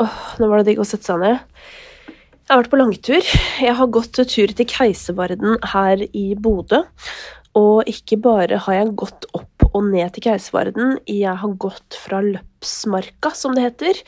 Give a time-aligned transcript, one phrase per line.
[0.00, 1.40] Åh, nå var det digg å sette seg ned.
[2.40, 3.26] Jeg har vært på langtur.
[3.60, 6.80] Jeg har gått tur til Keiservarden her i Bodø.
[7.58, 12.20] Og ikke bare har jeg gått opp og ned til Keiservarden, jeg har gått fra
[12.24, 14.00] Løpsmarka, som det heter,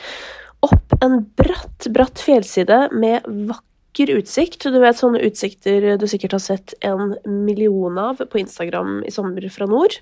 [0.63, 4.67] opp en bratt, bratt fjellside med vakker utsikt.
[4.71, 9.47] Du vet sånne utsikter du sikkert har sett en million av på Instagram i sommer
[9.55, 9.99] fra nord.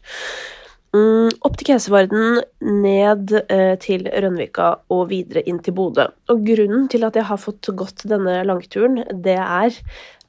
[0.90, 2.40] Mm, opp til Keservarden,
[2.82, 6.08] ned eh, til Rønvika og videre inn til Bodø.
[6.32, 9.76] Og grunnen til at jeg har fått gått denne langturen, det er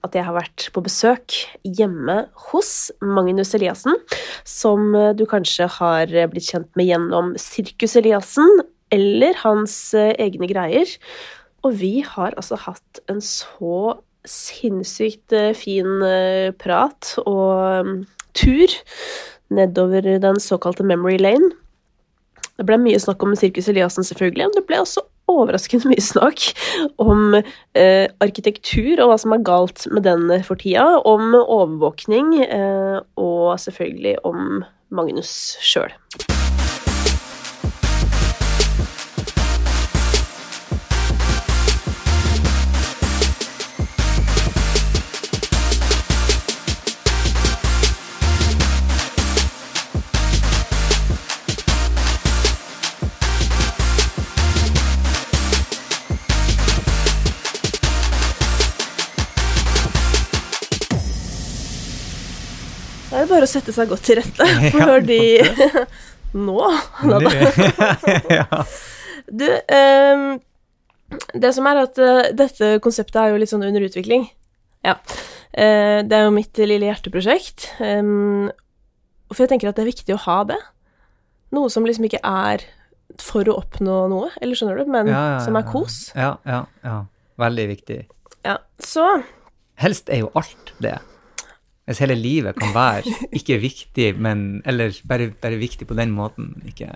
[0.01, 1.35] at jeg har vært på besøk
[1.65, 3.97] hjemme hos Magnus Eliassen,
[4.45, 10.49] som eh, du kanskje har blitt kjent med gjennom Sirkus Eliassen eller hans eh, egne
[10.51, 10.89] greier.
[11.65, 17.99] Og vi har altså hatt en så sinnssykt eh, fin eh, prat og mm,
[18.37, 18.75] tur
[19.51, 21.51] nedover den såkalte Memory Lane.
[22.57, 26.51] Det ble mye snakk om Sirkus Eliassen, selvfølgelig, men det ble også overraskende mye snakk
[27.01, 32.99] om eh, arkitektur og hva som er galt med den for tida, om overvåkning eh,
[33.21, 35.93] og selvfølgelig om Magnus sjøl.
[63.41, 65.21] Bare å sette seg godt til rette, fordi
[66.47, 66.61] Nå?
[67.03, 67.31] Da, da.
[68.31, 68.61] ja.
[69.27, 70.27] Du, um,
[71.35, 74.29] det som er at uh, dette konseptet er jo litt sånn under utvikling.
[74.87, 74.95] Ja.
[75.51, 77.67] Uh, det er jo mitt lille hjerteprosjekt.
[77.83, 78.47] Um,
[79.31, 80.59] for jeg tenker at det er viktig å ha det.
[81.51, 82.63] Noe som liksom ikke er
[83.19, 85.99] for å oppnå noe, eller skjønner du, men Ja, ja, som er kos.
[86.15, 86.97] Ja, ja, ja.
[87.43, 88.01] Veldig viktig.
[88.47, 88.55] Ja.
[88.79, 89.03] Så
[89.81, 90.95] Helst er jo alt det.
[91.91, 93.03] Hvis hele livet kan være
[93.37, 96.53] ikke viktig, men Eller bare, bare viktig på den måten.
[96.67, 96.87] Ikke,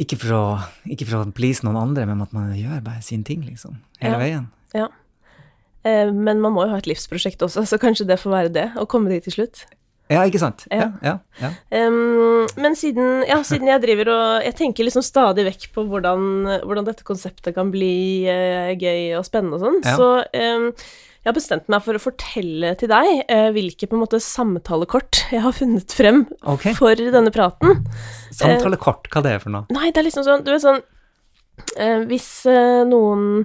[0.00, 0.42] ikke, for å,
[0.90, 3.78] ikke for å please noen andre, men at man gjør bare sin ting, liksom.
[4.02, 4.22] Hele Ja.
[4.24, 4.48] veien.
[4.74, 4.88] Ja.
[5.84, 8.66] Eh, men man må jo ha et livsprosjekt også, så kanskje det får være det,
[8.78, 9.64] å komme dit til slutt.
[10.12, 10.66] Ja, ikke sant?
[10.70, 10.90] Ja.
[11.04, 11.50] Ja, ja.
[11.72, 16.26] Em, men siden, ja, siden jeg driver og Jeg tenker liksom stadig vekk på hvordan,
[16.66, 20.66] hvordan dette konseptet kan bli uh, gøy og spennende og sånn, så em,
[21.22, 25.20] jeg har bestemt meg for å fortelle til deg eh, hvilke på en måte samtalekort
[25.30, 26.74] jeg har funnet frem okay.
[26.74, 27.84] for denne praten.
[28.34, 29.68] Samtalekort, hva det er for noe?
[29.70, 30.80] Nei, det er liksom sånn Du vet sånn
[31.76, 33.44] eh, Hvis eh, noen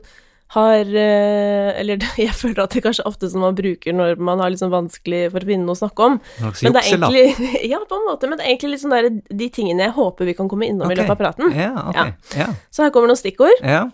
[0.56, 4.42] har eh, Eller jeg føler at det er kanskje ofte som man bruker når man
[4.42, 6.18] har sånn vanskelig for å finne noe å snakke om.
[6.40, 9.52] Men det er egentlig Ja, på en måte, men det er egentlig sånn der de
[9.54, 11.54] tingene jeg håper vi kan komme innom i løpet av praten.
[11.54, 12.34] Ja, ok.
[12.40, 12.50] Ja.
[12.74, 13.62] Så her kommer noen stikkord.
[13.62, 13.86] ja.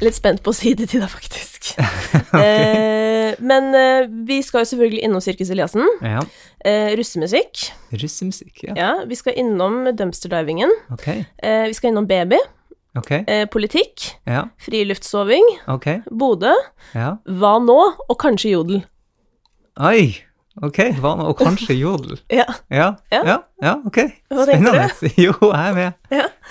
[0.00, 1.74] Litt spent på å si det til deg, faktisk.
[2.40, 5.84] eh, men eh, vi skal jo selvfølgelig innom Sirkus Eliassen.
[6.04, 6.22] ja.
[6.64, 7.70] Eh, russemusikk.
[7.96, 8.74] Russemusikk, ja.
[8.76, 10.72] Ja, vi skal innom dumpsterdivingen.
[10.92, 11.06] Ok.
[11.40, 12.36] Eh, vi skal innom baby.
[12.98, 13.10] Ok.
[13.24, 14.10] Eh, politikk.
[14.28, 14.42] Ja.
[14.60, 15.46] Friluftssoving.
[15.72, 15.86] Ok.
[16.10, 16.52] Bodø.
[16.92, 17.14] Ja.
[17.24, 17.78] Hva nå?
[18.10, 18.82] Og kanskje jodel.
[19.80, 20.10] Oi!
[20.60, 21.30] Ok, hva nå?
[21.30, 22.18] Og kanskje jodel.
[22.40, 23.20] Ja, Ja, Ja.
[23.24, 24.00] ja, ja, ok.
[24.28, 25.12] Du?
[25.24, 25.92] Jo, jeg er med.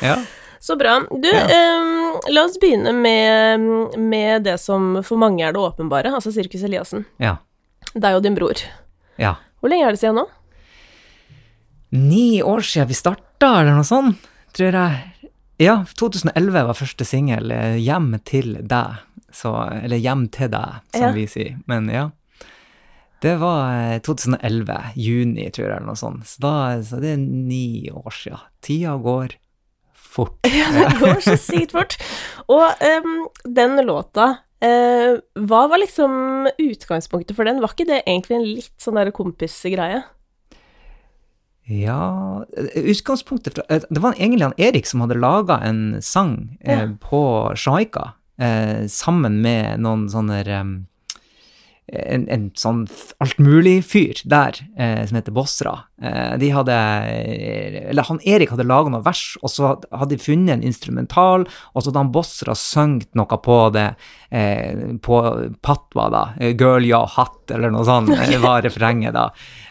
[0.01, 0.15] Ja.
[0.59, 0.99] Så bra.
[1.09, 1.45] Du, Ja.
[1.47, 6.63] eh, la oss begynne med, med det som for mange er det åpenbare, altså Sirkus
[6.63, 7.05] Eliassen.
[7.19, 7.37] ja.
[7.95, 8.53] Deg og din bror.
[9.17, 9.35] ja.
[9.61, 10.27] Hvor lenge er det siden nå?
[11.91, 15.31] Ni år siden vi starta, eller noe sånt, tror jeg.
[15.59, 18.99] Ja, 2011 var første singel, eh, 'Hjem til deg',
[19.33, 21.11] så, eller 'Hjem til deg', som Ja.
[21.11, 21.57] vi sier.
[21.67, 22.09] Men ja.
[23.21, 26.23] Det var eh, 2011, juni, tror jeg, eller noe sånt.
[26.25, 28.39] Så, da, så det er ni år siden.
[28.61, 29.29] Tida går
[30.09, 30.37] fort.
[30.75, 31.97] Det går så sykt fort.
[32.49, 34.29] Og um, den låta,
[34.65, 37.61] uh, hva var liksom utgangspunktet for den?
[37.63, 40.03] Var ikke det egentlig en litt sånn der kompisgreie?
[41.69, 46.79] Ja Utgangspunktet fra eh, Det var egentlig han Erik som hadde laga en sang eh,
[46.79, 46.87] Ja.
[47.03, 47.21] på
[47.53, 50.71] Jamaica eh, sammen med noen sånne em,
[51.93, 52.83] en, en sånn
[53.23, 55.73] altmulig-fyr der eh, som heter Bosra.
[56.01, 56.75] Eh, de hadde
[57.89, 61.81] Eller han Erik hadde laga noen vers, og så hadde de funnet en instrumental, og
[61.81, 63.87] så hadde han Bosra sunget noe på det
[64.31, 65.21] eh, på
[65.65, 66.23] patwa, da.
[66.39, 69.29] eh, 'Girl, Ja, Hat eller noe sånt, eh, var refrenget, da.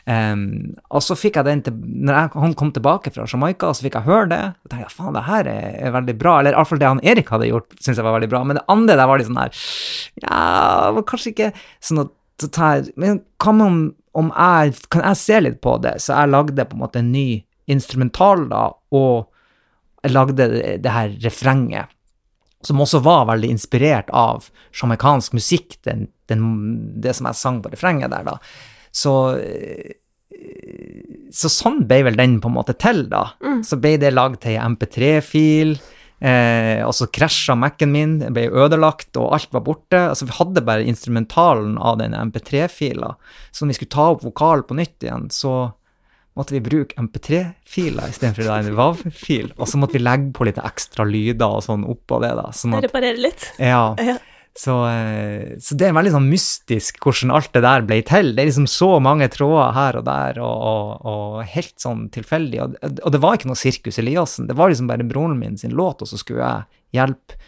[0.08, 0.42] Em,
[0.88, 3.98] og så fikk jeg den til Når jeg, han kom tilbake fra Jamaica, så fikk
[3.98, 4.40] jeg høre det.
[4.64, 6.38] Og tenkte faen, det her er, veldig bra.
[6.40, 8.44] Eller iallfall det han Erik hadde gjort, syns jeg var veldig bra.
[8.48, 9.64] Men det andre der var litt sånn her
[10.24, 10.38] Ja,
[10.96, 11.50] var kanskje ikke
[11.84, 12.14] sånn at
[12.54, 13.78] tar Men med om,
[14.14, 15.98] om jeg Kan jeg se litt på det?
[16.04, 18.62] Så jeg lagde på en måte en ny instrumental, da,
[18.96, 19.28] og
[20.00, 21.92] jeg lagde det, det her refrenget.
[22.64, 26.40] som også var veldig inspirert av sjamaikansk musikk, den, den,
[26.96, 28.38] det som jeg sang på refrenget der, da.
[28.94, 29.12] Så,
[31.34, 33.28] så sånn ble vel den på en måte til, da.
[33.44, 33.62] Mm.
[33.66, 35.76] Så ble det lagd til ei MP3-fil.
[36.18, 40.00] Eh, og så krasja Mac-en min, den ble ødelagt, og alt var borte.
[40.10, 43.12] Altså, vi hadde bare instrumentalen av den MP3-fila.
[43.52, 45.52] Så når vi skulle ta opp vokalen på nytt igjen, så
[46.38, 49.52] måtte vi bruke MP3-filer istedenfor en WAV-fil.
[49.58, 52.48] Og så måtte vi legge på litt ekstra lyder og sånn oppå det, da.
[52.54, 53.48] Sånn at, Reparere litt.
[53.58, 54.18] ja, Ja.
[54.58, 58.32] Så, eh, så det er veldig sånn mystisk hvordan alt det der ble til.
[58.34, 62.64] Det er liksom så mange tråder her og der, og, og, og helt sånn tilfeldig.
[62.64, 65.76] Og, og det var ikke noe Sirkus Eliassen, det var liksom bare broren min sin
[65.78, 67.38] låt, og så skulle jeg hjelpe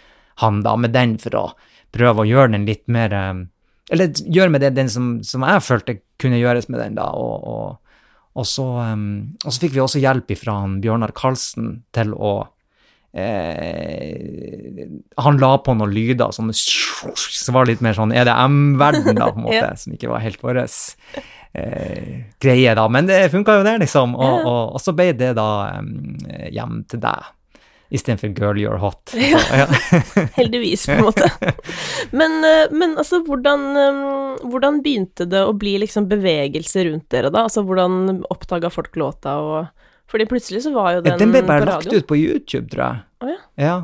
[0.44, 1.44] han da med den for å
[1.92, 3.42] prøve å gjøre den litt mer eh,
[3.90, 7.10] Eller gjøre med det den som, som jeg følte kunne gjøres med den, da.
[7.10, 12.46] og, så, um, og så fikk vi også hjelp fra Bjørnar Karlsen til å
[13.12, 14.86] eh,
[15.16, 19.44] Han la på noen lyder som så var litt mer sånn EDM-verden, da, på en
[19.48, 19.74] måte, Ja.
[19.76, 22.86] som ikke var helt vår eh, greie, da.
[22.88, 24.14] Men det funka jo, det, liksom.
[24.18, 24.46] Og, Ja.
[24.46, 26.16] og, og så ble det da um,
[26.52, 27.28] hjem til deg.
[27.90, 29.10] Istedenfor Girl You're Hot.
[29.18, 29.40] Ja.
[29.50, 29.66] Ja.
[30.38, 31.26] Heldigvis, på en måte.
[32.14, 37.32] Men, eh, men altså, hvordan, eh, hvordan begynte det å bli liksom bevegelse rundt dere,
[37.34, 37.48] da?
[37.48, 39.66] Altså, hvordan oppdaga folk låta, og
[40.10, 42.84] Fordi plutselig så var jo den, Den ble bare på lagt ut på YouTube, tror
[42.86, 43.02] jeg.
[43.22, 43.74] Oh, ja.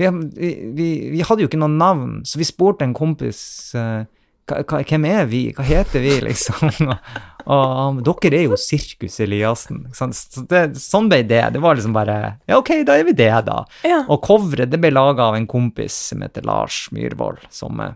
[0.00, 0.12] Ja.
[0.34, 3.40] Vi, vi, vi hadde jo ikke noe navn, så vi spurte en kompis
[3.76, 4.08] uh,
[4.50, 6.70] hvem er vi, hva heter vi, liksom?
[7.54, 9.84] og dere er jo Sirkus Eliassen.
[9.94, 10.10] Så
[10.50, 11.42] det, sånn ble det.
[11.54, 12.18] Det var liksom bare
[12.48, 13.62] Ja, ok, da er vi det, da.
[13.86, 14.02] Ja.
[14.08, 17.94] Og coveret det ble laga av en kompis som heter Lars Myhrvold, som eh,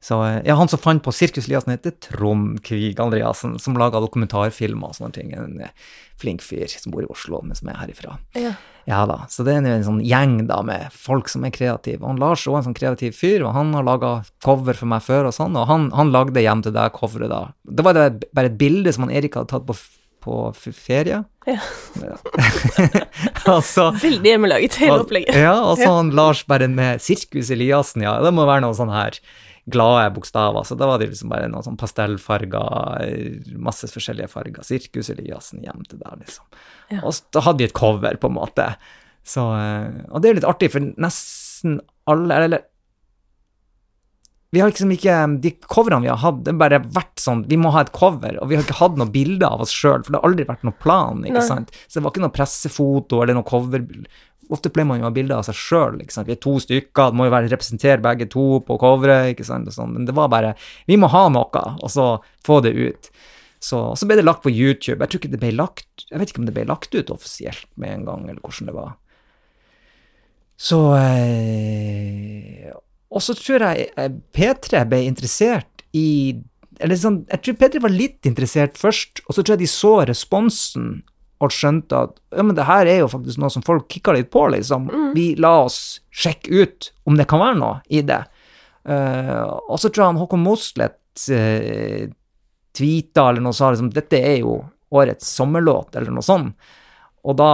[0.00, 4.00] så, eh, ja, Han som fant på Sirkus Eliassen, heter Trond Kvig Andreassen, som laga
[4.00, 5.34] dokumentarfilmer og sånne ting.
[5.36, 5.74] En eh,
[6.20, 8.18] flink fyr som bor i Oslo, men som er herifra.
[8.38, 8.56] ja.
[8.88, 12.00] Ja da, så det er en sånn gjeng da med folk som er kreative.
[12.06, 14.12] Og Lars er en sånn kreativ fyr, og han har laga
[14.42, 17.42] cover for meg før og sånn, og han, han lagde hjem til deg coveret da.
[17.68, 19.76] Det var det bare et bilde som han Erik hadde tatt på,
[20.24, 21.20] på ferie.
[21.46, 21.58] Ja.
[22.00, 22.16] Ja.
[23.52, 25.38] og Veldig hjemmelaget, hele opplegget.
[25.38, 28.92] Ja, og så han Lars bare med Sirkus Eliassen, ja, det må være noe sånn
[28.92, 29.20] her
[29.66, 35.12] glade bokstaver, så da var det liksom bare noen sånn pastellfarger, masse forskjellige farger, Sirkus
[35.12, 36.46] Eliassen hjem til der, liksom.
[36.90, 37.02] Ja.
[37.04, 38.72] Og da hadde vi et cover, på en måte.
[39.26, 41.80] Så, eh, og det er litt artig, for nesten
[42.10, 42.66] alle, eller
[44.50, 47.58] vi har liksom ikke, De coverene vi har hatt, det har bare vært sånn Vi
[47.60, 50.10] må ha et cover, og vi har ikke hatt noe bilde av oss sjøl, for
[50.10, 51.22] det har aldri vært noen plan.
[51.22, 51.46] ikke Nei.
[51.46, 51.70] sant?
[51.86, 53.86] Så det var ikke noe pressefoto eller noe cover.
[54.50, 55.98] Ofte pleier man jo å ha bilder av seg sjøl.
[56.00, 59.38] Vi er to stykker, det må jo være representere begge to på coveret.
[59.46, 59.92] sånn.
[59.94, 60.54] Men det var bare
[60.86, 63.10] Vi må ha noe, og så få det ut.
[63.60, 64.98] Så, så ble det lagt på YouTube.
[65.04, 67.92] Jeg tror ikke det lagt Jeg vet ikke om det ble lagt ut offisielt med
[67.92, 68.94] en gang, eller hvordan det var.
[70.60, 72.70] Så eh,
[73.10, 76.40] Og så tror jeg eh, P3 ble interessert i
[76.80, 79.94] Eller sånn, jeg tror P3 var litt interessert først, og så tror jeg de så
[80.08, 81.02] responsen
[81.40, 84.30] og skjønte at ja, men det her er jo faktisk noe som folk kikker litt
[84.32, 84.88] på, liksom.
[85.16, 88.20] Vi la oss sjekke ut om det kan være noe i det.
[88.84, 92.04] Uh, og så tror jeg han Håkon Mosleth uh,
[92.76, 94.60] tweeta eller noe sa liksom dette er jo
[94.90, 96.70] årets sommerlåt, eller noe sånt.
[97.24, 97.52] Og da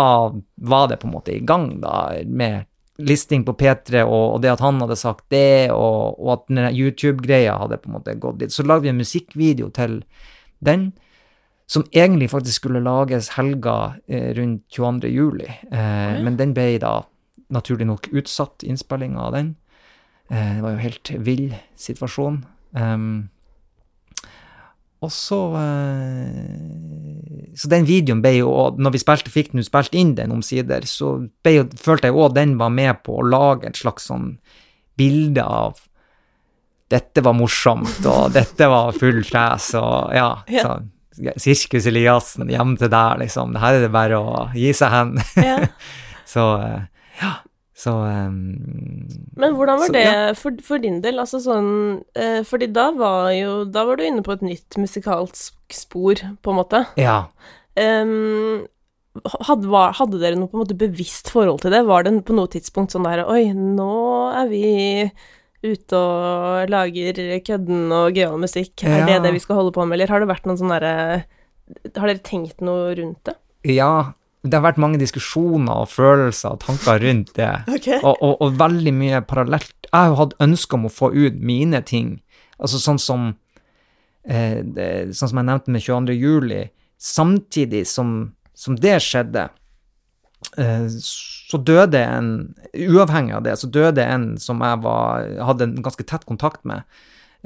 [0.70, 2.64] var det på en måte i gang, da, med
[3.02, 7.58] listing på P3, og, og det at han hadde sagt det, og, og at YouTube-greia
[7.60, 8.55] hadde på en måte gått dit.
[8.55, 9.98] Så lagde vi en musikkvideo til
[10.64, 10.93] den,
[11.67, 15.08] som egentlig faktisk skulle lages helga eh, rundt 22.
[15.11, 15.49] juli.
[15.73, 17.01] Eh, Men den ble da
[17.51, 19.56] naturlig nok utsatt, innspillinga av den.
[20.31, 22.44] Eh, det var jo helt vill situasjon.
[22.77, 23.29] Um,
[25.01, 30.15] og så eh, Så den videoen ble jo Når vi spilte, fikk den spilt inn
[30.19, 31.15] den omsider, så
[31.46, 34.35] jo, følte jeg òg den var med på å lage et slags sånn
[34.96, 35.82] bilde av
[36.89, 40.29] dette var morsomt, og dette var full fres, og ja.
[40.49, 40.63] Ja.
[40.63, 40.75] Så,
[41.41, 43.55] Sirkus Eliassen, hjem til der, liksom.
[43.55, 45.13] Det her er det bare å gi seg hen.
[45.41, 45.58] Ja.
[46.35, 46.81] så eh,
[47.23, 47.35] ja.
[47.77, 48.55] Så um,
[49.37, 50.20] Men hvordan var Så, det ja.
[50.32, 51.19] for, for din del?
[51.20, 51.67] Altså sånn
[52.17, 56.55] eh, Fordi da var jo Da var du inne på et nytt musikalsk spor, på
[56.55, 56.81] en måte.
[56.96, 57.27] Ja.
[57.77, 58.65] Um,
[59.44, 61.82] hadde, var, hadde dere noe på en måte bevisst forhold til det?
[61.89, 63.93] Var det på noe tidspunkt sånn der Oi, nå
[64.31, 64.65] er vi
[65.73, 68.73] ute og lager kødden og gøyal musikk.
[68.85, 69.23] Er det Ja.
[69.25, 71.25] det vi skal holde på med, eller har det vært noen sånn derre
[71.96, 73.35] Har dere tenkt noe rundt det?
[73.65, 74.13] ja.
[74.46, 77.49] Det har vært mange diskusjoner og følelser og tanker rundt det.
[77.75, 77.96] okay.
[77.99, 79.73] og, og, og veldig mye parallelt.
[79.89, 82.13] Jeg har jo hatt ønske om å få ut mine ting.
[82.63, 83.25] Altså sånn som
[84.23, 84.87] eh, det,
[85.19, 86.15] Sånn som jeg nevnte med 22.
[86.15, 86.61] juli.
[87.03, 88.13] Samtidig som,
[88.55, 89.49] som det skjedde,
[90.56, 92.31] så døde en
[92.72, 96.84] Uavhengig av det, så døde en som jeg var, hadde en ganske tett kontakt med.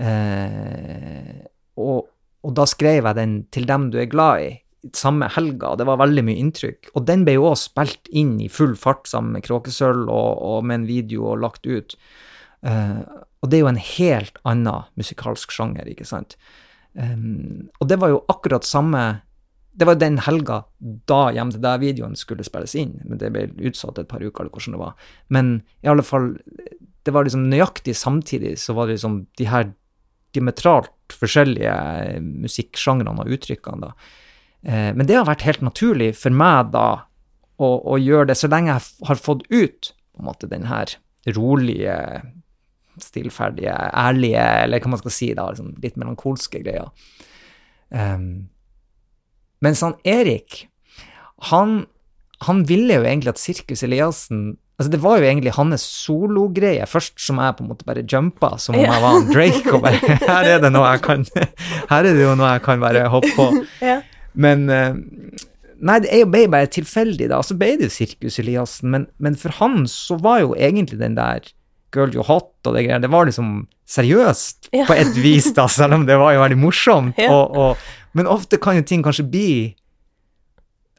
[0.00, 1.44] Eh,
[1.78, 2.08] og,
[2.42, 4.60] og da skrev jeg den 'Til dem du er glad i'
[4.96, 6.90] samme helga, det var veldig mye inntrykk.
[6.96, 10.64] Og den ble jo også spilt inn i full fart sammen med Kråkesølv og, og,
[10.64, 11.96] med en video og lagt ut.
[12.64, 13.02] Eh,
[13.40, 16.36] og det er jo en helt annen musikalsk sjanger, ikke sant.
[16.92, 19.20] Um, og det var jo akkurat samme
[19.72, 20.64] Det var den helga
[21.08, 24.54] da Hjem til deg-videoen skulle spilles inn, men det ble utsatt et par uker, eller
[24.54, 25.10] hvordan det var.
[25.28, 25.52] Men
[25.84, 26.32] i alle fall,
[27.06, 29.70] det var liksom nøyaktig samtidig så var det liksom de her
[30.34, 34.18] diametralt forskjellige musikksjangrene og uttrykkene, da.
[34.62, 36.88] Eh, men det har vært helt naturlig for meg da
[37.60, 40.92] å, å, gjøre det, så lenge jeg har fått ut på en måte den her
[41.36, 41.96] rolige,
[43.00, 46.86] stillferdige, ærlige, eller hva man skal si, da, liksom litt melankolske greia.
[47.90, 48.48] Um,
[49.64, 50.66] mens han Erik,
[51.50, 51.84] han,
[52.46, 57.18] han ville jo egentlig at Sirkus Eliassen Altså, det var jo egentlig hans sologreie først,
[57.20, 59.74] som jeg på en måte bare jumpa som om jeg var en Drake.
[59.74, 61.26] og bare, Her er det noe jeg kan
[61.90, 63.48] Her er det jo noe jeg kan bare hoppe på.
[63.84, 63.98] Ja.
[64.32, 64.96] Men eh,
[65.84, 67.42] Nei, det ble bare tilfeldig, da.
[67.44, 68.88] Så ble det Sirkus Eliassen.
[68.92, 71.44] Men, men, for han så var jo egentlig den der
[71.94, 74.84] Girl You Hot og det greiene, det var liksom seriøst ja.
[74.86, 77.20] på et vis, da, selv om det var jo veldig morsomt.
[77.26, 79.50] Og, og, men ofte kan jo ting kanskje bli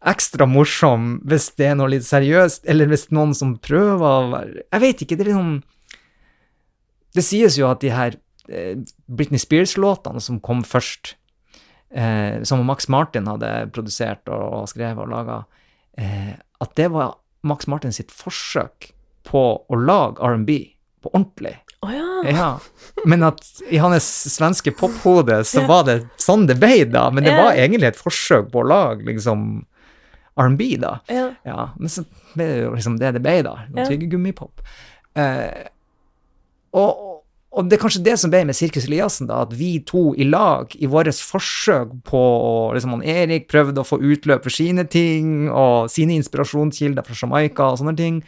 [0.02, 4.64] ekstra morsom hvis det er noe litt seriøst, eller hvis noen som prøver å være
[4.64, 5.52] Jeg vet ikke, det er liksom
[7.18, 8.18] Det sies jo at de her
[8.50, 11.16] eh, Britney Spears-låtene som kom først,
[11.92, 15.42] eh, som Max Martin hadde produsert og, skrevet og laga,
[16.00, 18.94] eh, at det var Max Martin sitt forsøk
[19.28, 20.56] på å lage R&B
[21.04, 21.58] på ordentlig.
[21.82, 22.30] Oh, ja.
[22.30, 22.60] ja.
[23.06, 23.42] Men at
[23.74, 27.08] i hans svenske pophode så var det sånn det ble, da.
[27.10, 29.64] Men det var egentlig et forsøk på å lage liksom
[30.38, 31.00] R&B, da.
[31.10, 31.72] Ja.
[31.78, 33.56] Men så ble det jo liksom det det ble, da.
[33.74, 33.88] Ja.
[33.90, 34.62] Tyggegummipop.
[35.18, 35.64] Eh,
[36.78, 37.02] og,
[37.50, 40.28] og, det er kanskje det som ble med Sirkus Eliassen, da, at vi to i
[40.30, 42.24] lag, i vårt forsøk på
[42.78, 47.72] liksom han Erik prøvde å få utløp for sine ting, og sine inspirasjonskilder fra Jamaica
[47.72, 48.22] og sånne ting.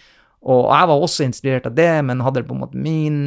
[0.44, 3.20] Og jeg var også inspirert av det, men hadde på en måte min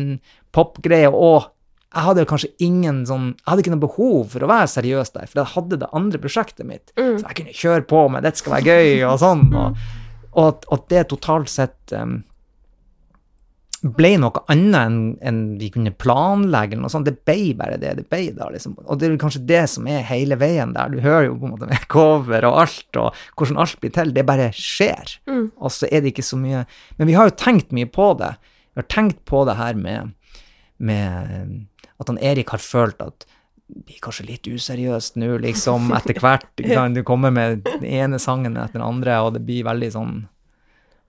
[0.56, 1.08] popgreie.
[1.08, 1.48] Og
[1.96, 5.28] jeg hadde kanskje ingen sånn Jeg hadde ikke noe behov for å være seriøs der,
[5.30, 6.92] for jeg hadde det andre prosjektet mitt.
[6.98, 7.14] Mm.
[7.16, 9.46] Så jeg kunne kjøre på med 'dette skal være gøy', og sånn.
[9.56, 9.84] Og,
[10.36, 12.18] og at, det totalt sett um,
[13.94, 17.08] ble noe annet enn en vi kunne planlegge, eller noe sånt.
[17.08, 18.76] Det ble bare det det ble da, liksom.
[18.86, 20.92] Og det er kanskje det som er hele veien der.
[20.92, 24.12] Du hører jo på en måte med cover og alt, og hvordan alt blir til.
[24.16, 25.16] Det bare skjer.
[25.28, 25.46] Mm.
[25.56, 26.64] Og så er det ikke så mye
[26.98, 28.34] Men vi har jo tenkt mye på det.
[28.72, 30.12] Vi har tenkt på det her med,
[30.78, 31.66] med
[31.96, 33.26] at han Erik har følt at
[33.66, 36.48] det blir kanskje litt useriøst nå, liksom, etter hvert.
[36.56, 40.20] Du kommer med den ene sangen etter den andre, og det blir veldig sånn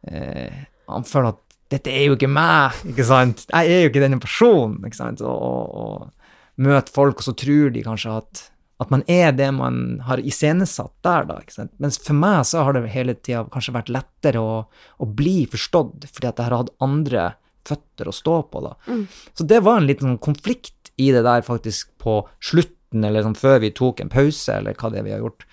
[0.10, 3.44] eh, Han føler at 'dette er jo ikke meg', ikke sant?
[3.52, 5.24] Jeg er jo ikke denne personen, ikke sant?
[5.26, 8.44] Og, og, og møter folk, og så tror de kanskje at,
[8.84, 11.42] at man er det man har iscenesatt der, da.
[11.44, 11.74] ikke sant?
[11.84, 14.64] Mens for meg så har det hele tida kanskje vært lettere å,
[14.98, 17.30] å, bli forstått, fordi at jeg har hatt andre
[17.68, 18.74] føtter å stå på, da.
[18.88, 19.06] Mm.
[19.36, 23.38] Så det var en liten sånn konflikt i det der faktisk på slutten, eller sånn
[23.38, 25.44] før vi tok en pause, eller hva det er vi har gjort,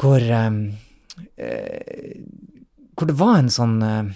[0.00, 0.60] hvor um,
[1.36, 2.20] eh,
[2.96, 4.12] Hvor det var en sånn eh,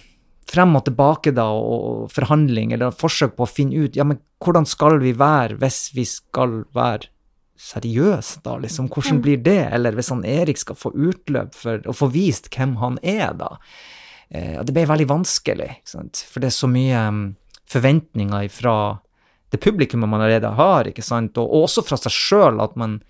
[0.50, 4.66] frem og tilbake da, og forhandling, eller forsøk på å finne ut ja, men hvordan
[4.68, 7.10] skal vi være hvis vi skal være
[7.64, 8.88] seriøse, da, liksom?
[8.92, 9.62] Hvordan blir det?
[9.72, 13.54] Eller hvis han Erik skal få utløp for å få vist hvem han er, da.
[14.28, 16.24] Eh, det ble veldig vanskelig, ikke sant?
[16.28, 17.24] for det er så mye um,
[17.70, 18.76] forventninger fra
[19.54, 23.02] det publikummet man allerede har, ikke sant, og, også fra seg sjøl, at man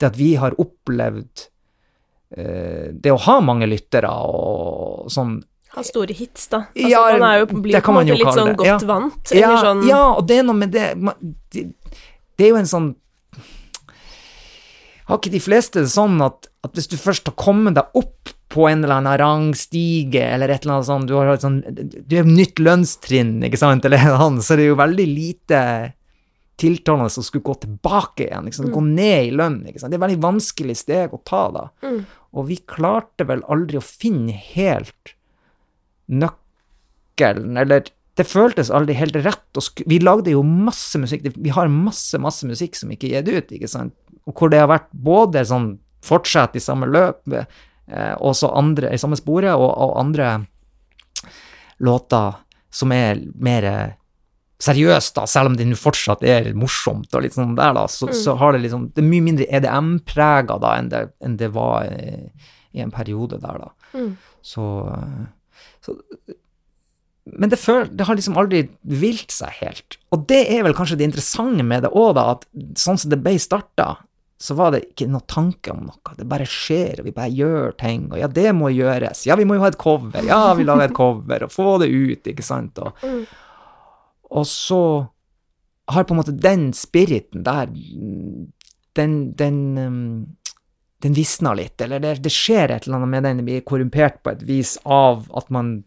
[0.00, 1.42] Det at vi har opplevd
[2.38, 6.64] uh, det å ha mange lyttere og sånn ha store hits, da.
[6.74, 8.78] Altså, ja, man er jo blir på en måte litt sånn godt ja.
[8.88, 9.34] vant.
[9.36, 10.88] Ja, sånn ja, og det er noe med det
[11.54, 11.68] Det,
[12.38, 12.90] det er jo en sånn
[15.06, 18.34] Har ikke de fleste det sånn at, at hvis du først har kommet deg opp
[18.50, 22.18] på en eller annen rangstige eller et eller annet sånt, du har et sånn Du
[22.18, 25.62] er nytt lønnstrinn, ikke sant, eller han, så det er jo veldig lite
[26.60, 28.50] tiltalende som skulle gå tilbake igjen?
[28.50, 28.72] Mm.
[28.74, 29.62] gå ned i lønn.
[29.64, 31.62] Det er et veldig vanskelig steg å ta, da.
[31.86, 32.02] Mm.
[32.36, 35.14] Og vi klarte vel aldri å finne helt
[36.10, 37.86] nøkkelen, eller
[38.18, 39.62] det føltes aldri helt rett.
[39.86, 43.54] vi lagde jo masse musikk, vi har masse, masse musikk som ikke er gitt ut,
[43.56, 43.94] ikke sant,
[44.26, 45.72] og hvor det har vært både sånn
[46.04, 50.46] fortsett i samme løp, eh, også andre i samme sporet, og, og, andre
[51.80, 52.38] låter
[52.70, 53.66] som er mer
[54.60, 58.16] seriøst, da, selv om det fortsatt er morsomt og litt sånn der, da, så, mm.
[58.20, 61.88] så har det liksom Det er mye mindre EDM-prega da enn det, enn det var
[61.88, 62.28] i,
[62.76, 63.96] i, en periode der, da.
[63.96, 64.10] Mm.
[64.44, 64.66] Så,
[65.84, 65.96] så
[67.30, 69.98] Men det, føl, det har liksom aldri vilt seg helt.
[70.10, 72.46] Og det er vel kanskje det interessante med det òg, da, at
[72.80, 73.92] sånn som det ble starta,
[74.40, 76.14] så var det ikke noe tanke om noe.
[76.16, 78.06] Det bare skjer, og vi bare gjør ting.
[78.08, 79.26] Og ja, det må gjøres.
[79.28, 80.24] Ja, vi må jo ha et cover.
[80.24, 82.80] Ja, vi lager et cover, og få det ut, ikke sant.
[82.80, 83.04] Og,
[84.32, 84.80] og så
[85.92, 87.68] har på en måte den spiriten der
[88.96, 90.36] Den, den, um,
[91.00, 94.20] den visner litt, eller det, det skjer et eller annet med den, den blir korrumpert
[94.24, 95.78] på et vis av at man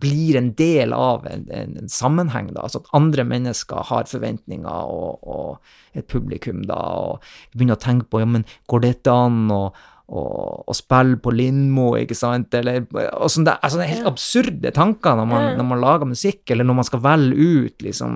[0.00, 4.92] blir en del av en, en, en sammenheng, da, altså at andre mennesker har forventninger
[4.94, 9.50] og, og et publikum, da, og begynner å tenke på ja, men går dette an
[9.50, 9.62] å,
[10.06, 10.22] å,
[10.70, 14.70] å spille på Lindmo, ikke sant, eller og sånn det, altså, det er helt absurde
[14.76, 17.34] tanker når man, når man lager musikk, eller når man skal velge
[17.66, 18.12] ut liksom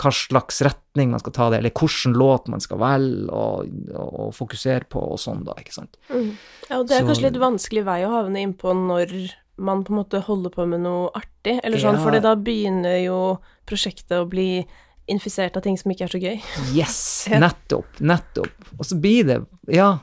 [0.00, 4.08] hva slags retning man skal ta det, eller hvilken låt man skal velge og, og,
[4.24, 5.98] og fokusere på, og sånn, da, ikke sant.
[6.08, 6.30] Mm.
[6.70, 9.12] Ja, og det er Så- kanskje litt vanskelig vei å havne inn på når
[9.60, 12.02] man på en måte holder på med noe artig, eller sånn, Ja.
[12.02, 13.20] for da begynner jo
[13.68, 14.64] prosjektet å bli
[15.12, 16.40] infisert av ting som ikke er så gøy.
[16.72, 18.72] Yes, nettopp, nettopp.
[18.80, 19.98] Og så blir det, ja.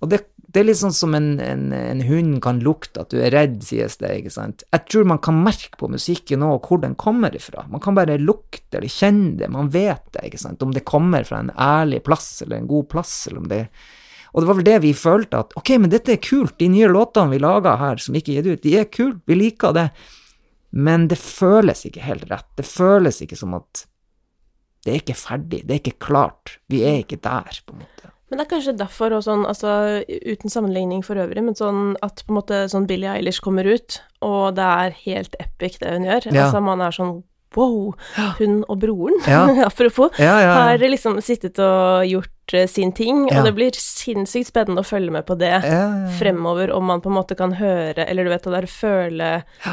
[0.00, 3.20] Og det, det er litt sånn som en, en, en hund kan lukte at du
[3.22, 4.64] er redd, sies det, ikke sant.
[4.74, 7.68] Jeg tror man kan merke på musikken òg hvor den kommer ifra.
[7.70, 10.62] Man kan bare lukte eller kjenne det, man vet det, ikke sant.
[10.64, 13.64] Om det kommer fra en ærlig plass eller en god plass, eller om det
[14.30, 16.86] og det var vel det vi følte, at ok, men dette er kult, de nye
[16.90, 19.88] låtene vi lager her som ikke er gitt ut, de er kult, vi liker det,
[20.70, 22.46] men det føles ikke helt rett.
[22.54, 23.88] Det føles ikke som at
[24.86, 28.12] det er ikke ferdig, det er ikke klart, vi er ikke der, på en måte.
[28.30, 29.72] Men det er kanskje derfor og sånn, altså
[30.06, 34.00] uten sammenligning for øvrig, men sånn at på en måte sånn Billie Eilish kommer ut,
[34.22, 36.30] og det er helt epic det hun gjør.
[36.32, 36.44] Ja.
[36.46, 37.16] Altså man er sånn
[37.56, 37.96] wow,
[38.38, 39.40] hun og broren, Ja.
[39.66, 44.84] apropos, Ja, har liksom sittet og gjort eh, sin ting, og det blir sinnssykt spennende
[44.84, 45.56] å følge med på det.
[46.20, 49.30] fremover, om man på en måte kan høre, eller du vet det der, føle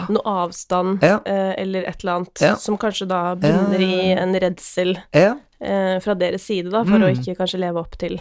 [0.09, 5.99] noe avstand, eh, eller et eller annet, som kanskje da bunner i en redsel eh,
[6.01, 7.21] fra deres side, da, for å Mm.
[7.21, 8.17] ikke kanskje leve opp til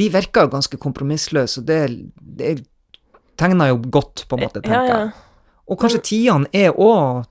[0.00, 1.80] De virker jo ganske kompromissløse, og det,
[2.40, 2.54] det
[3.40, 5.02] tegner jo godt, på en måte, tenker Ja, ja.
[5.04, 5.12] jeg.
[5.70, 7.26] Og kanskje tidene er òg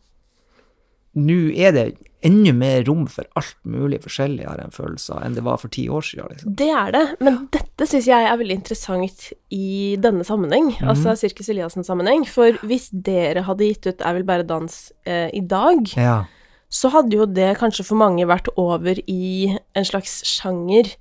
[1.20, 1.84] Nå er det
[2.24, 5.58] enda mer rom for alt mulig forskjellig, har jeg en følelse av, enn det var
[5.62, 6.28] for ti år siden.
[6.34, 6.54] Liksom.
[6.60, 10.90] Det er det, men dette syns jeg er veldig interessant i denne sammenheng, Mhm.
[10.92, 15.40] altså Sirkus Eliassen-sammenheng, for hvis dere hadde gitt ut 'Jeg vil bare dans eh, i
[15.42, 16.26] dag, Ja.
[16.70, 20.94] så hadde jo det kanskje for mange vært over i en slags sjanger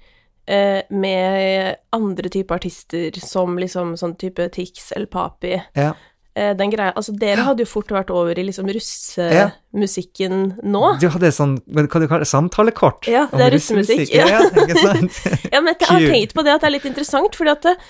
[0.48, 5.58] eh, med andre typer artister, som liksom sånn type Tix eller Papi.
[5.76, 5.92] ja.
[6.38, 10.82] Eh, den greia, altså Dere hadde jo fort vært over i liksom russemusikken nå.
[11.02, 13.08] Du hadde sånn men hva du kaller det, samtalekort?
[13.10, 14.26] Ja, det er russemusikk, Ja.
[14.36, 14.44] ja.
[14.62, 15.18] ikke sant?
[15.52, 17.80] Ja, men jeg har tenkt på det at det er litt interessant, fordi at eh,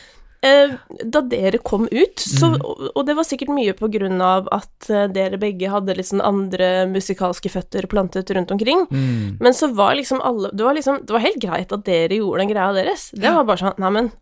[1.10, 2.62] da dere kom ut, så, Mm.
[2.94, 6.86] og, det var sikkert mye på grunn av at eh, dere begge hadde sånn andre
[6.86, 9.38] musikalske føtter plantet rundt omkring, Mm.
[9.40, 12.38] men så var liksom alle Det var liksom, det var helt greit at dere gjorde
[12.38, 13.10] den greia deres.
[13.10, 14.12] Det var bare sånn Nei, men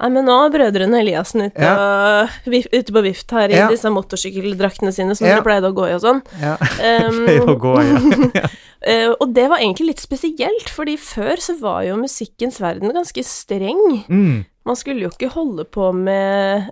[0.00, 3.66] Nei, men nå er brødrene Eliassen ute, og, vif- ute på vift her i Ja.
[3.68, 5.36] disse motorsykkeldraktene sine som Ja.
[5.36, 6.22] de pleide å gå i og sånn.
[6.40, 6.56] Ja.
[6.80, 7.74] Um, å gå,
[8.34, 8.46] ja.
[8.80, 13.20] Eh, og det var egentlig litt spesielt, fordi før så var jo musikkens verden ganske
[13.28, 13.82] streng.
[14.08, 14.46] Mm.
[14.64, 16.70] Man skulle jo ikke holde på med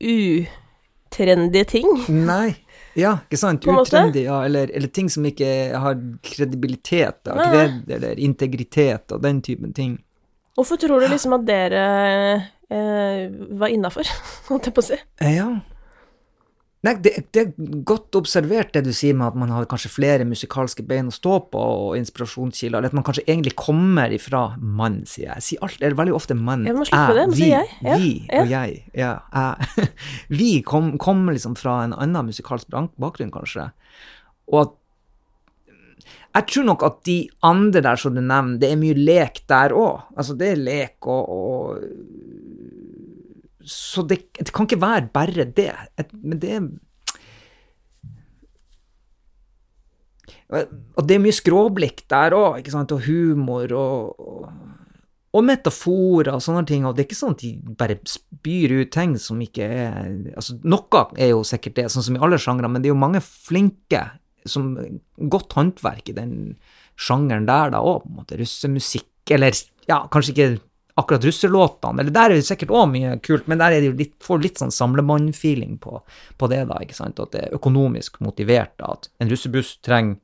[0.00, 1.90] utrendige ting.
[2.08, 2.54] Nei.
[2.96, 3.64] Ja, ikke sant?
[3.68, 9.40] Utrendy, ja, eller, eller ting som ikke har kredibilitet, da, kred eller integritet og den
[9.44, 9.94] typen ting.
[10.56, 11.84] Hvorfor tror du liksom at dere
[13.58, 14.08] var innafor,
[14.48, 14.98] holdt jeg på å si?
[15.20, 15.50] Eh, Ja.
[16.82, 20.24] Nei, det, det er godt observert det du sier med at man har kanskje flere
[20.26, 24.96] musikalske bein å stå på og inspirasjonskilder, eller at man kanskje egentlig kommer ifra mann,
[25.06, 25.36] sier jeg.
[25.36, 26.66] Jeg sier alt, eller veldig ofte mann.
[26.66, 27.70] Jeg må slutte på det, men sier jeg.
[27.86, 28.40] Ja, vi ja.
[28.40, 28.82] og jeg.
[28.98, 29.88] Ja, jeg.
[30.42, 33.70] Vi kom, kommer liksom fra en annen musikalsk bakgrunn, kanskje.
[34.50, 34.78] Og at
[36.32, 39.74] jeg tror nok at de andre der som du nevner, det er mye lek der
[39.76, 40.08] òg.
[40.16, 41.82] Altså, det er lek og, og
[43.68, 45.70] Så det, det kan ikke være bare det.
[46.00, 46.58] Et, men det
[50.52, 54.50] Og det er mye skråblikk der òg, ikke sant, og humor og, og,
[55.32, 58.92] og metaforer og sånne ting, og det er ikke sånn at de bare spyr ut
[58.92, 62.68] ting som ikke er Altså, noe er jo sikkert det, sånn som i alle sjangre,
[62.68, 64.04] men det er jo mange flinke
[64.44, 64.74] som
[65.32, 66.36] godt håndverk i den
[67.00, 68.36] sjangeren der, da òg, på en måte.
[68.40, 69.56] Russemusikk, eller
[69.88, 70.50] ja, kanskje ikke
[71.00, 73.96] akkurat russelåtene, eller der er det sikkert òg mye kult, men der er det jo
[73.96, 76.02] litt, får litt sånn samlemannfeeling på,
[76.36, 80.18] på det, da, ikke sant, at det er økonomisk motivert, da, at en russebuss trenger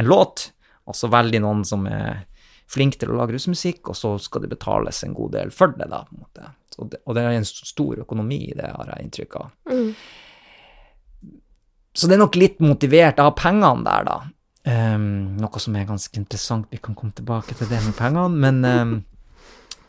[0.00, 0.50] en låt,
[0.84, 2.26] og så velger noen som er
[2.70, 5.88] flink til å lage russemusikk, og så skal det betales en god del for det,
[5.92, 6.52] da, på en måte.
[6.74, 9.50] Det, og det er en stor økonomi i det, har jeg inntrykk av.
[9.70, 9.90] Mm.
[11.94, 14.16] Så det er nok litt motivert av pengene der, da.
[14.64, 18.64] Um, noe som er ganske interessant, vi kan komme tilbake til det med pengene, men,
[18.64, 18.94] um,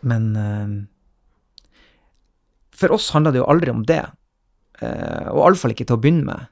[0.06, 0.76] men um,
[2.76, 4.04] For oss handler det jo aldri om det,
[4.82, 6.48] uh, og iallfall ikke til å begynne med.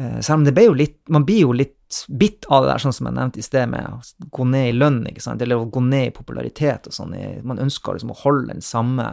[0.00, 1.74] Uh, selv om det ble jo litt Man blir jo litt
[2.08, 4.76] bitt av det der, sånn som jeg nevnte i sted, med å gå ned i
[4.76, 7.14] lønn, ikke sant, eller å gå ned i popularitet og sånn.
[7.48, 9.06] Man ønsker liksom å holde den samme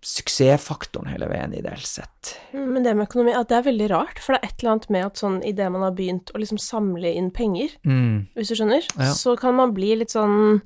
[0.00, 2.34] suksessfaktoren hele veien, ideelt sett.
[2.56, 4.88] Men det med økonomi, at det er veldig rart, for det er et eller annet
[4.96, 8.28] med at sånn idet man har begynt å liksom samle inn penger, Mm.
[8.34, 9.12] hvis du skjønner, Ja.
[9.12, 10.62] så kan man bli litt sånn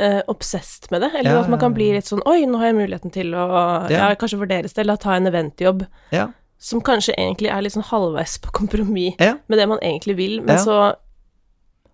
[0.00, 1.10] eh, obsessed med det.
[1.14, 3.90] Eller Ja, at man kan bli litt sånn Oi, nå har jeg muligheten til å
[3.90, 4.14] Ja.
[4.16, 5.86] kanskje for deres del, ta en eventjobb.
[6.10, 6.28] Ja.
[6.58, 10.58] Som kanskje egentlig er litt sånn halvveis på kompromiss med det man egentlig vil, men
[10.58, 10.94] så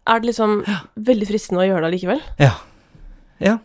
[0.07, 0.65] er det liksom
[0.97, 2.21] veldig fristende å gjøre det allikevel.
[2.39, 2.53] Ja.
[3.41, 3.59] Ja.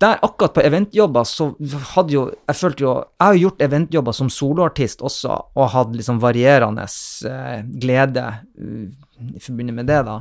[0.00, 1.50] Der, akkurat på eventjobber, så
[1.94, 6.20] hadde jo Jeg følte jo Jeg har gjort eventjobber som soloartist også, og hatt liksom
[6.22, 6.86] varierende
[7.28, 8.24] eh, glede
[8.60, 8.88] uh,
[9.34, 10.20] i forbundet med det, da.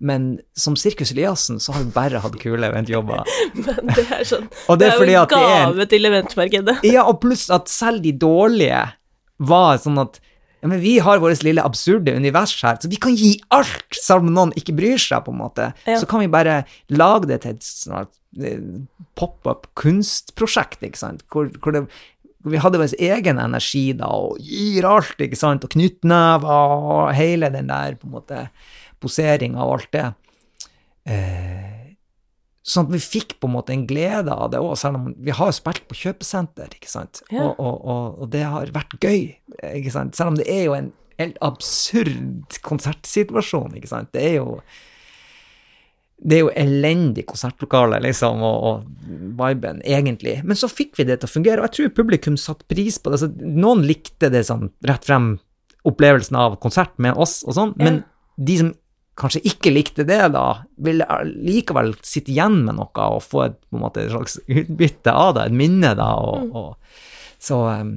[0.00, 3.20] Men som Sirkus Eliassen så har vi bare hatt kule eventjobber.
[3.66, 6.78] Men det er sånn det er jo en gave til eventmarkedet.
[6.88, 8.80] Ja, og pluss at selv de dårlige
[9.40, 10.18] var sånn at
[10.60, 14.26] ja, men vi har vårt lille absurde univers her, så vi kan gi alt, selv
[14.26, 15.70] om noen ikke bryr seg, på en måte.
[15.88, 15.98] Ja.
[16.00, 18.12] Så kan vi bare lage det til et sånt
[18.44, 18.60] eh,
[19.18, 21.86] pop-up kunstprosjekt, ikke sant, hvor, hvor det
[22.48, 27.50] vi hadde vår egen energi da, og gir alt, ikke sant, og knyttnever og hele
[27.52, 28.46] den der, på en måte,
[29.00, 30.06] poseringa og alt det.
[31.08, 31.79] Eh,
[32.70, 35.34] sånn at vi fikk på en måte en glede av det òg, selv om vi
[35.34, 37.48] har spilt på kjøpesenter, ikke sant, Ja.
[37.48, 39.24] og, og, og, og det har vært gøy,
[39.74, 44.38] ikke sant, selv om det er jo en helt absurd konsertsituasjon, ikke sant, det er
[44.38, 44.60] jo
[46.20, 50.34] det er jo elendig konsertlokale, liksom, og, og viben, egentlig.
[50.44, 53.08] Men så fikk vi det til å fungere, og jeg tror publikum satte pris på
[53.08, 53.16] det.
[53.22, 55.30] Altså, noen likte det sånn rett frem,
[55.88, 58.02] opplevelsen av konsert med oss og sånn, men
[58.36, 58.74] de som
[59.20, 60.44] kanskje ikke likte det, da,
[60.80, 65.48] ville likevel sitte igjen med noe og få et, måte, et slags utbytte av det,
[65.48, 66.70] et minne, da, og, og
[67.40, 67.92] så, um,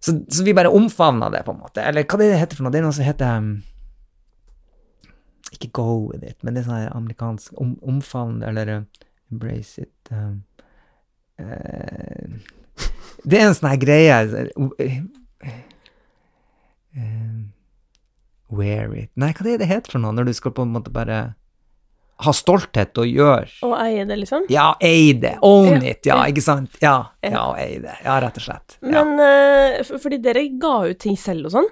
[0.00, 1.82] så Så vi bare omfavna det, på en måte.
[1.82, 2.72] Eller hva det heter for noe?
[2.72, 3.50] Det er noe som heter um,
[5.52, 10.12] ikke go with it, men det er sånn amerikansk om, omfavn, eller uh, embrace it
[10.14, 10.42] um,
[11.40, 12.26] uh,
[13.28, 14.70] Det er en sånn her greie uh,
[16.96, 17.40] uh,
[18.50, 20.72] Wear it Nei, hva er det det heter for noe, når du skal på en
[20.74, 21.20] måte bare
[22.20, 24.44] ha stolthet og gjøre Og eie det, liksom.
[24.52, 25.36] Ja, eie det.
[25.46, 26.74] Own Ja, it, ja, ikke sant?
[26.82, 27.46] Ja, Ja.
[27.56, 27.94] eie det.
[28.04, 28.76] Ja, rett og slett.
[28.82, 29.04] Ja.
[29.06, 31.70] Men uh, fordi dere ga ut ting selv og sånn.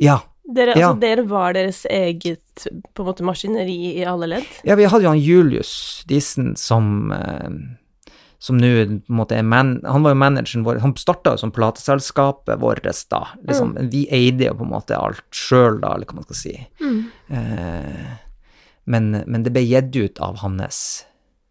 [0.00, 0.20] ja.
[0.48, 2.62] Dere, altså, dere var deres eget
[2.96, 4.46] på en måte maskineri i alle ledd.
[4.64, 5.72] Ja, vi hadde jo han Julius
[6.08, 7.50] Disen som eh,
[8.38, 10.78] som nå på en måte er man, Han var jo manageren vår.
[10.84, 13.24] Han starta jo som plateselskapet vårt, da.
[13.42, 16.54] Liksom, Vi eide jo på en måte alt sjøl, da, eller hva man skal si.
[17.28, 18.04] Eh,
[18.88, 21.04] men, men det ble gitt ut av hans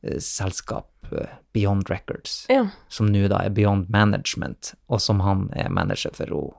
[0.03, 2.63] eh, selskap eh, Beyond Records, Ja.
[2.89, 6.55] som nå da er Beyond Management, og som han er manager for hun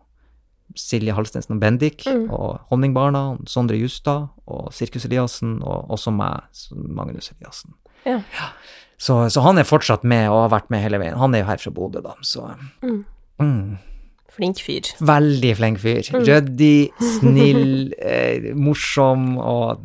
[0.76, 6.44] Silje Halstensen og Bendik, og Honningbarna, Sondre Justad, og Sirkus Eliassen, og også meg,
[6.76, 7.72] Magnus Eliassen.
[8.04, 8.18] Ja.
[8.36, 8.50] Ja.
[8.98, 11.18] Så, så han er fortsatt med, og har vært med hele veien.
[11.20, 12.48] Han er jo her fra Bodø, da, så
[13.38, 13.78] Mm.
[14.38, 14.42] Mm.
[14.44, 14.88] Flink fyr.
[15.02, 16.08] Veldig flink fyr.
[16.14, 19.80] Ryddig, snill, eh, morsom og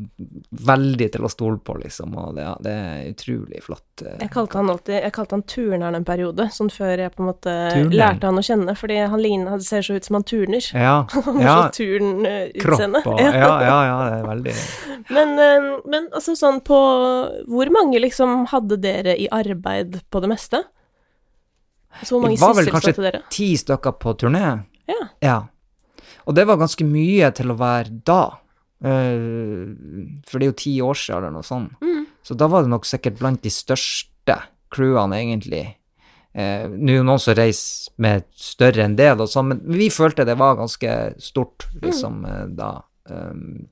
[0.68, 2.14] veldig til å stole på, liksom.
[2.22, 4.04] Og det, det er utrolig flott.
[4.06, 4.20] eh.
[4.22, 7.30] Jeg kalte han alltid Jeg kalte han turneren en periode, sånn før jeg på en
[7.32, 7.96] måte Turneren?
[7.98, 10.70] lærte han å kjenne, fordi han ligner Han ser så ut som han turner.
[10.78, 11.72] Ja, Han har ja.
[11.74, 13.02] turnutseende.
[13.04, 14.56] Kropp og Ja, ja, ja, det er veldig
[15.18, 16.80] Men, eh, men altså sånn på
[17.50, 20.64] Hvor mange liksom hadde dere i arbeid på det meste?
[22.02, 23.22] Så hvor mange Det var vel kanskje dere?
[23.30, 24.64] ti stykker på turné.
[24.90, 25.02] Ja.
[25.22, 25.38] Ja.
[26.26, 28.24] Og det var ganske mye til å være da.
[28.84, 29.70] Eh,
[30.28, 31.76] for det er jo ti år siden, eller noe sånt.
[31.84, 32.06] Mm.
[32.24, 34.40] Så da var det nok sikkert blant de største
[34.74, 35.66] crewene, egentlig.
[36.34, 39.92] Eh, Nå er jo noen som reiser med større enn det, da, så, men vi
[39.94, 42.56] følte det var ganske stort, liksom, mm.
[42.58, 42.72] da.
[43.12, 43.68] Um,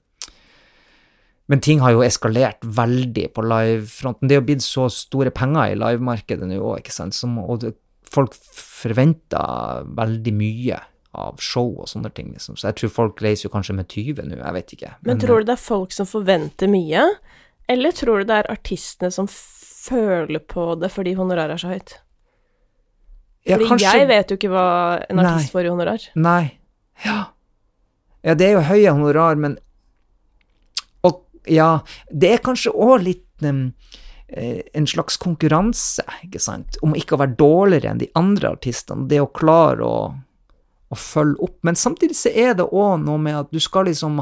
[1.51, 4.29] men ting har jo eskalert veldig på livefronten.
[4.29, 7.17] Det er jo blitt så store penger i livemarkedet nå òg, ikke sant.
[7.17, 7.73] Som, og det,
[8.11, 10.79] folk forventer veldig mye
[11.13, 12.55] av show og sånne ting, liksom.
[12.59, 14.93] Så jeg tror folk reiser jo kanskje med 20 nå, jeg vet ikke.
[15.07, 17.03] Men tror du det er folk som forventer mye,
[17.71, 21.97] eller tror du det er artistene som føler på det fordi honoraret er så høyt?
[23.45, 24.65] ja, Fordi kanskje- jeg vet jo ikke hva
[25.09, 25.51] en artist Nei.
[25.55, 26.03] får i honorar.
[26.15, 26.59] Nei.
[27.05, 27.19] Ja.
[28.23, 29.57] Ja, det er jo høye honorar, men
[31.03, 31.79] Og ja,
[32.13, 34.00] det er kanskje òg litt um, eh,
[34.31, 39.07] en slags konkurranse, ikke sant, om ikke å være dårligere enn de andre artistene.
[39.11, 40.13] Det å klare å,
[40.91, 41.57] å følge opp.
[41.67, 44.21] Men samtidig så er det òg noe med at du skal liksom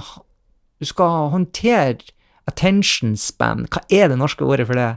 [0.79, 1.97] Du skal håndtere
[2.47, 3.65] attention span.
[3.67, 4.93] Hva er det norske ordet for det?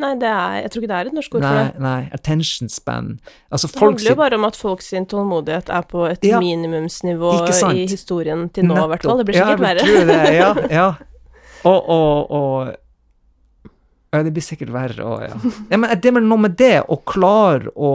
[0.00, 1.80] Nei, det er, jeg tror ikke det er et norsk ord for det.
[1.84, 3.10] nei, attention span.
[3.52, 6.40] Altså Det handler jo bare om at folk sin tålmodighet er på et Ja.
[6.40, 7.34] minimumsnivå
[7.76, 9.18] i historien til nå, i hvert fall.
[9.20, 10.06] Det blir ja, sikkert jeg verre.
[10.08, 10.88] Det, ja, ja.
[11.68, 12.74] Og, og, og
[14.10, 15.38] Ja, det blir sikkert verre òg, ja.
[15.70, 15.78] ja.
[15.78, 17.92] Men det er vel noe med det å klare å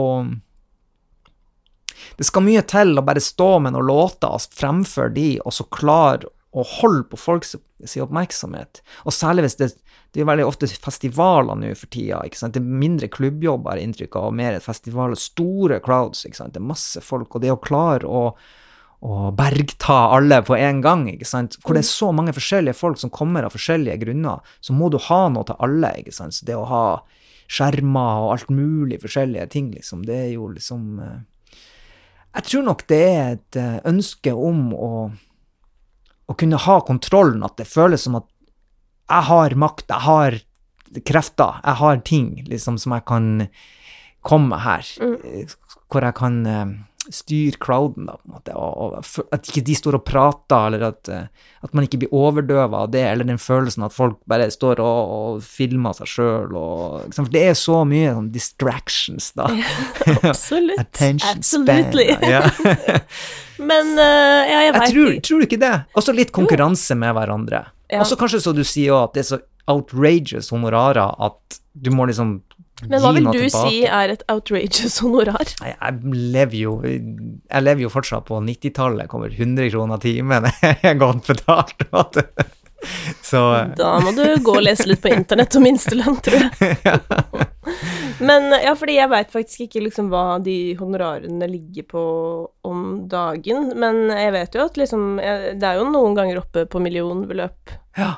[2.16, 5.66] Det skal mye til å bare stå med noen låter og fremføre de, og så
[5.68, 7.52] klare å holde på folks
[8.00, 8.80] oppmerksomhet.
[9.04, 9.74] Og særlig hvis det
[10.16, 12.22] det er veldig ofte festivaler nå for tida.
[12.24, 12.54] ikke sant?
[12.56, 15.18] Det er mindre klubbjobber, inntrykk av, og mer festivaler.
[15.20, 16.24] Store crowds.
[16.24, 16.54] ikke sant?
[16.54, 17.34] Det er masse folk.
[17.36, 18.22] Og det å klare å,
[19.04, 21.58] å bergta alle på en gang, ikke sant?
[21.62, 24.98] hvor det er så mange forskjellige folk som kommer av forskjellige grunner, så må du
[25.08, 25.92] ha noe til alle.
[26.00, 26.36] ikke sant?
[26.36, 26.86] Så det å ha
[27.46, 31.18] skjermer og alt mulig forskjellige ting, liksom, det er jo liksom eh,
[32.36, 34.90] Jeg tror nok det er et eh, ønske om å,
[36.26, 38.28] å kunne ha kontrollen, at det føles som at
[39.06, 40.40] jeg har makt, jeg har
[41.06, 43.46] krefter, jeg har ting liksom som jeg kan
[44.26, 45.54] komme her, mm.
[45.92, 46.76] hvor jeg kan eh,
[47.12, 50.86] styre crowden, da, på en måte, og, og at ikke de står og prater, eller
[50.88, 54.48] at, eh, at man ikke blir overdøva av det, eller den følelsen at folk bare
[54.52, 59.48] står og, og filmer seg sjøl, og For det er så mye sånn distractions, da.
[60.30, 60.78] Absolutt.
[60.82, 62.08] Attention Absolutely.
[62.14, 62.30] span.
[62.30, 63.02] Ja.
[63.70, 65.74] Men uh, ja, jeg veit tror, tror du ikke det?
[65.96, 67.66] Også litt konkurranse med hverandre.
[67.88, 68.02] Ja.
[68.02, 71.90] Og så kanskje så du sier òg at det er så outrageous honorarer at du
[71.94, 72.40] må liksom
[72.84, 73.70] Men hva vil du tilbake.
[73.70, 75.48] si er et outrageous honorar?
[75.64, 81.00] Jeg lever jo Jeg lever jo fortsatt på 90-tallet, kommer 100 kroner timen, jeg er
[81.00, 81.88] godt betalt.
[81.88, 82.46] vet du.
[83.24, 83.40] Så
[83.76, 87.00] Da må du gå og lese litt på internett om minstelønn, tror jeg.
[88.28, 92.04] Men ja, fordi jeg veit faktisk ikke liksom hva de honorarene ligger på
[92.64, 96.80] om dagen, men jeg vet jo at liksom Det er jo noen ganger oppe på
[96.80, 98.14] millionbeløp, ja,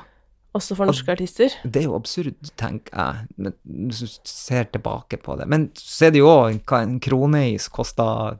[0.57, 1.53] også for norske artister.
[1.63, 5.45] det er jo absurd, tenker jeg, men hvis du ser tilbake på det.
[5.47, 8.39] Men så er det jo òg hva en kroneis koster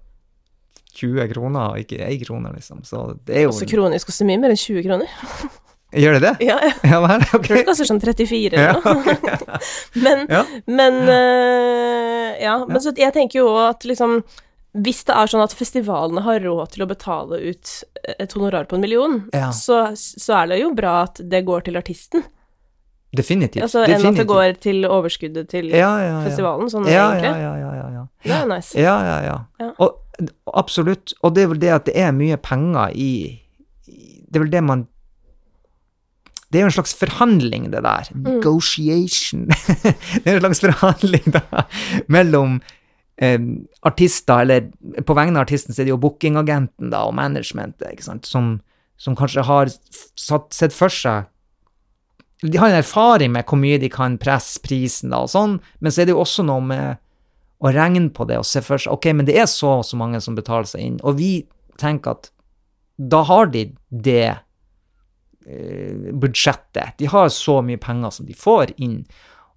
[0.99, 2.81] 20 kroner, og ikke 1 krone, liksom.
[2.83, 5.07] Så det er jo Også kronis koster mye mer enn 20 kroner.
[6.01, 6.33] Gjør det det?
[6.45, 6.73] Ja, ja.
[6.85, 7.45] Ja vel, ok.
[7.47, 8.73] tror det koster sånn 34 Ja.
[8.77, 9.59] eller noe.
[10.05, 10.43] Men, Ja.
[10.69, 14.19] men uh, Ja, men så jeg tenker jo at liksom
[14.77, 17.71] hvis det er sånn at festivalene har råd til å betale ut
[18.19, 19.49] et honorar på en million, Ja.
[19.55, 22.23] så, så er det jo bra at det går til artisten.
[23.15, 23.63] Definitivt.
[23.65, 27.31] Altså, enn at det går til overskuddet til ja, ja, festivalen, sånn ja, egentlig.
[27.41, 28.03] ja, ja, ja.
[28.21, 28.77] Det er nice.
[28.77, 29.71] Ja, ja, ja.
[29.81, 29.97] Og,
[30.53, 31.15] absolutt.
[31.25, 33.09] Og det er vel det at det er mye penger i
[33.89, 34.87] i- Det er vel det man
[36.51, 38.07] Det er jo en slags forhandling, det der.
[38.13, 38.23] Mm.
[38.39, 39.47] Negotiation.
[40.23, 41.41] det er en slags forhandling da,
[42.07, 42.59] mellom
[43.21, 43.39] eh,
[43.87, 48.55] artister, eller på vegne av artisten så er det jo bookingagenten da, og managementet, som,
[48.97, 49.71] som kanskje har
[50.19, 51.27] satt, sett for seg
[52.41, 55.91] de har en erfaring med hvor mye de kan presse prisen, da, og sånn, men
[55.91, 56.99] så er det jo også noe med
[57.59, 59.99] å regne på det og se for seg ok, men det er så og så
[59.99, 61.33] mange som betaler seg inn, og vi
[61.79, 62.29] tenker at
[62.99, 64.27] da har de det
[65.47, 66.95] eh, budsjettet.
[66.99, 69.01] De har så mye penger som de får inn,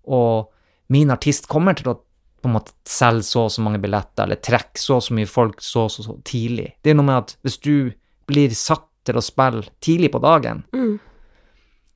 [0.03, 0.51] og
[0.93, 2.01] min artist kommer til å
[2.43, 5.29] på en måte selge så og så mange billetter, eller trekke så og så mye
[5.31, 6.73] folk så og så, så tidlig.
[6.83, 7.93] Det er noe med at hvis du
[8.31, 10.99] blir satt til å spille tidlig på dagen, Mm.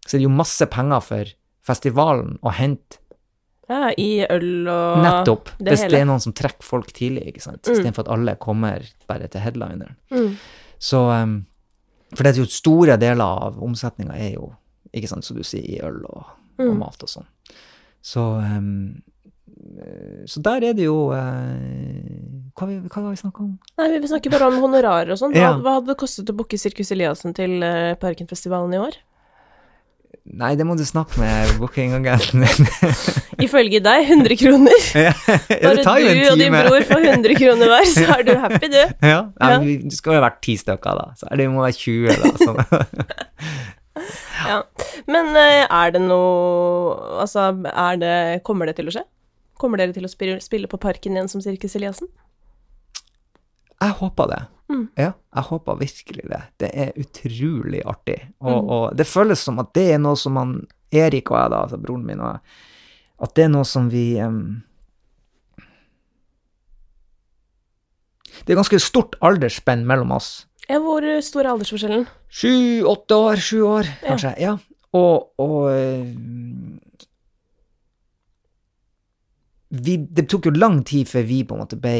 [0.06, 1.24] så er det jo masse penger for
[1.66, 2.98] festivalen å hente
[3.68, 5.48] Ja, i øl og Nettopp.
[5.58, 5.90] det hvis hele.
[5.90, 7.62] det er noen som trekker folk tidlig, ikke sant.
[7.66, 7.72] Mm.
[7.74, 9.96] Istedenfor at alle kommer bare til headlineren.
[10.14, 10.36] Mm.
[10.78, 11.46] Så um,
[12.14, 14.52] For det er jo store deler av omsetninga er jo,
[14.94, 16.24] ikke sant, som du sier, i øl og,
[16.60, 16.78] og Mm.
[16.78, 17.26] mat og sånn.
[18.00, 19.02] Så um,
[20.30, 23.58] så der er det jo eh, Hva, vi- hva var vi snakka om?
[23.78, 25.34] Nei, vi snakker bare om honorarer og sånn.
[25.34, 25.52] Hva, Ja.
[25.60, 28.96] hva hadde det kostet å booke Sirkus Eliassen til uh, Parkenfestivalen i år?
[30.26, 32.66] Nei, det må du snakke med bookingagenten din.
[33.44, 34.80] Ifølge deg 100 kroner.
[35.06, 38.06] ja, Bare det tar jo en du og din bror får 100 kroner hver, så
[38.16, 38.80] er du happy, du.
[39.12, 39.58] Ja, ja, Ja.
[39.60, 41.06] Du skal jo ha vært ti stykker, da.
[41.20, 42.32] Så det må være 20, da.
[42.42, 42.58] Sånn.
[44.46, 44.58] Ja.
[45.08, 49.02] Men eh, er det noe Altså, er det Kommer det til å skje?
[49.58, 52.08] Kommer dere til å spille, på Parken igjen som Sirkus Eliassen?
[53.80, 54.42] Jeg håper det.
[54.72, 54.86] Mm.
[54.98, 56.40] Ja, jeg håper virkelig det.
[56.58, 58.18] Det er utrolig artig.
[58.40, 58.70] Og, Mm.
[58.70, 61.78] og det føles som at det er noe som han Erik og jeg, da, altså
[61.82, 62.40] broren min og jeg,
[63.22, 64.62] at det er noe som vi um,
[68.44, 70.46] Det er ganske stort aldersspenn mellom oss.
[70.68, 72.04] Ja, hvor stor er aldersforskjellen?
[72.28, 74.34] Sju, åtte år, sju år, kanskje.
[74.42, 74.56] Ja.
[74.96, 76.75] Og, og eh,
[79.68, 81.98] vi, Det tok jo lang tid før vi på en måte ble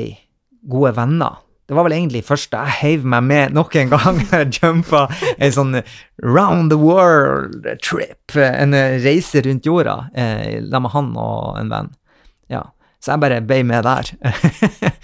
[0.67, 1.43] gode venner.
[1.67, 4.21] Det var vel egentlig først da jeg heiv meg med nok en gang.
[4.55, 5.81] Jumpa en sånn
[6.23, 11.93] round the world trip, en reise rundt jorda, eh, med han og en venn.
[12.53, 12.63] Ja.
[13.03, 14.13] Så jeg bare ble med der.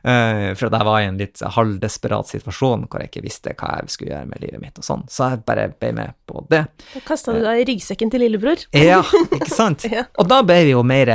[0.00, 3.74] Eh, for at jeg var i en litt halvdesperat situasjon hvor jeg ikke visste hva
[3.82, 5.02] jeg skulle gjøre med livet mitt og sånn.
[5.12, 6.62] Så jeg bare ble med på det.
[6.94, 8.64] Da kasta du deg i ryggsekken til lillebror.
[8.72, 9.84] Ja, ikke sant?
[9.92, 10.06] Ja.
[10.16, 11.12] Og da ble vi jo mer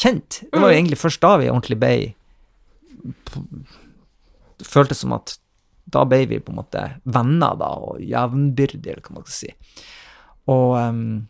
[0.00, 0.40] kjent.
[0.50, 0.80] Det var jo Mm.
[0.80, 1.94] egentlig først da vi ordentlig ble
[4.58, 5.36] Det føltes som at
[5.94, 9.50] da ble vi på en måte venner, da, og jevnbyrdige, eller hva man skal si.
[10.48, 11.26] Og, ehm,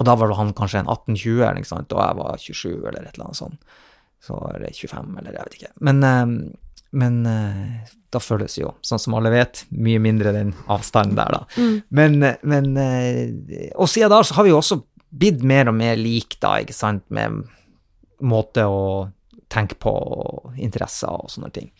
[0.00, 3.04] og da var han kanskje en 18-20, eller ikke sant, og jeg var 27, eller
[3.06, 3.60] et eller annet sånt.
[4.20, 5.72] Så er det 25, eller jeg vet ikke.
[5.80, 6.34] Men, ehm,
[6.92, 11.44] men eh, da føles jo, sånn som alle vet, mye mindre den avstanden der, da.
[11.56, 11.76] Mm.
[11.94, 15.98] Men, men eh, Og siden da så har vi jo også blitt mer og mer
[15.98, 17.42] lik, da, ikke sant, med
[18.20, 18.82] måte å
[19.50, 21.70] tenke på, og interesser og sånne ting.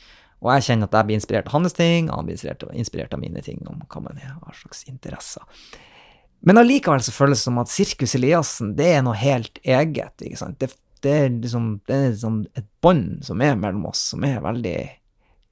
[0.40, 3.14] Og jeg kjenner at jeg blir inspirert av hans ting, og han blir inspirert, inspirert
[3.14, 5.44] av mine ting, om hva man hva slags interesser.
[6.40, 10.40] Men allikevel så føles det som at Sirkus Eliassen, det er noe helt eget, ikke
[10.40, 10.56] sant.
[10.62, 10.72] Det,
[11.04, 14.78] det er liksom det er liksom et bånd som er mellom oss, som er veldig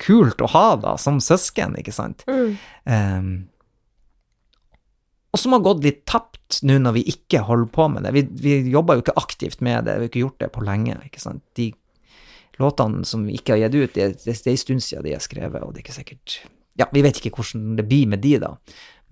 [0.01, 2.25] kult å ha, da, som søsken, ikke sant.
[2.31, 2.57] Mm.
[2.88, 3.33] Ehm,
[5.29, 8.14] og som har gått litt tapt nå når vi ikke holder på med det.
[8.17, 10.97] Vi, vi jobber jo ikke aktivt med det, vi har ikke gjort det på lenge.
[11.05, 11.43] ikke sant?
[11.59, 11.69] De
[12.59, 15.12] låtene som vi ikke har gitt ut, det, det, det er en stund siden de
[15.14, 16.38] er skrevet, og det er ikke sikkert
[16.79, 18.55] Ja, vi vet ikke hvordan det blir med de, da,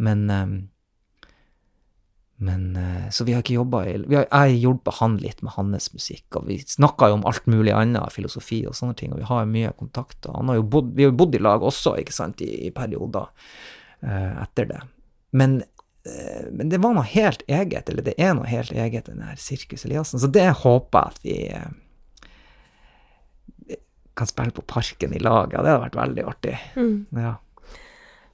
[0.02, 0.56] men ehm,
[2.36, 5.54] men eh, Så vi har ikke jobba i har, Jeg har hjulpet han litt med
[5.56, 9.22] hans musikk, og vi snakka jo om alt mulig annet, filosofi og sånne ting, og
[9.22, 10.18] vi har mye kontakt.
[10.26, 12.68] Og han har jo bodd, vi har jo bodd i lag også, ikke sant, i,
[12.68, 13.30] i perioder
[14.04, 14.82] eh, etter det.
[15.36, 15.62] Men,
[16.52, 19.84] men det var noe helt eget, eller det er noe helt eget, den her Sirkus
[19.88, 20.20] Eliassen.
[20.22, 21.68] Så det håper jeg at vi eh,
[24.16, 25.50] kan spille på Parken i lag.
[25.52, 26.54] Ja, det hadde vært veldig artig.
[26.76, 26.94] Mm.
[27.20, 27.34] Ja.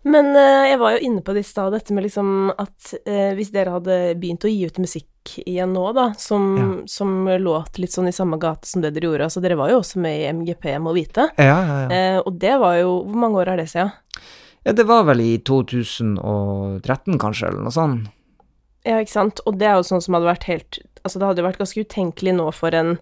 [0.02, 3.32] Men eh, jeg var jo inne på det i stad, dette med liksom at eh,
[3.38, 6.64] hvis dere hadde begynt å gi ut musikk igjen nå, da, som, Ja.
[6.90, 9.78] som låt litt sånn i samme gate som det dere gjorde Altså, dere var jo
[9.78, 11.28] også med i MGP, må vite.
[11.38, 11.90] Ja, ja, ja.
[11.94, 13.92] Eh, og det var jo Hvor mange år er det siden?
[14.64, 18.10] Ja, det var vel i 2013, kanskje, eller noe sånt.
[18.86, 19.40] Ja, ikke sant.
[19.46, 21.82] Og det er jo sånn som hadde vært helt Altså, det hadde jo vært ganske
[21.82, 22.96] utenkelig nå for en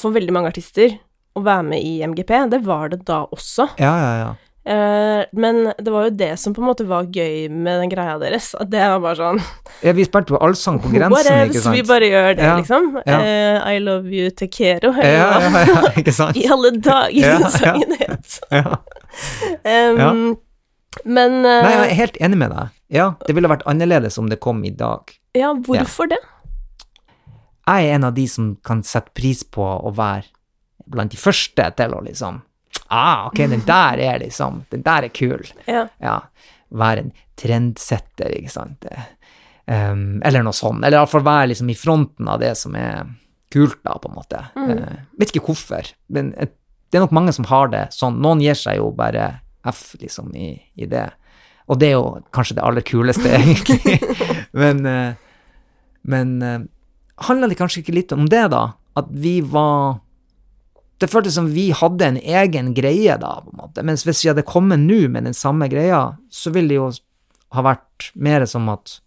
[0.00, 0.94] For veldig mange artister
[1.36, 2.30] å være med i MGP.
[2.52, 3.66] Det var det da også.
[3.80, 4.30] Ja, ja, ja.
[4.68, 8.18] Eh, men det var jo det som på en måte var gøy med den greia
[8.20, 8.50] deres.
[8.60, 9.40] At det var bare sånn
[9.82, 11.76] ja vi spilte jo allsang på grensen, ikke sant?
[11.76, 12.90] vi bare gjør det, Ja, liksom.
[13.00, 13.16] ja.
[13.24, 14.92] Eh, I love you, Tekero.
[15.00, 16.36] Ja, ja, ja, ja, ikke sant?
[16.42, 18.38] I alle dager, Ja, sangen het.
[18.52, 18.78] Ja.
[19.64, 20.12] Um, Ja.
[21.04, 22.76] Men uh, Nei, jeg er helt enig med deg.
[22.92, 25.12] Ja, det ville vært annerledes om det kom i dag.
[25.38, 26.20] ja, hvorfor det?
[27.62, 30.26] Jeg er en av de som kan sette pris på å være
[30.92, 32.42] blant de første til å liksom
[32.92, 35.46] Ah, ok, den der er liksom Den der er kul.
[35.64, 35.86] Ja.
[36.02, 36.18] Ja.
[36.68, 38.84] Være en trendsetter, ikke sant.
[39.66, 40.84] Um, eller noe sånt.
[40.84, 43.06] Eller iallfall være liksom i fronten av det som er
[43.52, 44.42] kult, da, på en måte.
[44.56, 48.16] Eh, vet ikke hvorfor, men det er nok mange som har det sånn.
[48.24, 51.08] Noen gir seg jo bare F, liksom, i, i det.
[51.70, 53.98] Og det er jo kanskje det aller kuleste, egentlig.
[54.52, 55.12] men eh,
[56.02, 56.60] men eh,
[57.28, 58.72] handla det kanskje ikke litt om det, da?
[58.98, 60.00] At vi var
[61.00, 63.82] Det føltes som vi hadde en egen greie, da, på en måte.
[63.82, 66.90] Mens hvis vi hadde kommet nå med den samme greia, så ville det jo
[67.56, 69.00] ha vært mer som at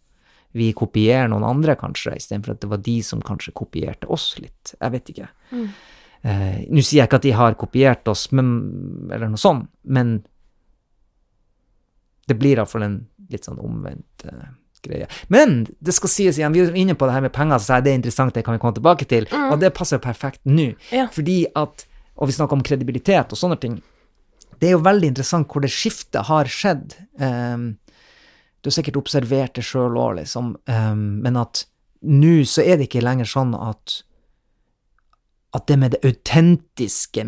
[0.56, 4.74] vi kopierer noen andre, kanskje, istedenfor at det var de som kanskje kopierte oss litt.
[4.76, 5.30] Jeg vet ikke.
[5.56, 8.52] Eh, Nå sier jeg ikke at de har kopiert oss, men,
[9.08, 10.18] eller noe sånt, men
[12.30, 13.00] det blir iallfall en
[13.32, 14.48] litt sånn omvendt uh,
[14.86, 15.08] greie.
[15.34, 17.94] Men det skal sies igjen, vi er inne på det her med penger, så det
[17.94, 20.72] er interessant, det kan vi komme tilbake til, og det passer perfekt nå.
[20.94, 21.08] Ja.
[21.14, 21.86] Fordi at,
[22.16, 23.80] og vi snakker om kredibilitet og sånne ting,
[24.62, 26.96] det er jo veldig interessant hvor det skiftet har skjedd.
[27.20, 27.76] Um,
[28.62, 31.66] du har sikkert observert det sjøl òg, liksom, Um, men at
[32.06, 34.02] nå så er det ikke lenger sånn at
[35.56, 37.24] at det med det autentiske,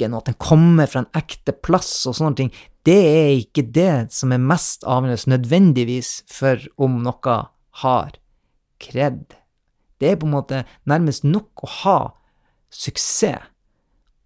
[0.00, 2.52] musikken, og at den kommer fra en ekte plass og sånne ting,
[2.84, 7.36] det er ikke det som er mest avgjørende nødvendigvis for om noe
[7.82, 8.16] har
[8.80, 9.34] kred.
[10.00, 11.98] Det er på en måte nærmest nok å ha
[12.70, 13.44] suksess,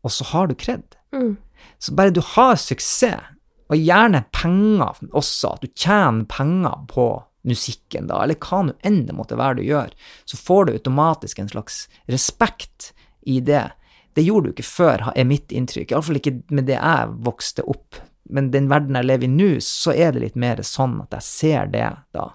[0.04, 0.84] og så har du kred.
[1.12, 1.36] Mm.
[1.80, 3.32] Så bare du har suksess,
[3.72, 9.06] og gjerne penger også, at du tjener penger på musikken da, eller hva nå enn
[9.08, 9.90] det måtte være du gjør,
[10.28, 12.92] så får du automatisk en slags respekt
[13.24, 13.72] i det.
[14.14, 18.00] Det gjorde du ikke før, er mitt inntrykk, iallfall ikke med det jeg vokste opp.
[18.30, 21.26] Men den verden jeg lever i nå, så er det litt mer sånn at jeg
[21.26, 22.30] ser det, da.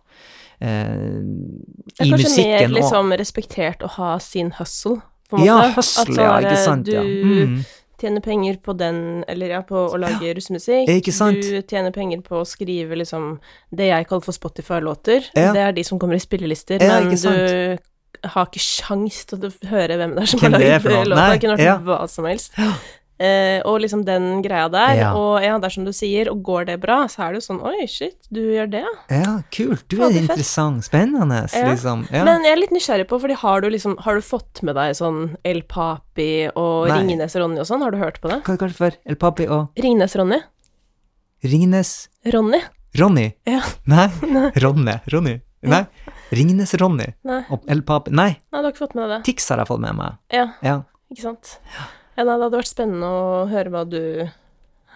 [0.59, 1.19] Eh,
[1.95, 4.99] Det er kanskje mer liksom respektert å ha sin hustle,
[5.29, 5.47] på en måte.
[5.47, 7.01] Ja, hustle, sånn ja, ikke sant, du ja.
[7.03, 7.59] Mm.
[7.99, 10.31] tjener penger på den, eller ja, på å lage.
[10.35, 11.41] Ikke sant?
[11.43, 13.39] Du tjener penger på å skrive liksom
[13.75, 15.25] det jeg kaller for Spotify-låter.
[15.35, 15.51] Ja.
[15.53, 17.35] Det er de som kommer i spillelister, Ja, men sant?
[17.35, 17.88] du
[18.23, 21.03] har ikke sjans til å høre hvem det er som Hvem har noe.
[21.07, 21.27] låta.
[21.33, 21.75] Jeg kunne vært ja.
[21.83, 22.57] hva som helst.
[23.19, 24.93] Eh, og liksom den greia der.
[24.95, 25.09] Ja.
[25.19, 27.45] Og ja, det er som du sier, og går det bra, så er det jo
[27.49, 29.33] sånn Oi, shit, du gjør det, ja.
[29.51, 29.83] Kult.
[29.91, 30.85] Du er interessant.
[30.87, 32.05] Spennende, liksom.
[32.15, 32.23] Ja.
[32.27, 34.95] Men jeg er litt nysgjerrig på, fordi har du liksom Har du fått med deg
[34.95, 37.01] sånn El Papi og Nei.
[37.01, 37.83] Ringnes Ronny og sånn?
[37.83, 38.39] Har du hørt på det?
[38.45, 38.99] Hva er det kalt for?
[39.03, 40.39] El Papi og Ringnes Ronny?
[41.43, 41.93] Ringnes
[42.31, 42.63] Ronny?
[42.99, 43.27] Ronny?
[43.47, 43.61] Ja.
[43.89, 44.07] Nei.
[44.63, 44.99] Ronne.
[45.11, 45.39] Ronny.
[45.61, 45.83] Nei.
[46.31, 47.07] Ringnes Ronny.
[47.27, 47.43] Nei.
[47.51, 48.31] Og El Nei.
[48.37, 49.23] Nei, du har ikke fått med det?
[49.27, 50.19] Tix har jeg fått med meg.
[50.31, 50.81] Ja, Ja.
[51.11, 51.57] ikke sant?
[52.15, 54.29] Ja, nei, det hadde vært spennende å høre hva du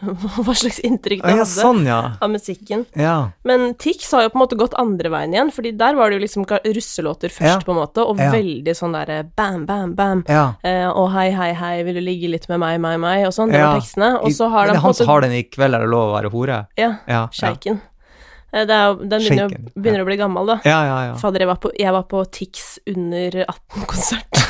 [0.43, 1.99] Hva slags inntrykk du ja, hadde sånn, ja.
[2.19, 2.81] av musikken.
[2.99, 3.31] Ja.
[3.47, 6.17] Men Tix har jo på en måte gått andre veien igjen, fordi der var det
[6.17, 10.25] jo liksom russelåter først, på en måte, og veldig sånn derre bam, bam, bam.
[10.27, 10.49] Ja.
[10.65, 13.53] Eh, og hei, hei, hei, vil du ligge litt med meg, meg, meg, og sånn.
[13.53, 14.11] Det var tekstene.
[14.19, 16.09] Og så har de på han en måte har den i kveld er det lov
[16.11, 16.59] å være hore?
[16.75, 16.91] Ja.
[17.07, 17.23] Ja.
[17.23, 17.79] Ja, Sjeiken.
[18.53, 20.59] Eh, er den begynner, jo- begynner å bli gammel, da.
[20.67, 20.81] ja.
[20.85, 21.13] ja, ja.
[21.17, 24.43] Fader, jeg var på, jeg var på Tix under 18-konsert.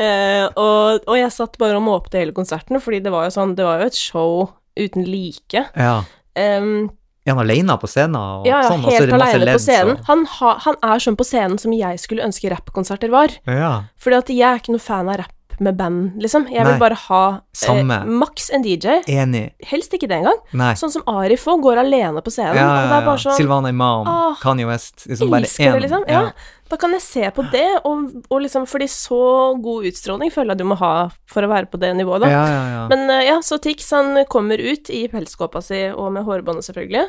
[0.00, 3.54] eh, og, og jeg satt bare og måpte hele konserten, fordi det var jo sånn
[3.58, 5.66] Det var jo et show uten like.
[5.76, 5.96] ja.
[6.32, 6.88] Um,
[7.28, 8.80] Er han alene på scenen og ja, ja, sånn?
[8.82, 9.92] og så helt det aleine på scenen.
[9.98, 13.28] og- Han, ha, han er sånn på scenen som jeg skulle ønske rappkonserter var.
[13.46, 13.74] Ja.
[14.00, 16.46] Fordi at jeg er ikke noe fan av rapp med band, liksom.
[16.50, 16.80] Jeg vil Nei.
[16.80, 17.22] bare ha
[17.68, 19.02] eh, maks en DJ.
[19.10, 19.44] Enig.
[19.70, 20.40] Helst ikke det engang.
[20.78, 22.58] Sånn som Arif òg, går alene på scenen.
[22.58, 25.72] Ja, og det er bare sånn Silvana Imam, ah, Kanye West liksom bare én.
[25.76, 26.04] det, liksom.
[26.10, 26.26] Ja.
[26.72, 29.18] Da kan jeg se på det, og, og liksom Fordi så
[29.60, 30.94] god utstråling føler jeg du må ha
[31.28, 32.30] for å være på det nivået, da.
[32.32, 32.84] Ja, ja, ja.
[32.92, 37.08] Men eh, ja, så Tix han kommer ut i pelskåpa si og med hårbåndet, selvfølgelig.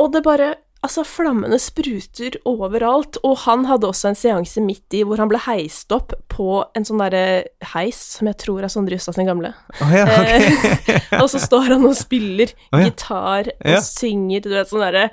[0.00, 5.00] Og det bare Altså, flammene spruter overalt, og han hadde også en seanse midt i
[5.06, 8.98] hvor han ble heist opp på en sånn derre heis som jeg tror er Sondre
[8.98, 9.54] Justad sin gamle.
[9.80, 10.98] Oh, ja, okay.
[11.22, 12.88] Og så står han og spiller oh, ja.
[12.90, 13.80] gitar og Ja.
[13.84, 15.06] synger, du vet, sånn derre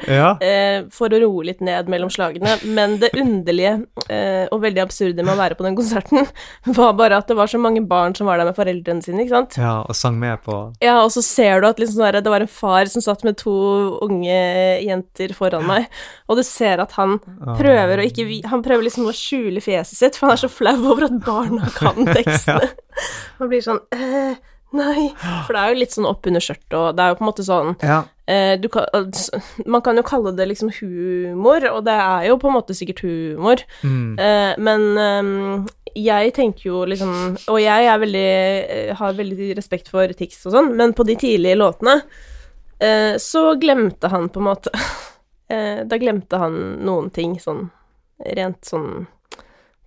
[0.44, 2.58] eh, for å roe litt ned mellom slagene.
[2.68, 3.78] Men det underlige
[4.12, 6.28] eh, og veldig absurde med å være på den konserten,
[6.82, 9.38] var bare at det var så mange barn som var der med foreldrene sine, ikke
[9.38, 9.58] sant.
[9.62, 12.44] ja, og sang med på Ja, og så ser du at liksom sånn det var
[12.44, 13.54] en far som satt med to
[14.04, 14.36] unge
[14.84, 15.88] jenter foran meg,
[16.28, 17.18] og du ser at han
[17.58, 20.78] prøver å ikke Han prøver liksom å skjule fjeset sitt, for han er så flau
[20.92, 22.72] over at barna kan tekstene.
[23.40, 24.36] Han blir sånn eh,
[24.72, 25.10] Nei.
[25.44, 27.28] For det er jo litt sånn opp under skjørtet, og det er jo på en
[27.34, 27.98] måte sånn Ja.
[28.32, 32.38] Eh, du kan, altså, man kan jo kalle det liksom humor, og det er jo
[32.40, 34.14] på en måte sikkert humor, Mm.
[34.16, 37.12] eh, men ehm, jeg tenker jo liksom
[37.52, 38.30] Og jeg veldig,
[38.78, 41.98] eh, har veldig respekt for Tix og sånn, men på de tidlige låtene
[42.80, 44.72] eh, så glemte han på en måte
[45.52, 46.56] eh, Da glemte han
[46.88, 47.68] noen ting sånn
[48.38, 49.08] rent sånn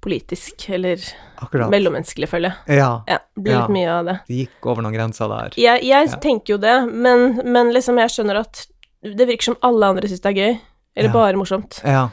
[0.04, 1.00] politisk, eller
[1.40, 1.70] Akkurat.
[1.72, 2.76] mellommenneskelig, føler jeg.
[2.76, 2.90] Ja.
[3.08, 3.60] Ja, blir Ja.
[3.62, 4.16] litt mye av det.
[4.28, 5.54] Det gikk over noen grenser der.
[5.56, 6.16] Jeg, jeg Ja.
[6.20, 8.66] tenker jo det, men, men liksom jeg skjønner at
[9.02, 10.60] det virker som alle andre syns det er gøy,
[10.96, 11.80] eller bare morsomt.
[11.84, 12.10] Ja.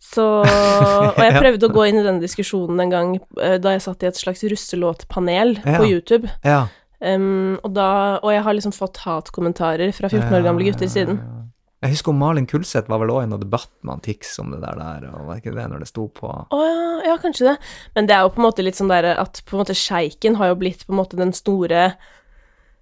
[0.00, 3.82] Så Og jeg prøvde å gå inn i denne diskusjonen en gang eh, da jeg
[3.82, 6.66] satt i et slags russelåtpanel på YouTube, Ja.
[7.00, 11.39] um, og da Og jeg har liksom fått hatkommentarer fra 14 år gamle gutter siden.
[11.80, 14.58] Jeg husker Malin Kulseth var vel også i noen debatt med han Tix om det
[14.60, 17.54] der, der og var ikke det når det sto på Å ja, ja, kanskje det.
[17.96, 20.36] Men det er jo på en måte litt sånn der at på en måte sjeiken
[20.36, 21.94] har jo blitt på en måte den store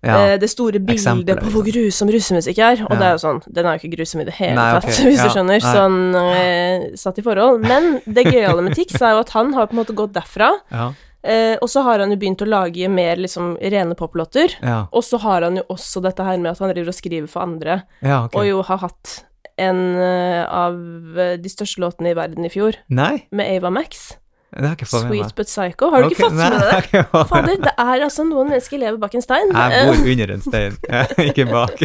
[0.03, 0.14] Ja.
[0.30, 2.82] eh, Det store bildet Eksempler, på hvor grusom russemusikk er.
[2.86, 2.99] Og Ja.
[2.99, 5.05] det er jo sånn Den er jo ikke grusom i det hele Nei, tatt, tatt,
[5.11, 5.59] hvis ja, du skjønner.
[5.62, 5.74] nei.
[5.74, 7.62] Sånn eh, satt i forhold.
[7.66, 10.53] Men det gøyale med Tix er jo at han har på en måte gått derfra,
[10.70, 10.92] ja.
[11.22, 14.54] Eh, og så har han jo begynt å lage mer liksom rene poplåter.
[14.62, 14.84] Ja.
[14.92, 17.46] Og så har han jo også dette her med at han driver og skriver for
[17.46, 18.38] andre, ja, okay.
[18.38, 19.18] og jo har hatt
[19.58, 20.78] en eh, av
[21.18, 24.12] eh, de største låtene i verden i fjor, Nei, med Ava Max.
[24.54, 25.16] det har ikke fått med.
[25.18, 25.88] Sweet But Psycho.
[25.90, 27.24] Har du okay, ikke fått med deg det?
[27.32, 29.50] Fader, det er altså noen mennesker lever bak en stein.
[29.50, 30.78] Jeg Eh, bor under en stein,
[31.28, 31.82] ikke bak.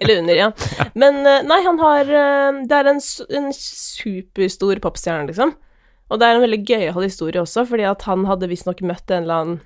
[0.00, 0.48] Eller under, ja.
[1.04, 3.02] Men eh, nei, han har eh, Det er en,
[3.38, 5.52] en superstor popstjerne, liksom.
[6.12, 9.24] Og det er en veldig gøyal historie også, fordi at han hadde visstnok møtt en
[9.24, 9.60] eller annen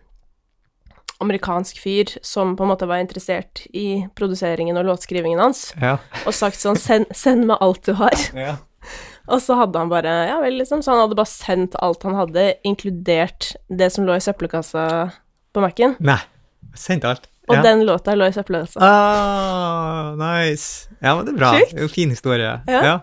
[1.25, 5.97] amerikansk fyr som på en måte var interessert i produseringen og låtskrivingen hans, Ja.
[6.27, 8.31] og sagt sånn send, 'Send meg alt du har'.
[8.47, 8.57] ja.
[9.29, 10.83] Og så hadde han bare Ja vel, liksom.
[10.83, 15.11] Så han hadde bare sendt alt han hadde, inkludert det som lå i søppelkassa
[15.53, 15.97] på Mac-en.
[15.99, 16.21] Nei,
[16.75, 17.27] sendt alt.
[17.49, 17.63] Og ja.
[17.63, 18.79] den låta lå i søppelkassa.
[18.83, 20.89] Ah, nice.
[21.01, 21.53] Ja, men det er bra.
[21.57, 21.71] Sjukt.
[21.71, 22.55] Det er jo en fin historie.
[22.69, 22.83] Ja.
[22.85, 22.97] Ja.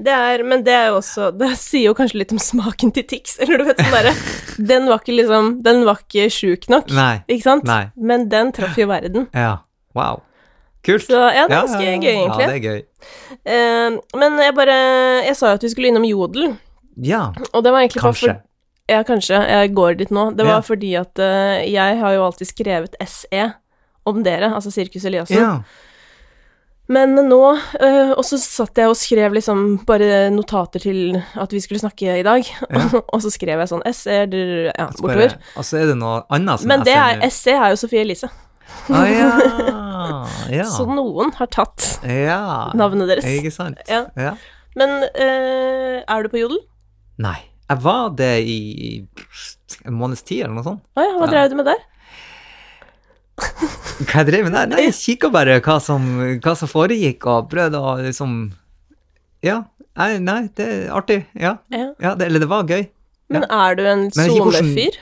[0.00, 3.04] Det er, men det er jo også Det sier jo kanskje litt om smaken til
[3.04, 4.14] Tix, eller du vet sånn derre
[4.70, 7.20] Den var ikke liksom Den var ikke sjuk nok, Nei.
[7.28, 7.68] ikke sant?
[7.68, 7.84] Nei.
[7.96, 9.28] Men den traff jo verden.
[9.36, 9.58] Ja.
[9.96, 10.22] Wow.
[10.86, 11.04] Kult.
[11.04, 11.96] Så ja, det er ganske ja, ja.
[12.00, 12.44] gøy, egentlig.
[12.44, 12.78] Ja, det er gøy.
[13.44, 14.76] Eh, men jeg bare
[15.26, 16.54] Jeg sa jo at vi skulle innom Jodel,
[16.96, 18.32] Ja, og det var egentlig kanskje.
[18.38, 18.46] for
[18.90, 19.36] Ja, kanskje.
[19.36, 20.30] Jeg går dit nå.
[20.36, 23.44] Det var fordi at uh, jeg har jo alltid skrevet SE
[24.08, 25.38] om dere, altså Sirkus Eliassen.
[25.38, 25.60] Ja.
[26.90, 27.38] Men nå
[27.78, 32.18] eh, Og så satt jeg og skrev liksom bare notater til at vi skulle snakke
[32.18, 32.46] i dag.
[33.12, 35.36] og så skrev jeg sånn SE ja, bortover.
[35.54, 38.30] Og så er det noe annet som Men det er, SE er jo Sofie Elise,
[38.88, 39.30] Ah, ja.
[40.60, 40.66] ja.
[40.70, 42.70] så noen har tatt ja.
[42.78, 43.26] navnet deres.
[43.26, 43.80] Ikke sant?
[43.90, 44.04] Ja.
[44.14, 44.34] ja.
[44.78, 46.60] Men eh, er du på Jodel?
[47.20, 47.38] Nei.
[47.70, 48.58] Jeg var det i
[49.86, 50.82] en måneds tid, eller noe sånt.
[50.98, 51.32] Ah, ja, hva Ja.
[51.34, 51.82] drev du med der?
[54.00, 54.70] Hva jeg drev med der?
[54.70, 56.06] Nei, jeg kikka bare hva som,
[56.40, 58.38] hva som foregikk, og prøvde å liksom
[59.44, 59.62] Ja.
[60.00, 61.18] Nei, nei, det er artig.
[61.36, 61.56] Ja.
[61.74, 61.90] Ja.
[62.00, 62.86] ja det, eller det var gøy.
[63.30, 64.40] Men er du en sonefyr?
[64.40, 64.98] hvordan-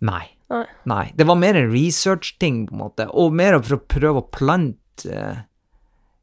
[0.00, 0.24] Nei.
[0.48, 0.64] Nei.
[0.88, 1.12] Nei.
[1.16, 5.10] Det var mer en research-ting, på en måte, og mer for å prøve å plante
[5.12, 5.42] uh,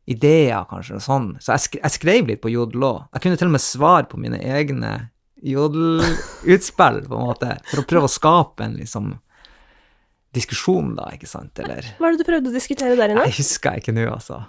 [0.09, 1.27] ideer, kanskje, og sånn.
[1.43, 3.03] Så jeg, sk jeg skrev litt på jodel òg.
[3.13, 4.95] Jeg kunne til og med svare på mine egne
[5.45, 9.13] jodelutspill, på en måte, for å prøve å skape en liksom
[10.35, 13.25] diskusjon, da, ikke sant, eller Hva er det du prøvde å diskutere der inne?
[13.29, 14.41] Jeg husker ikke nå, altså.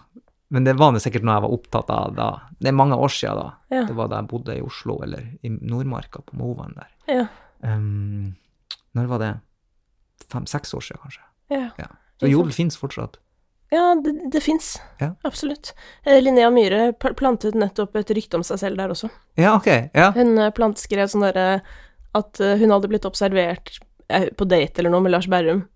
[0.54, 2.28] Men det var sikkert noe jeg var opptatt av da.
[2.62, 3.46] Det er mange år siden da.
[3.74, 3.82] Ja.
[3.88, 6.90] Det var da jeg bodde i Oslo, eller i Nordmarka, på Movan der.
[7.10, 7.24] Ja.
[7.66, 8.36] Um,
[8.94, 9.30] når var det?
[10.32, 11.24] Fem-seks år siden, kanskje.
[11.50, 11.92] Ja, Ja.
[12.16, 13.18] Så jodel fins fortsatt.
[13.70, 14.78] ja det, det fins.
[15.02, 15.10] Ja.
[15.28, 15.74] Absolutt.
[16.06, 19.10] Eh, Linnea Myhre plantet nettopp et rykte om seg selv der også.
[19.36, 19.68] Ja, ok.
[19.92, 20.12] Ja.
[20.16, 21.60] Hun eh, plantskrev sånn derre
[22.16, 23.74] at eh, hun hadde blitt observert
[24.08, 25.66] på date eller noe med Lars Berrum.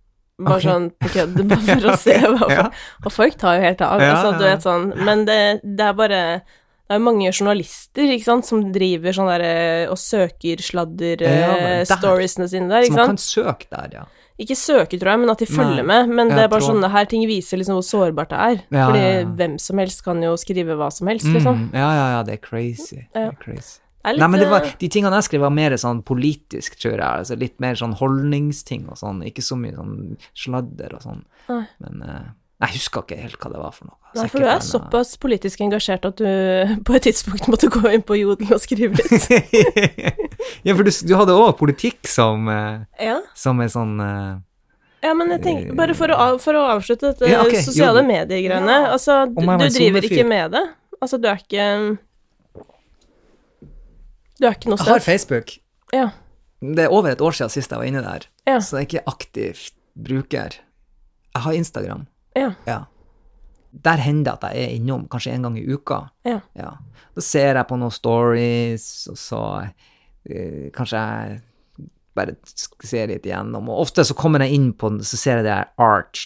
[0.41, 0.68] Bare okay.
[0.70, 2.64] sånn på kødd, bare for å se hva Ja.
[3.05, 4.88] Og folk tar jo helt av, altså, du vet sånn.
[5.05, 9.28] Men det, det er bare Det er jo mange journalister, ikke sant, som driver sånn
[9.30, 9.53] derre
[9.93, 12.26] og søker sladder Ja, eh, der.
[12.26, 13.12] sine der, Så ikke man sant.
[13.12, 14.07] kan søke der, ja.
[14.41, 15.88] Ikke søke, tror jeg, men at de følger Nei.
[15.91, 16.09] med.
[16.16, 18.62] Men det er bare tror- sånne her ting viser liksom hvor sårbart det er.
[18.72, 19.24] Ja, Fordi ja.
[19.36, 21.68] hvem som helst kan jo skrive hva som helst, liksom.
[21.68, 23.05] Mm, ja, ja, ja, det er crazy.
[23.12, 23.78] Det er crazy.
[24.01, 26.94] Litt, Nei, men det var, eh, de tingene jeg skrev var mer sånn politisk, tror
[26.94, 27.05] jeg.
[27.05, 29.20] Altså litt mer sånn holdningsting og sånn.
[29.28, 31.20] Ikke så mye sånn sladder og sånn.
[31.51, 31.64] Nei.
[31.84, 32.30] Men eh,
[32.64, 33.98] jeg husker ikke helt hva det var for noe.
[34.16, 37.84] Nei, for du er eh, såpass politisk engasjert at du på et tidspunkt måtte gå
[37.92, 39.28] inn på Jodel og skrive litt.
[40.66, 43.20] ja, for du, du hadde òg politikk som, ja.
[43.36, 43.98] som er sånn
[45.01, 48.03] ja, men jeg tenker, bare for å, av- for å avslutte dette Ja, okay, sosiale
[48.05, 48.74] mediegreiene.
[48.84, 48.90] Ja.
[48.92, 50.64] Altså, du, du driver ikke med det?
[51.01, 51.68] Altså, du er ikke
[54.41, 55.03] Du er ikke noe Jeg har?
[55.05, 55.53] Facebook.
[55.93, 56.07] Ja.
[56.61, 58.59] Det er over et år siden sist jeg var inne der, Ja.
[58.61, 60.57] så jeg er ikke aktivt bruker.
[61.34, 62.07] Jeg har Instagram.
[62.36, 62.53] Ja.
[62.66, 62.78] Ja.
[63.84, 66.01] Der hender det at jeg er innom, kanskje en gang i uka.
[66.26, 66.41] Ja.
[66.59, 66.70] Ja.
[67.14, 71.41] Da ser jeg på noen stories, og så uh, kanskje jeg
[72.18, 72.34] bare
[72.84, 73.68] ser litt igjennom.
[73.70, 76.24] Og ofte så kommer jeg inn på, så ser jeg det her art,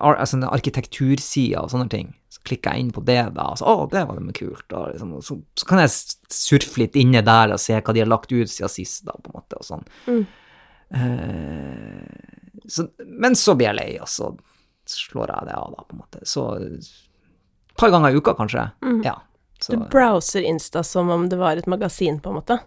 [0.00, 2.14] ar, altså arkitektursida og sånne ting.
[2.46, 4.66] Klikker jeg inn på det, da, og så å, det var det med kult.
[4.70, 5.94] Og liksom, og så, så kan jeg
[6.32, 9.32] surfe litt inne der og se hva de har lagt ut siden sist, da, på
[9.32, 9.86] en måte, og sånn.
[10.06, 10.26] Mm.
[10.96, 14.30] Uh, så, men så blir jeg lei, og så
[14.86, 16.22] slår jeg det av, da, på en måte.
[16.28, 18.68] Så et par ganger i uka, kanskje.
[19.04, 19.18] Ja.
[19.60, 22.58] Så, Du browser Insta som om det var et magasin, på en måte.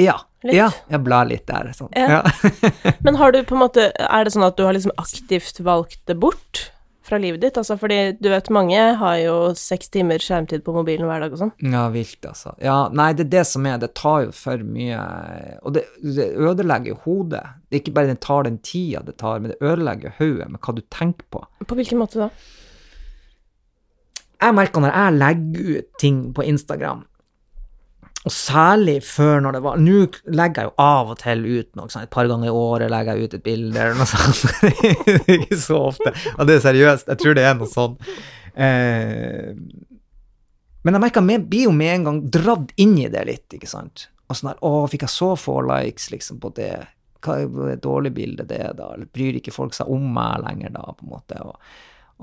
[0.00, 0.18] ja.
[0.40, 0.54] Litt.
[0.56, 1.66] Ja, jeg blar litt der.
[1.76, 1.90] Sånn.
[1.92, 2.22] Ja.
[2.24, 2.92] Ja.
[3.04, 6.00] Men har du på en måte Er det sånn at du har liksom aktivt valgt
[6.08, 6.62] det bort
[7.10, 7.58] fra livet ditt?
[7.60, 11.42] Altså fordi du vet mange har jo seks timer skjermtid på mobilen hver dag og
[11.42, 11.52] sånn.
[11.74, 12.54] ja, vilt, altså.
[12.62, 15.02] Ja, nei, det er det som er, det tar jo for mye
[15.66, 17.44] Og det, det ødelegger jo hodet.
[17.68, 20.62] Det er ikke bare det tar den tida det tar, men det ødelegger hodet med
[20.62, 21.44] hva du tenker på.
[21.66, 22.32] På hvilken måte da?
[24.40, 27.04] jeg merker når jeg legger ut ting på Instagram,
[28.20, 31.88] og særlig før når det var Nå legger jeg jo av og til ut noe,
[31.88, 34.42] sånn, et par ganger i året legger jeg ut et bilde eller noe sånt.
[35.08, 36.12] Det er ikke så ofte.
[36.36, 37.96] Og det er seriøst, jeg tror det er noe sånn.
[38.60, 39.54] Eh,
[40.84, 43.70] men jeg merker jeg blir jo med en gang dratt inn i det litt, ikke
[43.70, 44.10] sant.
[44.28, 46.74] Og sånn der, å, fikk jeg så få likes liksom på det?
[47.24, 48.92] Hva er et dårlig bilde det, er da?
[48.96, 51.40] Eller bryr ikke folk seg om meg lenger da, på en måte?
[51.40, 51.72] Og,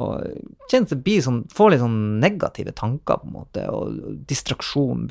[0.06, 4.24] og kjennes at det blir sånn, får litt sånn negative tanker, på en måte, og
[4.30, 5.10] distraksjon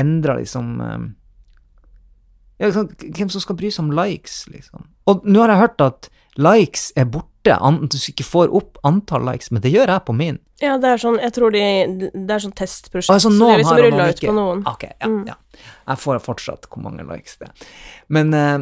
[0.00, 1.08] endrer liksom eh,
[2.60, 4.86] ja, liksom, Hvem som skal bry seg om likes, liksom?
[5.08, 6.08] Og nå har jeg hørt at
[6.40, 10.12] likes er borte, an, du ikke får opp antall likes, men det gjør jeg på
[10.16, 10.36] min.
[10.60, 11.62] Ja, det er sånn Jeg tror de
[12.12, 13.14] Det er sånn testprosjekt.
[13.14, 14.60] Altså, så det noen liksom rulla ut på noen.
[14.68, 15.22] Ok, ja, Mm.
[15.30, 15.38] ja.
[15.88, 17.70] Jeg får fortsatt hvor mange likes det er.
[18.12, 18.58] Men eh,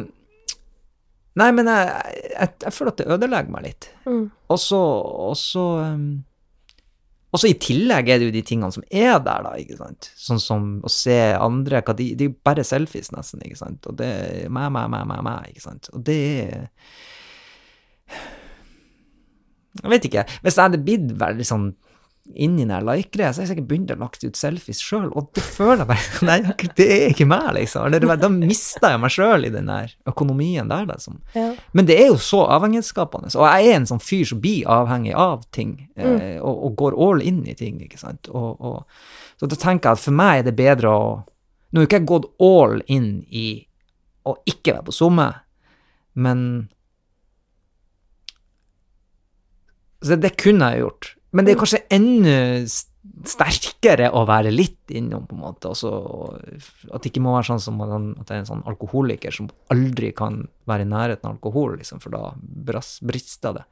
[1.39, 3.85] Nei, men jeg, jeg, jeg føler at det ødelegger meg litt.
[4.09, 4.23] Mm.
[4.49, 4.79] Og så
[5.93, 6.07] um,
[7.29, 10.09] og så i tillegg er det jo de tingene som er der, da, ikke sant.
[10.17, 13.85] Sånn som å se andre hva de, er jo bare selfies, nesten, ikke sant.
[13.85, 15.91] Og det er meg, meg, meg, meg, meg, ikke sant.
[15.93, 16.65] Og det er
[19.79, 20.25] Jeg vet ikke.
[20.41, 21.69] Hvis jeg hadde blitt veldig sånn
[22.35, 25.43] inni den like-greia, så har jeg sikkert begynt å lagt ut selfies sjøl, og det
[25.43, 26.37] føler jeg bare Nei,
[26.77, 27.95] det er ikke meg, liksom.
[28.21, 31.19] Da mister jeg meg sjøl i den der økonomien der, liksom.
[31.33, 31.47] Ja.
[31.73, 35.15] Men det er jo så avhengighetsskapende, og jeg er en sånn fyr som blir avhengig
[35.17, 38.29] av ting, eh, og, og går all in i ting, ikke sant.
[38.29, 39.01] Og, og,
[39.39, 41.09] så da tenker jeg at for meg er det bedre å
[41.69, 43.47] Nå har ikke jeg gått all in i
[44.25, 45.27] å ikke være på SoMe,
[46.17, 46.39] men
[50.01, 51.09] Så det kunne jeg gjort.
[51.31, 52.37] Men det er kanskje enda
[53.29, 55.69] sterkere å være litt innom, på en måte.
[55.71, 55.91] Altså,
[56.91, 60.11] at det ikke må være sånn som at det er en sånn alkoholiker som aldri
[60.15, 63.65] kan være i nærheten av alkohol, liksom, for da brister det.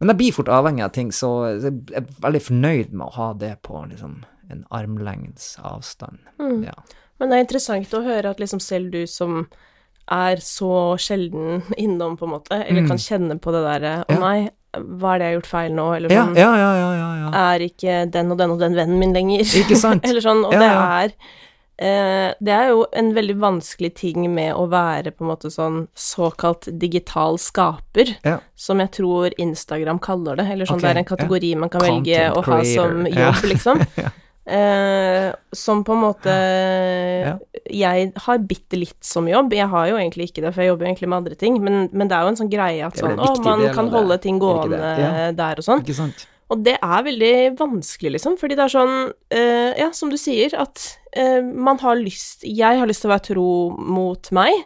[0.00, 3.32] Men jeg blir fort avhengig av ting, så jeg er veldig fornøyd med å ha
[3.36, 6.18] det på liksom, en armlengdes avstand.
[6.40, 6.62] Mm.
[6.70, 6.74] Ja.
[7.20, 9.42] Men det er interessant å høre at liksom selv du som
[10.10, 12.88] er så sjelden innom, på en måte, eller Mm.
[12.88, 14.18] kan kjenne på det derre Å Ja.
[14.18, 15.84] nei, hva er det jeg har gjort feil nå?
[15.96, 17.30] Eller Ja, sånn ja, ja, ja, ja, ja.
[17.54, 19.42] Er ikke den og den og den vennen min lenger?
[19.42, 20.04] Ikke sant?
[20.06, 20.44] eller sånn.
[20.46, 20.84] Og Ja, det ja.
[21.00, 21.14] er
[21.80, 25.88] eh, Det er jo en veldig vanskelig ting med å være på en måte sånn
[25.98, 28.38] såkalt digital skaper, Ja.
[28.54, 30.46] som jeg tror Instagram kaller det.
[30.52, 31.16] Eller sånn okay, det er en ja.
[31.16, 33.30] kategori man kan velge Content å ha som creator, ja.
[33.32, 33.86] jobb, liksom.
[34.50, 37.36] Eh, som på en måte Ja.
[37.70, 39.52] Jeg har bitte litt som jobb.
[39.54, 41.88] Jeg har jo egentlig ikke det, for jeg jobber jo egentlig med andre ting, men,
[41.92, 44.40] men det er jo en sånn greie at sånn Å, man del kan holde ting
[44.42, 44.80] gående?
[44.80, 45.30] Ja.
[45.36, 45.84] der og sånn.
[46.50, 48.96] Og det er veldig vanskelig, liksom, fordi det er sånn
[49.30, 50.82] eh, Ja, som du sier, at
[51.14, 53.48] eh, man har lyst Jeg har lyst til å være tro
[53.78, 54.64] mot meg,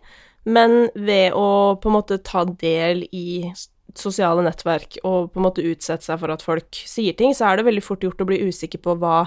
[0.49, 3.53] men ved å på en måte ta del i
[3.95, 7.61] sosiale nettverk og på en måte utsette seg for at folk sier ting, så er
[7.61, 9.26] det veldig fort gjort å bli usikker på hva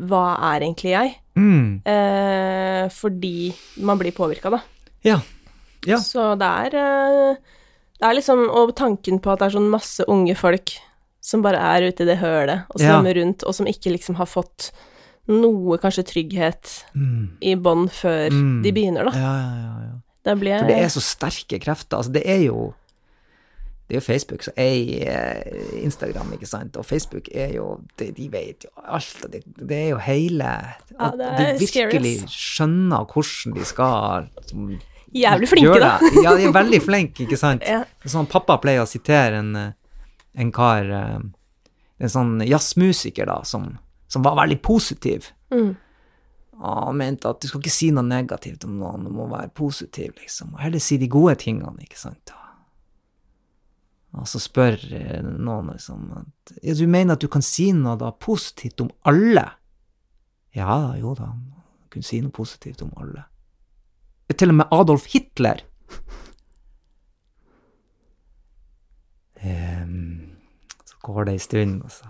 [0.00, 1.14] Hva er egentlig jeg?
[1.36, 1.82] Mm.
[1.86, 3.52] Eh, fordi
[3.84, 4.60] man blir påvirka, da.
[5.04, 5.18] Ja.
[5.86, 5.96] Ja.
[6.04, 7.36] Så det er eh,
[8.00, 10.74] Det er liksom Og tanken på at det er sånn masse unge folk
[11.24, 12.98] som bare er ute i det hølet og Ja.
[13.00, 14.70] rundt, og som ikke liksom har fått
[15.28, 17.28] noe kanskje trygghet Mm.
[17.42, 18.62] i bånn før Mm.
[18.62, 19.12] de begynner, da.
[19.12, 19.92] Ja, ja, ja, ja.
[20.24, 21.98] Da blir For det er så sterke krefter.
[21.98, 22.74] Altså, det er jo
[23.90, 25.40] det er jo Facebook som eier
[25.82, 29.88] Instagram, ikke sant, og Facebook er jo De, de vet jo alt, det, det er
[29.88, 30.52] jo hele
[30.94, 34.70] At ja, de virkelig scary, skjønner hvordan de skal som,
[35.10, 36.10] Jævlig flinke, gjøre da.
[36.22, 37.66] Ja, de er veldig flinke, ikke sant.
[37.74, 37.82] Ja.
[38.06, 39.72] Sånn, pappa pleier å sitere en, eh,
[40.38, 41.18] en kar eh,
[42.00, 43.72] En sånn jazzmusiker, da, som,
[44.08, 45.32] som var veldig positiv.
[45.50, 45.74] Mm.
[46.60, 49.50] Og han mente at du skal ikke si noe negativt om noen, du må være
[49.52, 50.54] positiv, liksom.
[50.54, 52.32] Og heller si de gode tingene, ikke sant.
[54.18, 57.96] Og så spør eh, noen liksom at ja, du mener at du kan si noe
[58.00, 59.46] da positivt om alle?
[60.56, 63.22] Ja da, jo da, du kunne si noe positivt om alle.
[64.30, 65.62] Til og med Adolf Hitler.
[69.44, 70.30] um,
[70.86, 72.06] så går det en stund, og så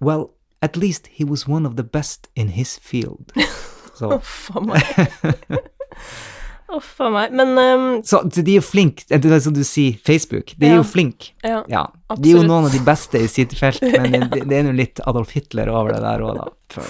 [0.00, 3.32] Well, at least he was one of the best in his field.
[3.96, 4.20] Så,
[4.54, 4.82] a meg.
[6.74, 7.34] Uff a meg.
[7.36, 7.84] Men um...
[8.06, 10.80] så de er jo flinke, det er som du sier, Facebook, de er Ja.
[10.80, 11.32] jo flinke.
[11.46, 11.60] ja.
[11.70, 11.84] Ja,
[12.16, 14.74] de er jo noen av de beste i sitt felt, men det, det er jo
[14.74, 16.82] litt Adolf Hitler over det der òg, da.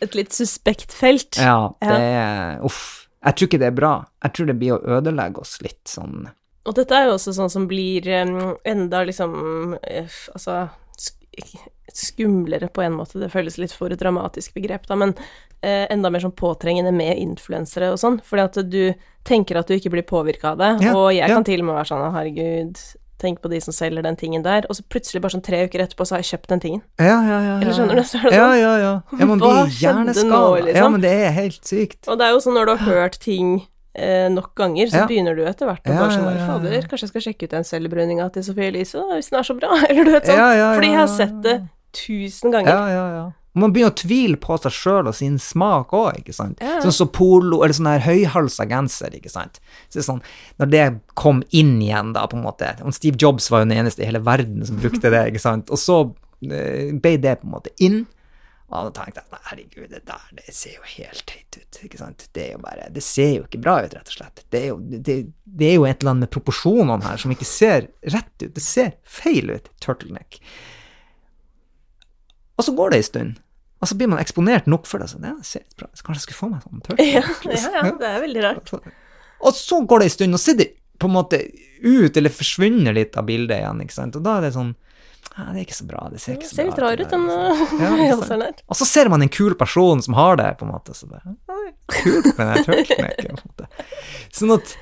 [0.00, 1.36] Et litt suspekt felt.
[1.42, 3.08] Ja, det er Uff.
[3.26, 3.92] Jeg tror ikke det er bra.
[4.22, 6.28] Jeg tror det blir å ødelegge oss litt sånn
[6.68, 10.06] Og dette er jo også sånn som blir em, enda liksom eh,
[10.36, 10.68] Altså
[11.94, 15.14] skumlere på en måte, det føles litt for et dramatisk begrep, da, men
[15.62, 18.82] eh, enda mer sånn påtrengende med influensere og sånn, fordi at du
[19.28, 21.34] tenker at du ikke blir påvirka av det, Ja, og jeg ja.
[21.34, 22.82] kan til og med være sånn herregud,
[23.18, 25.82] tenk på de som selger den tingen der, og så plutselig bare sånn tre uker
[25.82, 26.84] etterpå så har jeg kjøpt den tingen.
[27.00, 27.56] Ja, ja, ja.
[27.58, 28.04] Eller skjønner du?
[28.06, 28.54] Så er det sånn.
[28.60, 28.92] ja, ja.
[29.18, 30.78] ja man Hva blir skjedde nå, liksom?
[30.78, 32.00] Ja, men det er helt sykt.
[32.06, 33.56] Og det er jo sånn når du har hørt ting
[33.98, 35.06] eh, nok ganger, så Ja.
[35.10, 36.38] begynner du etter hvert å bare sånn.
[36.46, 39.48] Fader, kanskje jeg skal sjekke ut den selvbruninga til Sofie Elise, da, hvis den er
[39.50, 40.44] så bra, eller du vet sånn.
[40.78, 41.56] Fordi jeg har sett det
[41.98, 42.72] tusen ganger.
[42.72, 43.26] Ja, ja, ja.
[43.58, 46.60] Man begynner å tvile på seg sjøl og sin smak òg, ikke sant.
[46.62, 46.76] Ja.
[46.84, 49.58] Sånn som polo, eller sånn her høyhalsa genser, ikke sant.
[49.88, 50.20] Så det sånn,
[50.60, 50.84] når det
[51.18, 54.06] kom inn igjen, da, på en måte og Steve Jobs var jo den eneste i
[54.06, 55.72] hele verden som brukte det, ikke sant.
[55.74, 55.98] Og så
[56.44, 58.04] eh, ble det på en måte inn.
[58.68, 61.78] Og da tenkte jeg herregud, det der det ser jo helt teit ut.
[61.86, 62.26] ikke sant?
[62.36, 64.42] Det er jo bare, det ser jo ikke bra ut, rett og slett.
[64.52, 65.16] Det er jo, det,
[65.48, 68.52] det er jo et eller annet med proporsjonene her som ikke ser rett ut.
[68.52, 69.70] Det ser feil ut.
[69.80, 70.42] Turtleneck.
[72.60, 73.38] Og så går det en stund,
[73.78, 75.08] og så blir man eksponert nok for det.
[75.14, 75.88] Så ja, det ser bra.
[75.94, 77.48] Så Kanskje jeg skulle få meg sånn turtleneck.
[77.48, 78.74] ja, ja, det er veldig rart.
[79.48, 80.64] Og så går det en stund, og så er det
[80.98, 81.38] på en måte
[81.78, 84.16] ut, eller forsvinner litt av bildet igjen, ikke sant.
[84.18, 84.72] Og da er det sånn
[85.38, 86.08] ja, det er ikke så bra.
[86.12, 88.10] Det ser ikke så ser bra litt rar ut, den Ja, ikke sant.
[88.10, 88.54] halseren her.
[88.66, 90.96] Og så ser man en kul person som har det, på en måte.
[90.98, 91.68] Så det «Oi,
[92.00, 93.38] kult med den turtlenecken.
[94.34, 94.74] Sånn at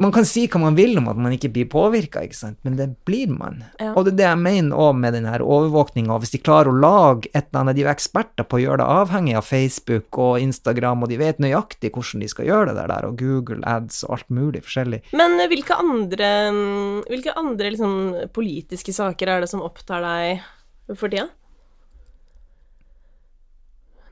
[0.00, 2.22] man kan si hva man vil om at man ikke blir påvirka,
[2.64, 3.58] men det blir man.
[3.76, 3.90] Ja.
[3.92, 6.16] Og det er det jeg mener òg med den her overvåkninga.
[6.22, 8.86] Hvis de klarer å lage et eller annet, de er eksperter på å gjøre det
[8.94, 13.08] avhengig av Facebook og Instagram, og de vet nøyaktig hvordan de skal gjøre det der,
[13.08, 15.02] og Google Ads og alt mulig forskjellig.
[15.12, 17.94] Men eh, hvilke andre, mm, hvilke andre liksom,
[18.32, 21.28] politiske saker er det som opptar deg for tida?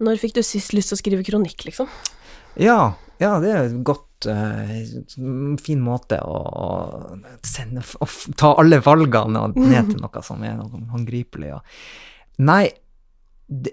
[0.01, 1.89] Når fikk du sist lyst til å skrive kronikk, liksom?
[2.61, 6.69] Ja, ja det er et godt fin måte å, å
[7.47, 11.57] sende å ta alle valgene ned til noe som er noe håndgripelig.
[12.45, 12.65] Nei,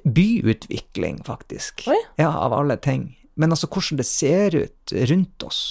[0.04, 1.86] byutvikling, faktisk.
[1.88, 2.00] Oi.
[2.16, 3.12] Ja, av alle ting.
[3.38, 5.62] Men altså hvordan det ser ut rundt oss.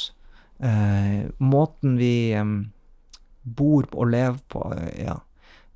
[0.63, 2.57] Eh, måten vi em,
[3.43, 5.19] bor og lever på, eh, ja.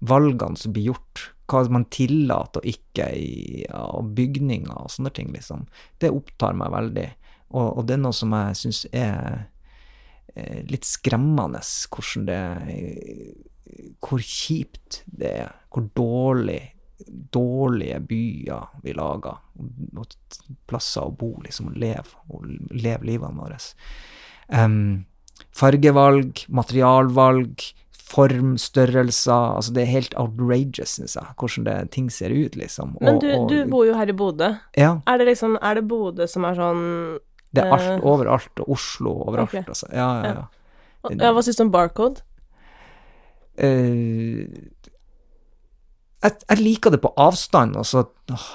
[0.01, 1.27] Valgene som blir gjort.
[1.51, 5.67] Hva man tillater og ikke i ja, og bygninger og sånne ting, liksom.
[5.99, 7.09] Det opptar meg veldig.
[7.51, 9.47] Og, og det er noe som jeg syns er
[10.37, 12.41] eh, litt skremmende, hvordan det
[14.03, 15.51] Hvor kjipt det er.
[15.71, 16.61] Hvor dårlig
[17.33, 20.17] dårlige byer vi lager, og, og
[20.69, 22.45] plasser å bo, liksom, og leve, og
[22.77, 23.57] leve livene våre.
[24.53, 25.07] Um,
[25.57, 27.65] fargevalg, materialvalg,
[28.11, 32.97] form, størrelser, altså det er helt outrageous, syns jeg, hvordan det, ting ser ut, liksom.
[33.01, 34.53] Men Og- du, og- du bor jo her i Bodø.
[34.77, 37.19] Ja, Er det liksom, er det Bodø som er sånn
[37.53, 38.05] det er alt Eh.
[38.07, 39.65] overalt, og Oslo overalt, okay.
[39.67, 39.87] altså.
[39.93, 40.45] Ja, ja, Ja.
[41.11, 41.33] ja.
[41.33, 42.23] Hva syns du om Barcode?
[43.61, 44.47] Uh,
[46.23, 48.47] jeg, jeg liker det på avstand, og så åh,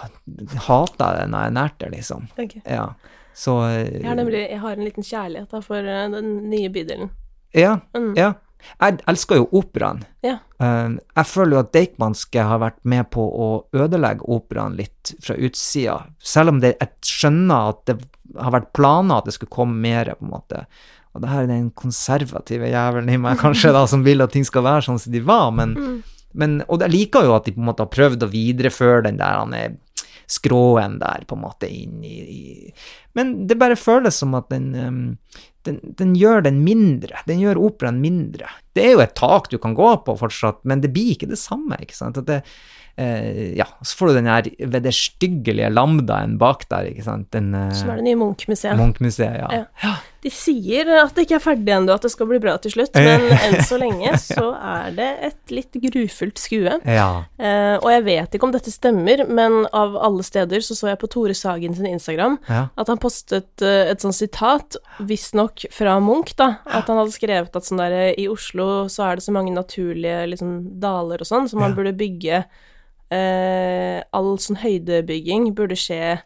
[0.68, 2.28] hater jeg det når jeg er nært det, liksom.
[2.38, 2.62] Okay.
[2.70, 2.88] Ja.
[3.36, 6.70] Så uh, Jeg har nemlig jeg har en liten kjærlighet da, for eh, den nye
[6.72, 7.10] bydelen.
[7.56, 7.78] Ja.
[7.96, 8.14] Mm.
[8.18, 8.34] ja.
[8.82, 10.02] Jeg elsker jo operaen.
[10.26, 10.40] Ja.
[10.60, 15.36] Eh, jeg føler jo at Deichmanske har vært med på å ødelegge operaen litt fra
[15.38, 17.98] utsida, selv om det, jeg skjønner at det
[18.42, 20.66] har vært planer at det skulle komme mer, på en måte.
[21.16, 24.44] Og det her er den konservative jævelen i meg, kanskje, da, som vil at ting
[24.48, 26.04] skal være sånn som de var, men, Mm.
[26.34, 29.18] men Og jeg liker jo at de på en måte har prøvd å videreføre den
[29.18, 29.78] der han er
[30.32, 32.72] skråen der, på en måte, inn i, i
[33.18, 35.04] Men det bare føles som at den um,
[35.66, 37.24] den, den gjør den mindre.
[37.26, 38.52] Den gjør operaen mindre.
[38.78, 41.40] Det er jo et tak du kan gå på fortsatt, men det blir ikke det
[41.42, 41.80] samme.
[41.82, 42.22] ikke sant?
[42.22, 42.42] At det,
[42.96, 47.28] Uh, ja, Så får du den her vederstyggelige lambdaen bak der, ikke sant.
[47.36, 48.78] Den uh, Som er det nye Munch-museet.
[48.80, 49.66] Munch-museet, ja.
[49.84, 49.92] Ja.
[50.26, 52.96] De sier at det ikke er ferdig ennå, at det skal bli bra til slutt,
[52.98, 56.80] men enn så lenge så er det et litt grufullt skue.
[56.82, 57.10] Ja.
[57.38, 61.02] Eh, og jeg vet ikke om dette stemmer, men av alle steder så så jeg
[61.04, 62.64] på Tore Sagen sin Instagram ja.
[62.74, 67.56] at han postet eh, et sånt sitat, visstnok fra Munch, da, at han hadde skrevet
[67.62, 71.46] at sånn derre I Oslo så er det så mange naturlige liksom daler og sånn,
[71.52, 71.78] så man Ja.
[71.78, 72.42] burde bygge
[73.14, 76.18] eh, All sånn høydebygging burde skje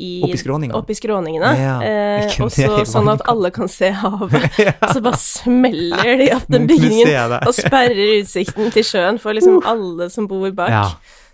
[0.00, 1.50] i, Opp i opp i skråningene.
[1.60, 4.46] Ja, eh, og så sånn at alle kan se havet.
[4.66, 4.72] ja.
[4.88, 10.08] Så bare smeller de opp den bygningen og sperrer utsikten til sjøen for liksom alle
[10.10, 10.72] som bor bak.
[10.72, 10.86] Ja.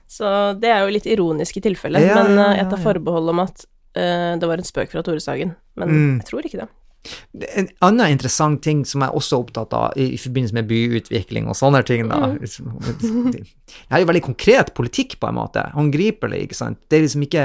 [0.08, 3.44] Så det er jo litt ironisk i tilfelle, men ja, eh, jeg tar forbehold om
[3.44, 3.64] at
[3.98, 5.54] uh, det var en spøk fra Tore Sagen.
[5.78, 6.14] Men Mm.
[6.18, 6.68] jeg tror ikke det.
[7.56, 11.46] En annen interessant ting som jeg også er opptatt av i, i forbindelse med byutvikling
[11.48, 13.44] og sånne ting, da Det
[13.92, 15.62] er jo veldig konkret politikk, på en måte.
[15.76, 16.80] Håndgripelig, ikke sant.
[16.88, 17.44] Det er liksom ikke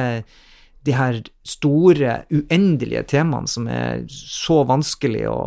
[0.84, 5.40] de her store, uendelige temaene som er så vanskelig å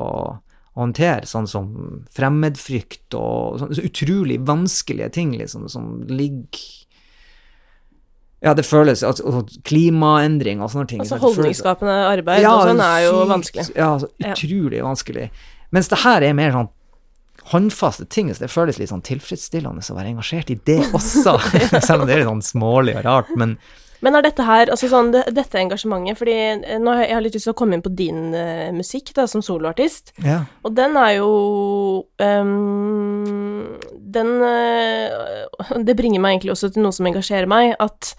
[0.77, 1.69] å håndtere, sånn som
[2.13, 6.65] fremmedfrykt og sånne så utrolig vanskelige ting, liksom, som ligger
[8.45, 11.01] Ja, det føles altså, altså, Klimaendring og sånne ting.
[11.01, 13.65] Altså holdningsskapende arbeid og sånn er jo vanskelig.
[13.73, 14.35] Ja, altså, Ja.
[14.35, 15.31] utrolig vanskelig.
[15.73, 16.69] Mens det her er mer sånn
[17.55, 21.39] håndfaste ting, så det føles litt sånn tilfredsstillende å være engasjert i det også,
[21.89, 23.57] selv om det er litt sånn smålig og rart, men
[24.05, 27.17] Men er dette her, altså sånn, det, dette engasjementet Fordi eh, nå har jeg, jeg
[27.17, 30.13] har litt lyst til å komme inn på din uh, musikk da, som soloartist.
[30.25, 30.43] ja.
[30.67, 31.31] Og den er jo
[32.21, 33.77] um,
[34.17, 38.15] Den uh, Det bringer meg egentlig også til noe som engasjerer meg, at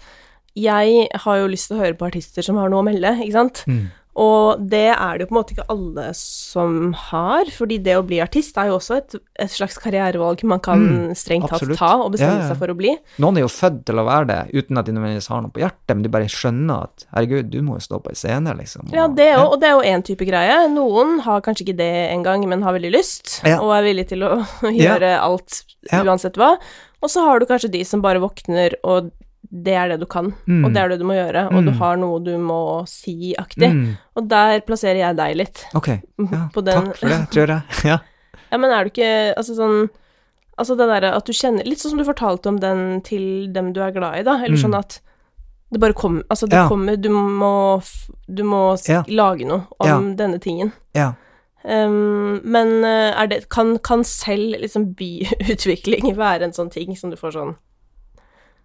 [0.58, 3.36] jeg har jo lyst til å høre på artister som har noe å melde, ikke
[3.36, 3.62] sant?
[3.70, 3.84] Mm.
[4.18, 8.02] Og det er det jo på en måte ikke alle som har, fordi det å
[8.02, 9.14] bli artist er jo også et,
[9.44, 12.48] et slags karrierevalg man kan Mm, strengt tatt ta og bestemme Ja, ja.
[12.50, 12.96] seg for å bli.
[13.22, 15.62] Noen er jo født til å være det, uten at de nødvendigvis har noe på
[15.62, 18.90] hjertet, men de bare skjønner at herregud, du må jo stå på en scene, liksom.
[18.94, 20.58] Ja, det jo, og det er jo én type greie.
[20.74, 23.60] Noen har kanskje ikke det engang, men har veldig lyst, Ja.
[23.62, 24.32] og er villig til å
[24.82, 25.62] gjøre alt
[25.94, 26.56] uansett hva.
[27.02, 29.12] Og så har du kanskje de som bare våkner, og
[29.50, 30.64] det er det du kan, Mm.
[30.64, 31.78] og det er det du må gjøre, og du Mm.
[31.78, 33.70] har noe du må si-aktig.
[33.72, 35.64] Mm, Og der plasserer jeg deg litt.
[35.74, 37.62] ok, ja, På den- takk for det, tror jeg.
[37.84, 37.98] Ja.
[38.52, 39.88] Ja, men er du ikke Altså sånn
[40.58, 43.72] Altså det derre at du kjenner Litt sånn som du fortalte om den til dem
[43.72, 44.34] du er glad i, da.
[44.42, 44.62] Eller Mm.
[44.64, 45.00] sånn at
[45.70, 46.68] det bare kommer Altså, det Ja.
[46.68, 47.82] kommer Du må
[48.28, 49.02] Du må Ja.
[49.06, 50.14] lage noe om Ja.
[50.16, 50.72] denne tingen.
[50.94, 51.12] ja.
[51.64, 57.10] Um, men eh, er det, kan, kan selv liksom byutvikling være en sånn ting som
[57.10, 57.56] du får sånn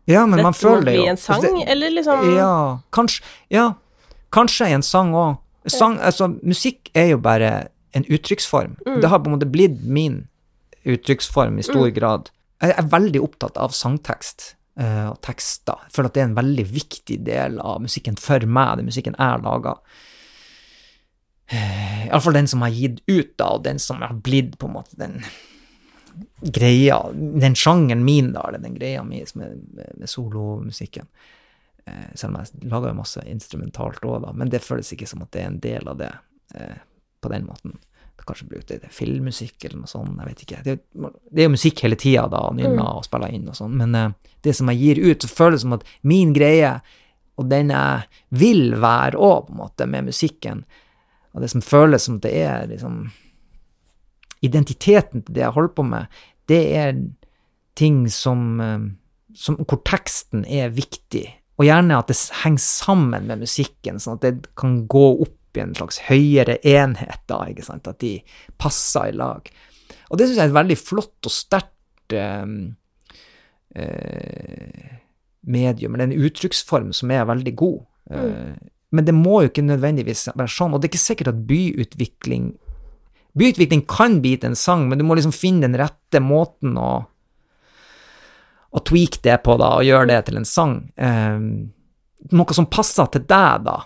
[0.08, 1.10] Ja, men man Dette man føler det bli jo.
[1.12, 3.74] en sang, Altså, det- eller liksom Ja, kanskje, ja,
[4.32, 5.38] kanskje en sang òg.
[5.68, 8.76] Sang, altså, musikk er jo bare en uttrykksform.
[8.86, 8.99] Mm.
[9.01, 10.28] Det har på en måte blitt min
[10.86, 11.93] uttrykksform i stor Mm.
[11.93, 12.30] grad.
[12.62, 15.76] Jeg er veldig opptatt av sangtekst uh, og tekster.
[15.86, 19.16] Jeg føler at det er en veldig viktig del av musikken for meg, den musikken
[19.18, 19.78] jeg lager.
[21.51, 24.74] Uh, Iallfall den som har gitt ut, da, og den som har blitt på en
[24.78, 25.24] måte den
[26.44, 29.64] greia, den sjangeren min, da, eller den greia mi som med,
[29.96, 31.08] med solomusikken.
[31.86, 35.24] Eh, selv om jeg lager jo masse instrumentalt òg, da, men det føles ikke som
[35.26, 36.12] at det er en del av det
[36.56, 36.78] eh,
[37.24, 37.78] på den måten.
[38.14, 40.62] Det Kanskje blir det til filmmusikk eller noe sånt, jeg vet ikke.
[40.64, 40.78] Det,
[41.32, 44.14] det er jo musikk hele tida, da, nynner og spiller inn og sånn, men eh,
[44.44, 46.78] det som jeg gir ut, så føles det som at min greie,
[47.39, 50.64] og den jeg vil være òg, på en måte, med musikken,
[51.34, 53.06] og det som føles som det er liksom
[54.44, 56.16] Identiteten til det jeg holder på med,
[56.54, 56.97] det er
[57.80, 58.86] ting som, eh,
[59.34, 61.26] som hvor teksten er viktig,
[61.58, 65.62] og gjerne at det henger sammen med musikken, sånn at det kan gå opp i
[65.62, 68.16] en slags høyere enhet, da, ikke sant, at de
[68.62, 69.49] passer i lag.
[70.10, 72.45] Og det syns jeg er et veldig flott og sterkt eh,
[73.76, 74.97] eh,
[75.45, 77.82] medium, eller en uttrykksform som er veldig god.
[78.14, 78.54] Eh,
[78.93, 82.51] Men det må jo ikke nødvendigvis være sånn, og det er ikke sikkert at byutvikling
[83.38, 86.92] Byutvikling kan bli til en sang, men du må liksom finne den rette måten å
[88.74, 90.78] å tweake det på, da, og gjøre det til en sang.
[90.98, 91.44] Um,
[92.34, 93.84] noe som passer til deg, da.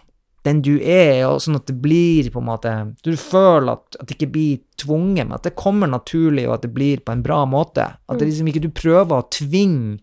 [0.48, 2.72] Den du er, og sånn at det blir på en måte
[3.04, 6.64] Du føler at, at det ikke blir tvunget, men at det kommer naturlig, og at
[6.64, 7.90] det blir på en bra måte.
[8.08, 9.98] At det liksom ikke du prøver å tvinge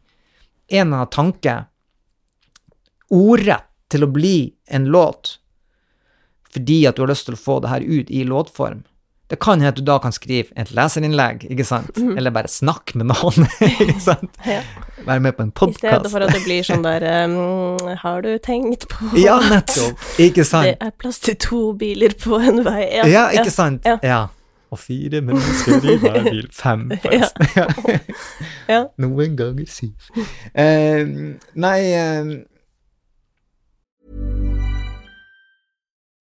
[0.69, 1.57] en eller annen tanke
[3.15, 4.37] ordrett til å bli
[4.75, 5.39] en låt
[6.55, 8.85] fordi at du har lyst til å få det her ut i låtform.
[9.35, 13.09] Det kan hende du da kan skrive et leserinnlegg, ikke sant, eller bare snakke med
[13.11, 14.61] noen, ikke sant, Ja.
[15.09, 18.31] være med på en I stedet for at det blir sånn der um, Har du
[18.39, 20.71] tenkt på Ja, nettopp, ikke sant?
[20.71, 22.85] Det er plass til to biler på en vei.
[23.01, 23.83] Ja, Ja, ikke sant.
[23.89, 23.99] Ja.
[24.07, 24.21] Ja.
[24.71, 26.47] Og fire mennesker i hver bil.
[26.55, 27.51] Fem, forresten.
[27.59, 27.67] Ja.
[28.71, 28.81] Ja.
[29.03, 30.09] Noen ganger syv.
[30.55, 32.33] Uh, nei eh,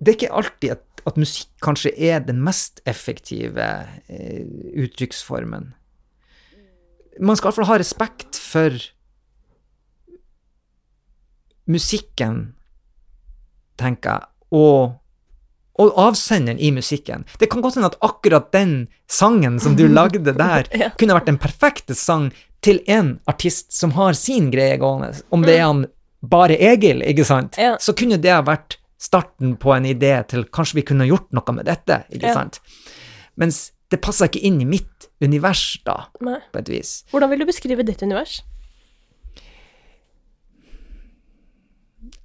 [0.00, 3.64] Det er ikke alltid at, at musikk kanskje er den mest effektive
[4.08, 4.44] eh,
[4.84, 5.70] uttrykksformen.
[7.20, 8.76] Man skal iallfall ha respekt for
[11.66, 12.54] musikken,
[13.80, 14.96] tenker jeg, og,
[15.82, 17.24] og avsenderen i musikken.
[17.40, 18.76] Det kan godt hende at akkurat den
[19.10, 20.90] sangen som du lagde der, Ja.
[20.98, 22.30] kunne vært den perfekte sang
[22.64, 25.12] til en artist som har sin greie gående.
[25.30, 25.84] Om det er han
[26.26, 27.76] bare Egil, ikke sant, Ja.
[27.80, 31.52] så kunne det ha vært starten på en idé til kanskje vi kunne gjort noe
[31.56, 32.34] med dette, ikke Ja.
[32.34, 32.60] sant.
[33.36, 36.38] Mens det passer ikke inn i mitt univers, da, Nei.
[36.52, 37.04] på et vis.
[37.12, 38.42] Hvordan vil du beskrive ditt univers?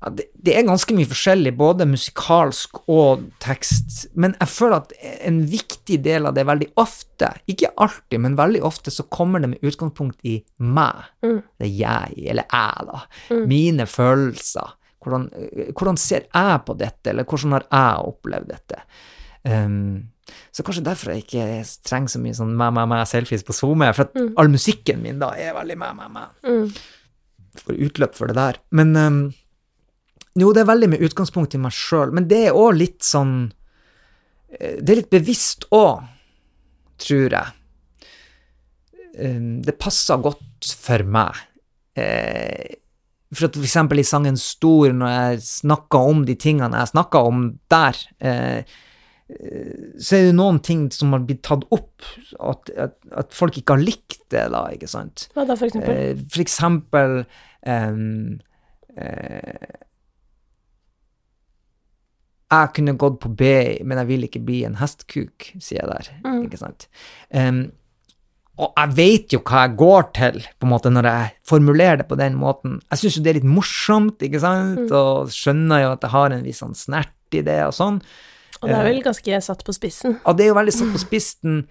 [0.02, 4.94] Ja, det, det er ganske mye forskjellig, både musikalsk og tekst, men jeg føler at
[5.30, 9.52] en viktig del av det veldig ofte, ikke alltid, men veldig ofte, så kommer det
[9.54, 11.04] med utgangspunkt i meg.
[11.22, 13.04] Det er jeg, eller jeg, da.
[13.46, 14.74] Mine følelser.
[15.02, 18.82] Hvordan, eh, hvordan ser jeg på dette, eller hvordan har jeg opplevd dette?
[19.42, 20.12] Um,
[20.54, 21.46] så kanskje derfor jeg ikke
[21.88, 25.22] trenger så mye sånn meg, meg, meg selfies på SoMe, for at all musikken min
[25.22, 26.82] da er veldig meg, meg.
[27.62, 28.60] Får utløp for det der.
[28.78, 29.22] Men um,
[30.40, 33.36] jo, det er veldig med utgangspunkt i meg sjøl, men det er òg litt sånn
[34.54, 36.06] eh, Det er litt bevisst òg,
[37.02, 37.58] tror jeg.
[39.20, 41.42] Um, det passer godt for meg.
[42.00, 42.78] Eh,
[43.32, 43.78] For at f.eks.
[43.96, 48.80] i sangen Stor, når jeg snakka om de tingene jeg snakka om der, eh,
[50.02, 52.04] så er det noen ting som har blitt tatt opp,
[52.40, 55.30] at, at, at folk ikke har likt det, da, ikke sant.
[55.36, 55.96] Hva da, for eksempel?
[55.96, 57.16] Eh, for eksempel
[57.68, 58.42] ehm,
[58.98, 59.80] eh,
[62.52, 66.10] Jeg kunne gått på BI, men jeg vil ikke bli en hestkuk, sier jeg der.
[66.26, 66.42] Mm.
[66.50, 66.90] Ikke sant?
[67.32, 67.70] Ehm,
[68.60, 72.08] og jeg vet jo hva jeg går til, på en måte, når jeg formulerer det
[72.10, 72.80] på den måten.
[72.92, 74.92] Jeg syns jo det er litt morsomt, ikke sant, Mm.
[74.92, 78.02] og skjønner jo at jeg har en viss sånn snert i det og sånn.
[78.62, 80.20] Og det er vel ganske satt på spissen.
[80.26, 81.68] Ja, det er jo veldig satt på spissen,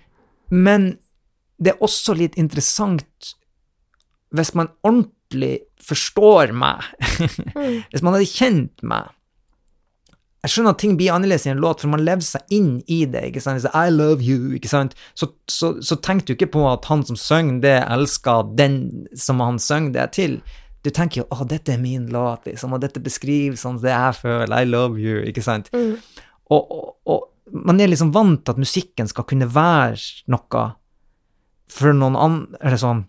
[0.51, 0.99] men
[1.61, 3.35] det er også litt interessant
[4.35, 6.83] hvis man ordentlig forstår meg,
[7.93, 9.11] hvis man hadde kjent meg.
[10.41, 13.03] Jeg skjønner at ting blir annerledes i en låt, for man lever seg inn i
[13.05, 13.27] det.
[13.29, 13.67] ikke sant?
[13.77, 14.97] I love you, ikke sant?
[15.13, 18.79] Så, så, så tenker du ikke på at han som synger det, elsker den
[19.13, 20.39] som han synger det til.
[20.81, 24.17] Du tenker jo 'Å, dette er min låt', liksom, og dette beskriver sånn det jeg
[24.17, 25.69] føler, I love you, ikke sant?
[25.77, 30.65] Og, og, og man er liksom vant til at musikken skal kunne være noe
[31.71, 33.05] for noen andre Eller sånn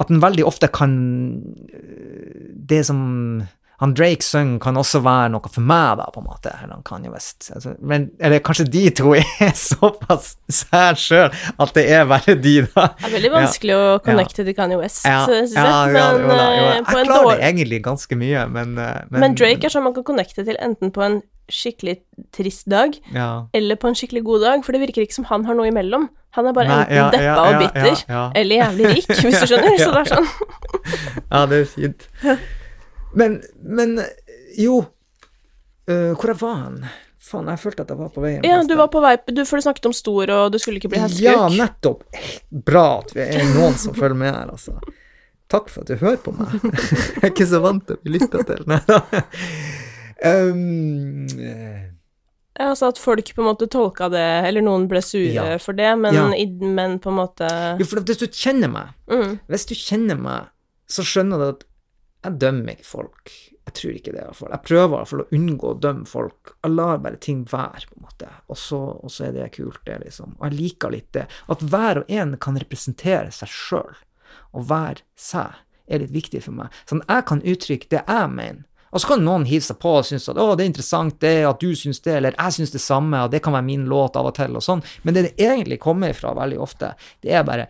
[0.00, 0.94] At den veldig ofte kan
[2.68, 3.00] Det som
[3.78, 6.50] han Drake synger, kan også være noe for meg, da, på en måte.
[6.62, 11.30] Eller han kan jo visst altså, men, Eller kanskje de to er såpass sær sjøl
[11.62, 12.88] at det er bare de, da.
[12.98, 15.62] Det er veldig vanskelig å connecte til Kanye West, Ja, syns jeg.
[15.62, 16.68] ja, ja, men, jo da, jo da.
[16.68, 19.94] eh, Jeg klarer dårlig- det egentlig ganske mye, men men Men Drake er sånn man
[19.94, 21.94] kan connecte til enten på en skikkelig
[22.36, 23.46] trist dag, ja.
[23.56, 26.10] eller på en skikkelig god dag, for det virker ikke som han har noe imellom.
[26.36, 28.24] Han er bare Nei, enten ja, deppa ja, og bitter, ja, ja.
[28.36, 29.78] eller jævlig rik, hvis du skjønner.
[29.86, 30.28] Så det er sånn.
[31.30, 32.08] Ja, det er fint.
[33.16, 33.98] Men, men
[34.58, 36.80] jo uh, Hvor jeg var hen?
[37.28, 39.42] Faen, jeg følte at jeg var på vei en Ja, du var på vei du,
[39.48, 41.26] For du snakket om stor, og du skulle ikke bli hestekuk.
[41.26, 42.04] Ja, nettopp.
[42.48, 44.78] Bra at vi er noen som følger med her, altså.
[45.48, 46.54] Takk for at du hører på meg.
[46.62, 48.64] Jeg er ikke så vant til å bli lytta til.
[48.68, 49.00] Nei da.
[50.24, 51.26] Um,
[52.58, 55.58] Ja, altså at folk på en måte tolka det, eller noen ble sure Ja.
[55.62, 56.24] for det, men, Ja.
[56.58, 57.46] men på en måte
[57.78, 59.38] jo, for hvis du kjenner meg mm.
[59.46, 60.48] Hvis du kjenner meg,
[60.90, 61.62] så skjønner du at
[62.28, 63.32] jeg dømmer ikke folk.
[63.68, 64.52] Jeg tror ikke det, i hvert fall.
[64.54, 66.52] Jeg prøver i hvert fall å unngå å dømme folk.
[66.64, 68.30] Jeg lar bare ting være, på en måte.
[68.48, 70.38] Og så, og så er det kult, det, liksom.
[70.38, 71.26] Og jeg liker litt det.
[71.52, 73.98] At hver og en kan representere seg sjøl.
[74.56, 76.80] Og hver seg er litt viktig for meg.
[76.88, 78.64] Sånn jeg kan uttrykke det jeg mener.
[78.88, 81.34] Og så kan noen hive seg på og synes at å, det er interessant det,
[81.44, 84.16] at du synes det, eller jeg synes det samme, og det kan være min låt
[84.16, 84.80] av og til, og sånn.
[85.04, 87.68] Men det det egentlig kommer fra veldig ofte, det er bare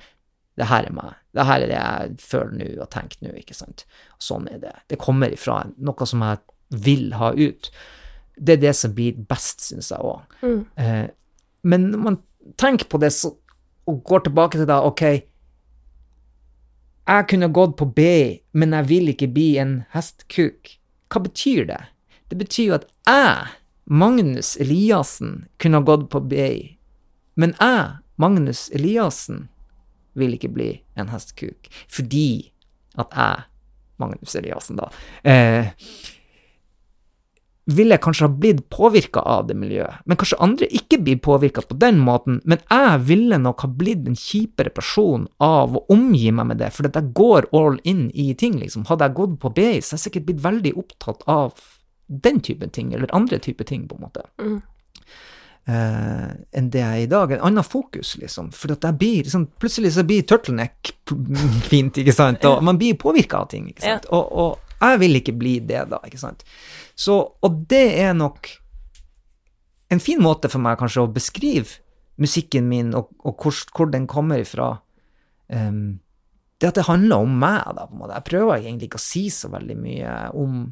[0.59, 1.17] det her er meg.
[1.37, 3.85] Det her er det jeg føler nå og tenker nå, ikke sant.
[4.23, 4.75] Sånn er det.
[4.91, 6.41] Det kommer ifra noe som jeg
[6.85, 7.71] vil ha ut.
[8.39, 10.39] Det er det som blir best, syns jeg òg.
[10.43, 10.61] Mm.
[10.83, 11.07] Eh,
[11.69, 12.19] men når man
[12.59, 13.33] tenker på det så,
[13.89, 15.03] og går tilbake til da, ok
[17.09, 20.75] Jeg kunne gått på BI, men jeg vil ikke bli en hestkuk.
[21.09, 21.81] Hva betyr det?
[22.29, 23.55] Det betyr jo at jeg,
[23.89, 26.77] Magnus Eliassen, kunne ha gått på BI,
[27.41, 29.47] men jeg, Magnus Eliassen,
[30.19, 31.71] vil ikke bli en hestkuk.
[31.89, 32.53] Fordi
[32.99, 33.49] at jeg,
[33.99, 34.89] Magnus Eliassen, da,
[35.27, 35.73] eh,
[37.69, 41.77] ville kanskje ha blitt påvirka av det miljøet, men kanskje andre ikke blir påvirka på
[41.77, 46.49] den måten, men jeg ville nok ha blitt en kjipere person av å omgi meg
[46.49, 48.87] med det, for jeg går all in i ting, liksom.
[48.89, 51.61] Hadde jeg gått på BI, så hadde jeg sikkert blitt veldig opptatt av
[52.09, 54.25] den type ting, eller andre type ting, på en måte.
[54.41, 54.63] Mm.
[55.69, 57.33] Eh, enn det jeg er i dag.
[57.35, 58.49] En annen fokus, liksom.
[58.57, 60.95] For at jeg blir liksom, Plutselig så blir turtleneck
[61.73, 64.09] fint, ikke sant, og man blir påvirka av ting, ikke sant.
[64.17, 66.47] Og, og jeg vil ikke bli det, da, ikke sant.
[66.97, 68.49] Så, og det er nok
[69.93, 71.83] en fin måte for meg kanskje å beskrive
[72.21, 74.71] musikken min, og, og hvor, hvor den kommer ifra.
[75.53, 75.99] Um,
[76.59, 78.17] det at det handler om meg, da, på en måte.
[78.17, 80.65] Jeg prøver egentlig ikke å si så veldig mye om,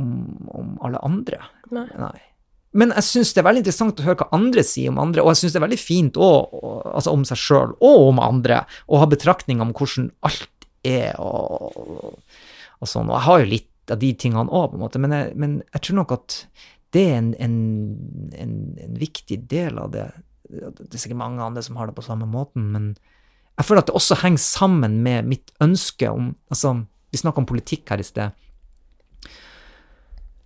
[0.00, 0.10] om,
[0.48, 1.44] om alle andre.
[1.76, 1.86] Nei.
[2.00, 2.16] Nei.
[2.78, 5.32] Men jeg syns det er veldig interessant å høre hva andre sier om andre, og
[5.32, 9.00] jeg syns det er veldig fint også, altså om seg sjøl og om andre, å
[9.02, 12.14] ha betraktninger om hvordan alt er og,
[12.78, 13.10] og sånn.
[13.10, 15.60] Og jeg har jo litt av de tingene òg, på en måte, men jeg, men
[15.72, 16.40] jeg tror nok at
[16.94, 17.58] det er en, en,
[18.38, 20.06] en, en viktig del av det.
[20.48, 22.92] Det er sikkert mange andre som har det på samme måten, men
[23.58, 26.76] jeg føler at det også henger sammen med mitt ønske om Altså,
[27.10, 28.36] vi snakka om politikk her i sted.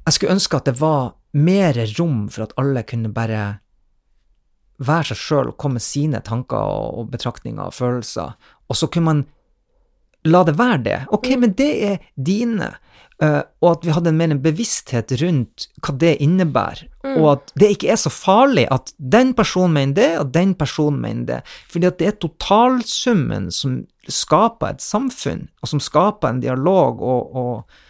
[0.03, 3.43] Jeg skulle ønske at det var mer rom for at alle kunne bare
[4.83, 8.35] være seg sjøl og komme med sine tanker og, betraktninger og følelser,
[8.69, 9.25] og så kunne man
[10.29, 10.99] la det være det.
[11.15, 12.75] Ok, men det er dine.
[13.23, 16.89] Uh, og at vi hadde en mer en bevissthet rundt hva det innebærer.
[17.13, 21.01] Og at det ikke er så farlig at den personen mener det, og den personen
[21.03, 21.41] mener det.
[21.71, 27.37] Fordi at det er totalsummen som skaper et samfunn, og som skaper en dialog, og,
[27.37, 27.83] og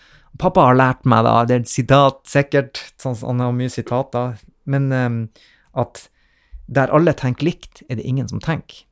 [0.43, 4.41] pappa har lært meg, da, det er et sitat sikkert, sånn, han har mye sitater,
[4.71, 5.21] men um,
[5.79, 6.07] at
[6.73, 8.85] der alle tenker likt, er det ingen som tenker.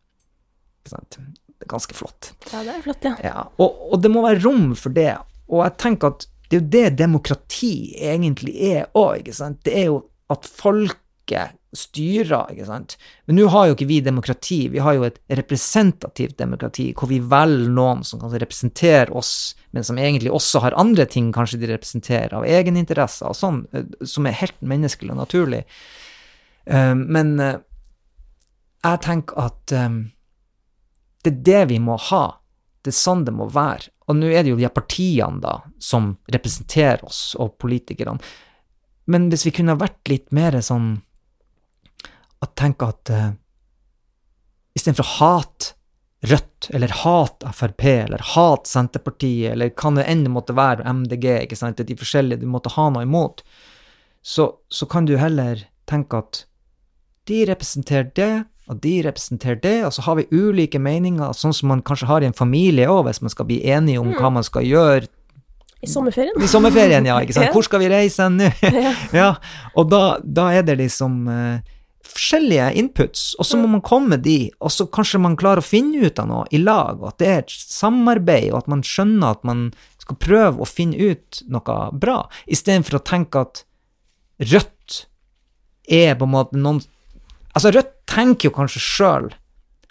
[0.86, 2.32] Det er ganske flott.
[2.50, 3.14] Ja, det er flott, ja.
[3.24, 5.12] Ja, og, og det må være rom for det.
[5.50, 9.30] Og jeg tenker at det er jo det demokrati egentlig er òg.
[9.62, 12.96] Det er jo at folket styrer, ikke sant.
[13.28, 17.20] Men nå har jo ikke vi demokrati, vi har jo et representativt demokrati, hvor vi
[17.22, 21.70] velger noen som kan representere oss, men som egentlig også har andre ting kanskje de
[21.70, 25.62] representerer, av egeninteresser og sånn, eh, som er helt menneskelig og naturlig.
[26.66, 27.62] Eh, Men eh,
[28.82, 29.72] jeg tenker at
[31.20, 32.40] det er det vi må ha.
[32.80, 33.90] Det er sånn det må være.
[34.08, 38.16] Og nå er det jo de partiene da, som representerer oss, og politikerne.
[39.04, 41.02] Men hvis vi kunne vært litt mer sånn
[42.40, 43.28] at tenke at uh,
[44.76, 45.76] istedenfor å hate
[46.20, 51.26] Rødt, eller hat Frp, eller hat Senterpartiet, eller hva det enn det måtte være, MDG,
[51.46, 53.40] ikke sant, de forskjellige du måtte ha noe imot,
[54.20, 56.42] så, så kan du heller tenke at
[57.30, 58.34] de representerer det,
[58.68, 62.20] og de representerer det, og så har vi ulike meninger, sånn som man kanskje har
[62.20, 65.08] i en familie òg, hvis man skal bli enige om hva man skal gjøre
[65.80, 66.36] I sommerferien.
[66.36, 67.48] i sommerferien, ja, ikke sant?
[67.56, 68.52] Hvor skal vi reise nå?
[69.22, 69.32] ja,
[69.72, 71.78] og da, da er det liksom eh,
[72.14, 75.66] forskjellige inputs, og så må man komme med de, og så kanskje man klarer å
[75.66, 78.84] finne ut av noe i lag, og at det er et samarbeid, og at man
[78.86, 79.68] skjønner at man
[80.00, 83.64] skal prøve å finne ut noe bra, istedenfor å tenke at
[84.40, 85.02] Rødt
[85.92, 86.78] er på en måte noen
[87.50, 89.26] Altså, Rødt tenker jo kanskje sjøl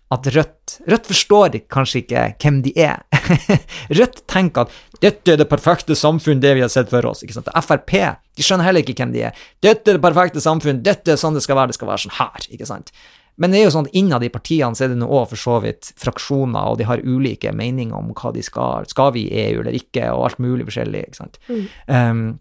[0.10, 3.04] at Rødt Rødt forstår kanskje ikke hvem de er.
[3.98, 7.24] Rødt tenker at dette er det perfekte samfunn, det vi har sett for oss.
[7.24, 7.50] ikke sant?
[7.66, 7.94] Frp
[8.40, 9.46] de skjønner heller ikke hvem de er.
[9.64, 12.18] Dette er det perfekte samfunn, dette er sånn det skal være, det skal være sånn
[12.20, 12.50] her.
[12.52, 12.92] ikke sant?
[13.40, 15.40] Men det er jo sånn at innad i partiene så er det nå òg for
[15.40, 19.46] så vidt fraksjoner, og de har ulike meninger om hva de skal Skal vi i
[19.46, 21.06] EU eller ikke, og alt mulig forskjellig.
[21.08, 21.40] ikke sant?
[21.88, 22.40] Um,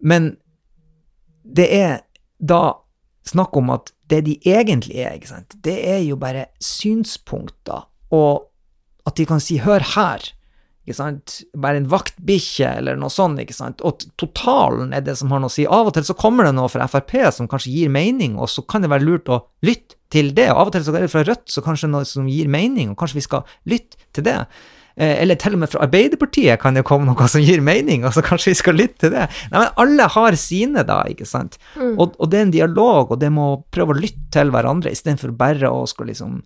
[0.00, 0.34] men
[1.44, 1.96] det er
[2.36, 2.80] da
[3.26, 8.50] snakk om at det de egentlig er, ikke sant, det er jo bare synspunkter, og
[9.06, 10.32] at de kan si 'hør her',
[10.86, 15.30] ikke sant, bare en vaktbikkje eller noe sånt, ikke sant, og totalen er det som
[15.30, 15.66] har noe å si.
[15.68, 18.64] Av og til så kommer det noe fra Frp som kanskje gir mening, og så
[18.64, 21.22] kan det være lurt å lytte til det, av og til så er det fra
[21.28, 24.38] Rødt så kanskje noe som gir mening, og kanskje vi skal lytte til det.
[24.96, 28.16] Eh, Eller til og med fra Arbeiderpartiet kan det komme noe som gir mening, og
[28.16, 29.28] så kanskje vi skal lytte til det.
[29.52, 31.60] Nei, men alle har sine, da, ikke sant.
[31.94, 35.36] Og, og det er en dialog, og det må prøve å lytte til hverandre, istedenfor
[35.38, 36.40] bare å skal liksom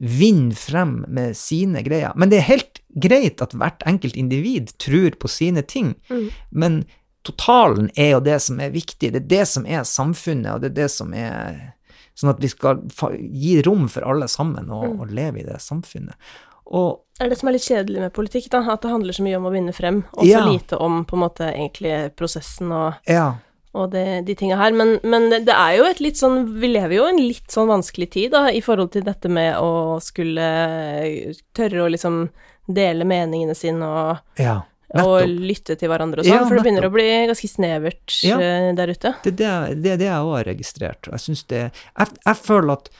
[0.00, 2.12] vinne frem med sine greier.
[2.16, 5.94] Men det er helt greit at hvert enkelt individ tror på sine ting,
[6.50, 6.84] men
[7.26, 10.70] totalen er jo det som er viktig, det er det som er samfunnet, og det
[10.72, 11.72] er det som er
[12.16, 12.78] Sånn at vi skal
[13.20, 16.16] gi rom for alle sammen og, og leve i det samfunnet.
[16.72, 18.62] Og Det er det som er litt kjedelig med politikk, da.
[18.72, 20.40] At det handler så mye om å vinne frem, og så Ja.
[20.48, 23.34] lite om på en måte egentlig prosessen og, ja,
[23.76, 24.74] og det, de tinga her.
[24.76, 28.08] Men, men det, er jo et litt sånn Vi lever jo en litt sånn vanskelig
[28.14, 30.46] tid, da, i forhold til dette med å skulle
[31.56, 32.24] tørre å liksom
[32.66, 34.58] dele meningene sine og, ja.
[35.02, 36.34] og lytte til hverandre og sånn.
[36.34, 38.38] Ja, for det begynner å bli ganske snevert Ja.
[38.42, 39.14] eh, der ute.
[39.24, 39.50] Det det,
[39.82, 41.10] det, er det jeg òg registrert.
[41.12, 42.90] Jeg syns det jeg, jeg føler at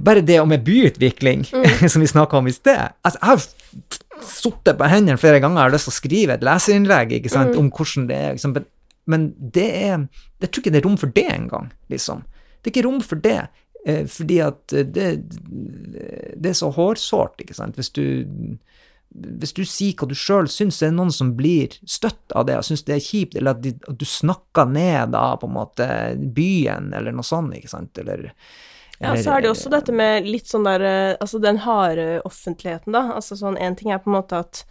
[0.00, 1.44] bare det med byutvikling,
[1.92, 5.66] som vi snakka om i sted altså, Jeg har sittet på hendene flere ganger og
[5.66, 8.36] har lyst til å skrive et leserinnlegg sant, om hvordan det er.
[8.36, 8.56] Liksom.
[9.08, 10.06] Men, det er
[10.40, 12.22] Jeg tror ikke det er rom for det engang, liksom.
[12.60, 13.48] Det er ikke rom for det.
[13.86, 15.08] eh, Fordi at det,
[16.36, 17.78] det er så hårsårt, ikke sant.
[17.80, 18.58] Hvis du
[19.08, 22.58] hvis du sier hva du sjøl syns, er det noen som blir støtt av det
[22.58, 25.54] og syns det er kjipt, eller at, de, at du snakker ned da på en
[25.56, 25.86] måte
[26.36, 28.28] byen, eller noe sånt, ikke sant, eller
[29.00, 32.06] Ja, så er det jo også dette med litt sånn der eh, Altså den harde
[32.28, 33.14] offentligheten, da.
[33.14, 34.64] Altså sånn én ting er på en måte at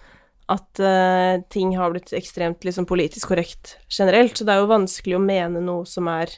[0.48, 5.18] at uh, ting har blitt ekstremt liksom politisk korrekt generelt, så det er jo vanskelig
[5.18, 6.32] å mene noe som er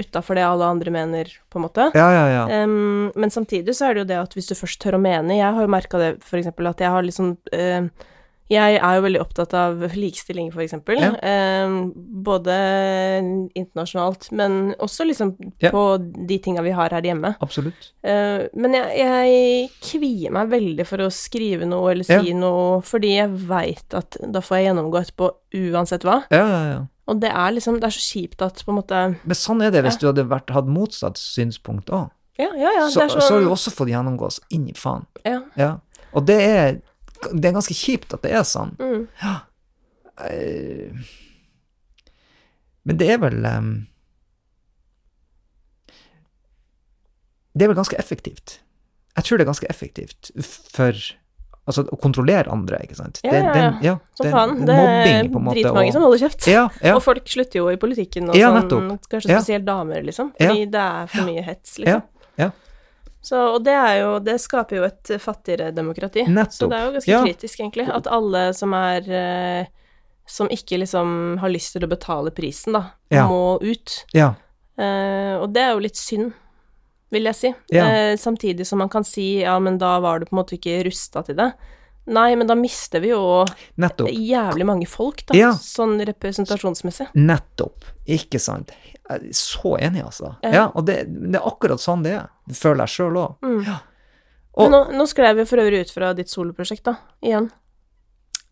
[0.00, 1.88] utafor det alle andre mener, på en måte.
[1.98, 2.62] Ja, ja, ja.
[2.62, 5.36] Um, men samtidig så er det jo det at hvis du først tør å mene
[5.36, 7.90] Jeg har jo merka det, for eksempel, at jeg har liksom eh,
[8.50, 10.98] Jeg er jo veldig opptatt av likestilling, eksempel.
[10.98, 11.12] Ja.
[11.22, 11.74] Eh,
[12.24, 12.56] både
[13.54, 15.70] internasjonalt, men også liksom Ja.
[15.70, 17.36] på de tinga vi har her hjemme.
[17.40, 17.92] Absolutt.
[18.02, 22.34] Eh, men jeg, jeg kvier meg veldig for å skrive noe eller si Ja.
[22.36, 26.24] noe, fordi jeg veit at da får jeg gjennomgå etterpå uansett hva.
[26.30, 26.86] Ja, ja, ja.
[27.10, 29.70] Og det er liksom Det er så kjipt at på en måte Men sånn er
[29.70, 32.10] det hvis du hadde vært, hatt motsatt synspunkt òg.
[32.38, 32.86] Ja, ja, ja.
[32.88, 35.06] så, er så har du også fått gjennomgås inn i faen.
[35.24, 35.40] ja.
[35.56, 35.78] Ja.
[36.12, 36.80] Og det er,
[37.32, 38.74] det er ganske kjipt at det er sånn.
[38.80, 39.06] Mm.
[39.22, 39.36] Ja.
[42.84, 43.70] Men det er vel um,
[47.56, 48.58] Det er vel ganske effektivt.
[49.16, 50.30] Jeg tror det er ganske effektivt
[50.74, 50.94] for
[51.68, 53.20] Altså å kontrollere andre, ikke sant.
[53.22, 53.92] Ja, Det- den- ja.
[54.16, 56.46] som Så faen, det er dritmange som holder kjeft.
[56.48, 56.96] Ja, ja.
[56.96, 60.32] Og folk slutter jo i politikken og sånn, kanskje spesielt damer, liksom.
[60.40, 62.02] Fordi det er for mye hets, ja, liksom.
[63.22, 66.24] Så, og det jo Det skaper jo et fattigere demokrati.
[66.26, 66.52] Nettopp.
[66.56, 67.22] Så det er jo ganske Ja.
[67.24, 67.88] kritisk, egentlig.
[67.92, 69.66] At alle som er eh,
[70.26, 73.26] Som ikke liksom har lyst til å betale prisen, da, Ja.
[73.28, 74.04] må ut.
[74.14, 74.34] ja.
[74.78, 76.32] Eh, og det er jo litt synd,
[77.10, 77.54] vil jeg si.
[77.72, 80.84] Eh, samtidig som man kan si ja, men da var du på en måte ikke
[80.86, 81.52] rusta til det.
[82.06, 83.44] Nei, men da mister vi jo
[83.78, 84.08] Nettopp.
[84.08, 85.50] jævlig mange folk, da, Ja.
[85.52, 87.08] sånn representasjonsmessig.
[87.14, 87.84] Nettopp.
[88.08, 88.72] Ikke sant.
[89.10, 90.36] Jeg er så enig, altså.
[90.42, 90.50] Ja.
[90.50, 92.28] Ja, og det, det er akkurat sånn det er.
[92.48, 93.36] Det føler jeg sjøl òg.
[93.42, 93.64] Mm.
[93.66, 93.78] Ja.
[94.56, 97.50] Og- nå, nå skrev jeg for øvrig ut fra ditt soloprosjekt, da, igjen.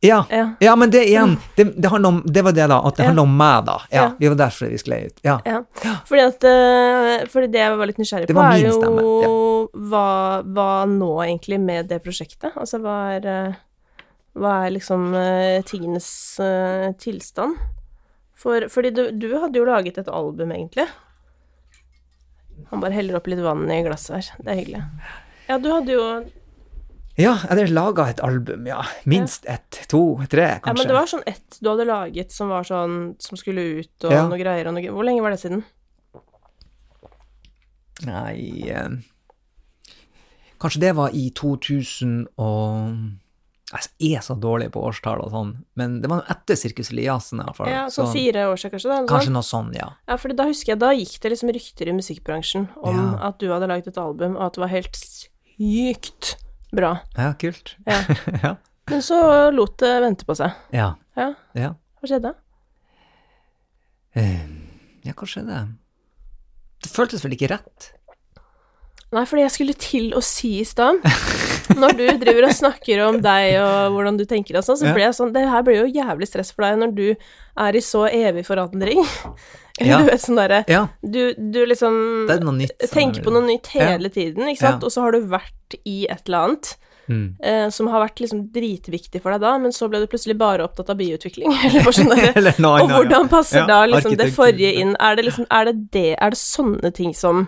[0.00, 0.24] Ja.
[0.30, 0.50] Ja.
[0.60, 2.78] ja, men det igjen, det, det, handler om, det var det, da.
[2.86, 3.06] At det Ja.
[3.08, 3.78] handler om meg, da.
[3.90, 4.04] Ja.
[4.18, 5.20] Det var derfor vi skled ut.
[5.26, 5.40] Ja.
[5.44, 5.62] Ja.
[6.06, 10.42] Fordi at eh, Fordi det jeg var litt nysgjerrig Det på, var er jo hva,
[10.46, 12.54] hva nå egentlig med det prosjektet?
[12.54, 13.58] Altså hva er eh,
[14.38, 16.08] Hva er liksom eh, tingenes
[16.38, 17.58] uh, tilstand?
[18.38, 20.86] For, fordi du, du hadde jo laget et album, egentlig.
[22.70, 24.28] Han bare heller opp litt vann i glasset her.
[24.44, 24.82] Det er hyggelig.
[25.48, 26.04] Ja, du hadde jo
[27.18, 28.82] Ja, jeg hadde laga et album, ja.
[29.10, 32.62] Minst ett, to, tre, Ja, men det var sånn ett du hadde laget som var
[32.68, 34.22] sånn Som skulle ut, og Ja.
[34.28, 35.64] noe greier og noe Hvor lenge var det siden?
[38.06, 38.88] Nei eh,
[40.62, 42.94] Kanskje det var i 2000 og
[44.00, 47.42] Jeg er så dårlig på årstall og sånn, men det var etter Sirkus Eliassen.
[47.68, 48.88] Ja, sånn Så fire år siden, kanskje?
[48.94, 49.36] Da, Kanskje sånn?
[49.36, 49.88] noe sånn, ja.
[50.08, 53.28] Ja, for da husker jeg, da gikk det liksom rykter i musikkbransjen om Ja.
[53.28, 56.36] at du hadde laget et album, og at det var helt sykt
[56.74, 56.98] bra.
[57.16, 57.76] Ja, kult.
[57.86, 58.00] Ja.
[58.42, 58.54] ja.
[58.90, 59.18] Men så
[59.52, 60.54] lot det vente på seg.
[60.72, 60.94] Ja.
[61.18, 61.74] Ja, Ja.
[62.00, 62.34] hva skjedde?
[64.16, 64.46] Eh,
[65.04, 65.58] ja, hva skjedde?
[66.82, 67.92] Det føltes vel ikke rett?
[69.14, 70.98] Nei, fordi jeg skulle til å si i stad
[71.78, 75.06] Når du driver og snakker om deg og hvordan du tenker og sånn, så blir
[75.06, 77.06] jeg sånn Det her blir jo jævlig stress for deg når du
[77.58, 79.00] er i så evig forandring.
[79.78, 80.00] Ja.
[80.02, 81.94] du vet sånn derre Ja, du, du liksom
[82.26, 82.72] nytt.
[82.90, 84.86] tenker er- på noe nytt hele tiden, ikke sant, Ja.
[84.88, 86.72] og så har du vært i et eller annet.
[87.08, 87.36] Mm.
[87.40, 90.66] eh, som har vært liksom dritviktig for deg da, men så ble du plutselig bare
[90.66, 91.54] opptatt av byutvikling.
[91.70, 94.96] Eller sånn der, Eller nei, og hvordan passer Ja, da liksom det forrige inn?
[95.00, 97.46] Er det liksom, er det det, er det sånne ting som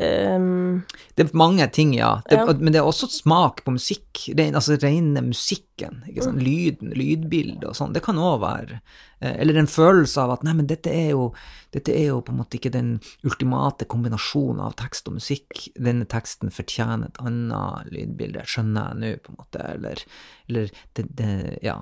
[0.00, 0.82] ehm,
[1.16, 2.22] Det er mange ting, ja.
[2.28, 2.46] Det, Ja.
[2.52, 4.28] Men det er også smak på musikk.
[4.36, 6.02] Ren, altså rene musikken.
[6.08, 6.42] Ikke sant?
[6.42, 7.92] Lyden, lydbildet og sånn.
[7.92, 8.80] Det kan òg være
[9.20, 11.32] eh, Eller en følelse av at nei, men dette er jo
[11.72, 15.68] dette er jo på en måte ikke den ultimate kombinasjonen av tekst og musikk.
[15.78, 19.66] Denne teksten fortjener et annet lydbilde, skjønner jeg nå, på en måte.
[19.76, 20.04] Eller,
[20.48, 21.78] eller det, det Ja.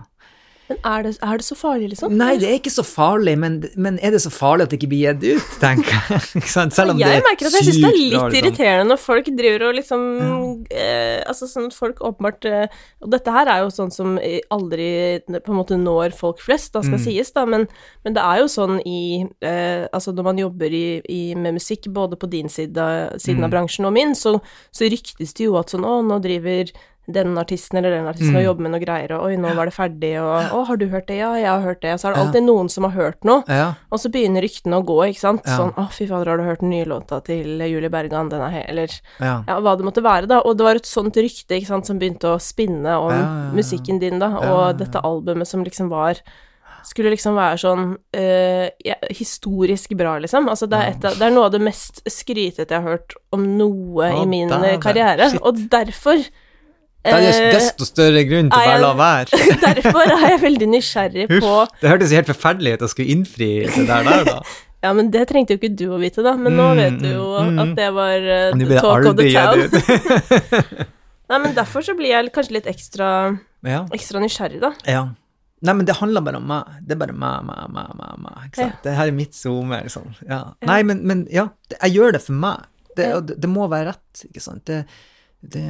[0.69, 2.13] Men er det, er det så farlig, liksom?
[2.21, 4.91] Nei, det er ikke så farlig, men, men er det så farlig at det ikke
[4.91, 6.43] blir gitt ut, tenker jeg.
[6.53, 8.37] Selv om det jeg er merker at jeg syns det er litt liksom.
[8.43, 10.03] irriterende når folk driver og liksom
[10.71, 12.67] eh, Altså sånn at folk åpenbart eh,
[13.05, 14.19] Og dette her er jo sånn som
[14.53, 14.89] aldri
[15.29, 16.87] på en måte når folk flest, da Mm.
[16.93, 17.65] skal sies, da, men,
[18.05, 19.01] men det er jo sånn i
[19.45, 22.87] eh, Altså når man jobber i, i, med musikk, både på din side,
[23.19, 23.45] siden Mm.
[23.49, 24.37] av bransjen og min, så,
[24.75, 26.71] så ryktes det jo at sånn Å, nå driver
[27.09, 28.37] den artisten eller den artisten Mm.
[28.37, 30.87] og jobbe med noe greier, og oi, nå var det ferdig, og å, har du
[30.93, 31.17] hørt det?
[31.17, 31.93] Ja, jeg har hørt det.
[31.95, 33.43] Og Så er det alltid noen som har hørt noe.
[33.49, 33.75] Ja.
[33.91, 35.43] Og så begynner ryktene å gå, ikke sant.
[35.47, 35.57] Ja.
[35.57, 38.51] Sånn 'Å, fy fader, har du hørt den nye låta til Julie Bergan?' Den er
[38.51, 38.89] he Eller
[39.21, 39.43] Ja.
[39.49, 40.41] ja, hva det måtte være, da.
[40.45, 43.49] Og det var et sånt rykte, ikke sant, som begynte å spinne om Ja, ja,
[43.49, 43.53] ja.
[43.57, 46.17] musikken din, da, og dette albumet som liksom var
[46.85, 50.49] skulle liksom være sånn eh, ja, historisk bra, liksom.
[50.49, 53.59] Altså, det er, et det er noe av det mest skrytete jeg har hørt om
[53.59, 54.49] noe Å, i min
[54.81, 55.31] karriere.
[55.31, 55.41] Shit.
[55.43, 56.23] Og derfor
[57.07, 59.39] Da er eh, desto større grunn til å bare la være.
[59.67, 63.51] Derfor er jeg veldig nysgjerrig på Huff, det hørtes helt forferdelig ut å skulle innfri
[63.69, 64.41] det der, der da.
[64.85, 66.37] Ja, men det trengte jo ikke du å vite, da.
[66.39, 69.17] Men nå Mm, vet du jo mm, at det var uh, the blir talk of
[69.19, 69.65] the town.
[71.33, 73.09] Nei, men derfor så blir jeg kanskje litt ekstra,
[73.67, 73.81] ja.
[73.97, 74.71] ekstra nysgjerrig, da.
[74.87, 75.03] ja.
[75.67, 76.77] Nei, men det handler bare om meg.
[76.87, 78.37] Det er bare meg, meg, meg, meg, meg.
[78.47, 78.77] Ikke sant?
[78.85, 80.13] Det her er mitt zoome, liksom.
[80.31, 80.39] Ja.
[80.71, 82.69] Nei, men, men ja, det, jeg gjør det for meg.
[82.95, 83.19] Det, Ja.
[83.27, 84.63] det, det må være rett, ikke sant.
[84.71, 84.85] Det,
[85.43, 85.65] det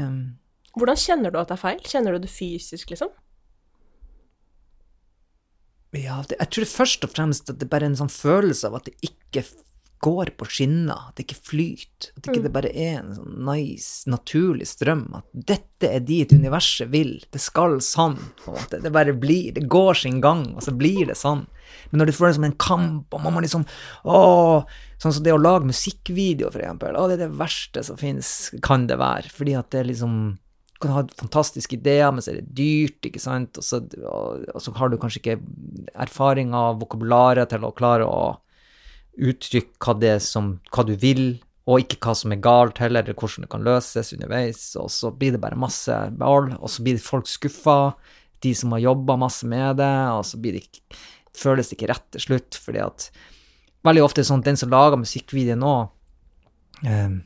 [0.78, 1.80] Hvordan kjenner du at det er feil?
[1.86, 3.10] Kjenner du det fysisk, liksom?
[5.96, 8.76] Ja, det, jeg tror først og fremst at det bare er en sånn følelse av
[8.78, 9.42] at det ikke
[10.04, 13.38] går på skinner, at det ikke flyter, at det ikke det bare er en sånn
[13.48, 18.14] nice, naturlig strøm, at dette er dit universet vil, det skal sånn,
[18.44, 21.46] på en måte, det bare blir, det går sin gang, og så blir det sånn.
[21.90, 23.66] Men når du føler det som en kamp, og man må liksom,
[24.06, 24.68] åh,
[25.02, 28.52] sånn som det å lage musikkvideo, for eksempel, åh, det er det verste som finnes,
[28.64, 30.20] kan det være, fordi at det er liksom,
[30.78, 34.44] du kan ha fantastiske ideer, men så er det dyrt, ikke sant, og så, og,
[34.54, 35.40] og så har du kanskje ikke
[35.98, 38.36] erfaring av vokabularet til å klare å
[39.18, 43.18] uttrykke hva det som, hva du vil, og ikke hva som er galt heller, eller
[43.18, 47.02] hvordan det kan løses underveis, og så blir det bare masse ball, og så blir
[47.02, 47.96] folk skuffa,
[48.46, 51.00] de som har jobba masse med det, og så det ikke,
[51.34, 53.08] føles det ikke rett til slutt, fordi at
[53.86, 55.74] veldig ofte er det sånn at den som lager musikkvideoen nå,
[56.86, 57.18] eh,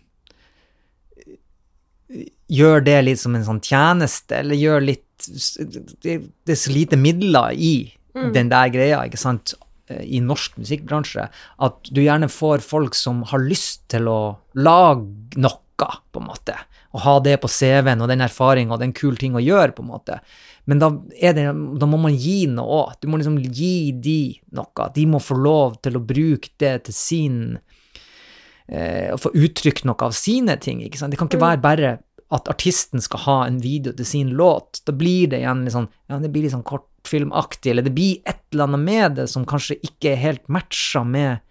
[2.53, 5.09] gjør det litt som en sånn tjeneste, eller gjør litt
[6.03, 7.93] Det, det er så lite midler i
[8.35, 9.55] den der greia, ikke sant,
[9.89, 11.29] i norsk musikkbransje,
[11.63, 14.21] at du gjerne får folk som har lyst til å
[14.59, 16.55] lage noe, på en måte,
[16.95, 19.83] og ha det på CV-en og den erfaringa og den kule ting å gjøre, på
[19.83, 20.19] en måte.
[20.71, 21.47] Men da, det,
[21.81, 22.93] da må man gi noe òg.
[23.03, 24.19] Du må liksom gi de
[24.55, 24.87] noe.
[24.95, 27.41] De må få lov til å bruke det til sin
[28.71, 30.83] Å få uttrykt noe av sine ting.
[30.85, 31.13] ikke sant?
[31.13, 31.93] Det kan ikke være bare
[32.33, 34.81] at artisten skal ha en video til sin låt.
[34.87, 38.23] Da blir det igjen litt sånn ja, det blir litt sånn kortfilmaktig, eller det blir
[38.29, 41.43] et eller annet med det som kanskje ikke er helt matcha med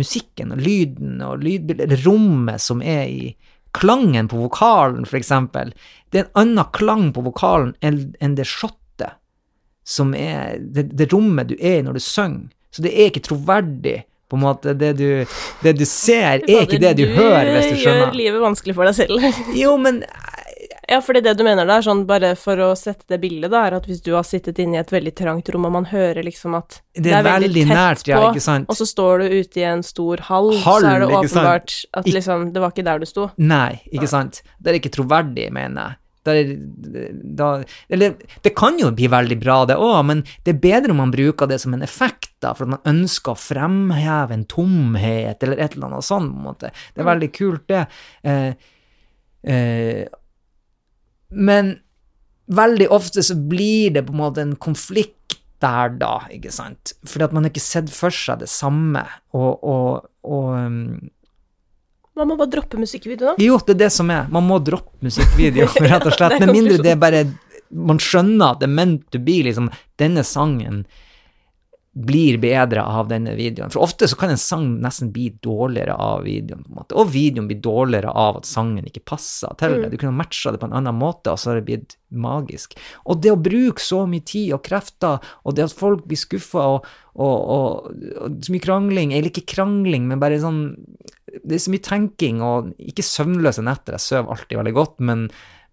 [0.00, 3.32] musikken og lyden og lydbildet, eller rommet som er i
[3.76, 5.74] klangen på vokalen, for eksempel.
[6.10, 9.20] Det er en annen klang på vokalen enn det shottet
[9.86, 12.50] som er det, det rommet du er i når du synger.
[12.70, 14.00] Så det er ikke troverdig.
[14.30, 15.06] På en måte, Det du,
[15.64, 18.10] det du ser, er ikke det du, hører, hvis du skjønner.
[18.10, 19.56] Du gjør livet vanskelig for deg selv.
[19.58, 20.04] Jo, men
[20.90, 23.76] ja, fordi det du mener da, sånn bare for å sette det bildet, da, er
[23.76, 26.56] at hvis du har sittet inne i et veldig trangt rom, og man hører liksom
[26.58, 28.66] at Det er veldig tett nært, ja, sant?
[28.66, 31.30] og så står du ute i en stor hall, Hall, så er det sant?
[31.30, 33.28] åpenbart at liksom Det var ikke der du sto.
[33.38, 34.42] Nei, ikke sant?
[34.58, 36.00] Det er ikke troverdig, mener jeg.
[36.26, 36.50] Da er,
[37.36, 37.48] da,
[37.88, 41.14] eller, det kan jo bli veldig bra, det òg, men det er bedre om man
[41.14, 45.60] bruker det som en effekt, da, for at man ønsker å fremheve en tomhet, eller
[45.60, 46.72] et eller annet sånt, på en måte.
[46.92, 47.86] Det er veldig kult, det.
[48.28, 48.50] Eh,
[49.54, 50.02] eh,
[51.30, 51.78] men
[52.50, 56.94] veldig ofte så blir det på en måte en konflikt der, da, ikke sant?
[57.04, 59.04] Fordi at man har ikke sett for seg det samme,
[59.36, 61.10] og, og, og um,
[62.18, 63.34] Man må bare droppe musikkvideo, da.
[63.42, 64.26] jo, det er det som er.
[64.34, 66.40] Man må droppe musikkvideo, rett og slett.
[66.42, 67.22] Med mindre det er bare
[67.70, 69.68] Man skjønner at det er meant to be, liksom.
[70.00, 70.82] Denne sangen
[71.92, 73.70] blir bedre av denne videoen.
[73.74, 76.94] For ofte så kan en sang nesten bli dårligere av videoen, på en måte.
[76.94, 79.88] Og videoen blir dårligere av at sangen ikke passer til det.
[79.90, 82.76] Du kunne matcha det på en annen måte, og så har det blitt magisk.
[83.10, 86.66] Og det å bruke så mye tid og krefter, og det at folk blir skuffa,
[86.76, 86.86] og,
[87.18, 90.62] og, og, og så mye krangling, eller ikke krangling, men bare sånn
[91.30, 93.96] det er så mye tenking og ikke søvnløse netter.
[93.96, 95.26] Jeg sover alltid veldig godt, men,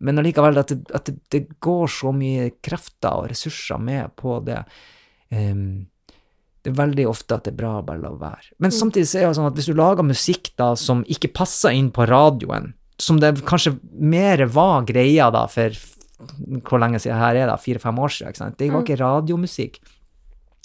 [0.06, 4.38] men allikevel at, det, at det, det går så mye krefter og ressurser med på
[4.46, 4.60] det.
[5.34, 5.88] Ehm,
[6.68, 8.50] det er veldig ofte at det er bra å bare la være.
[8.60, 11.72] Men samtidig så er det sånn at hvis du lager musikk da som ikke passer
[11.72, 15.78] inn på radioen, som det kanskje mer var greia da for
[16.66, 18.58] hvor lenge siden her er det, fire-fem år siden, ikke sant?
[18.60, 19.80] det var ikke radiomusikk.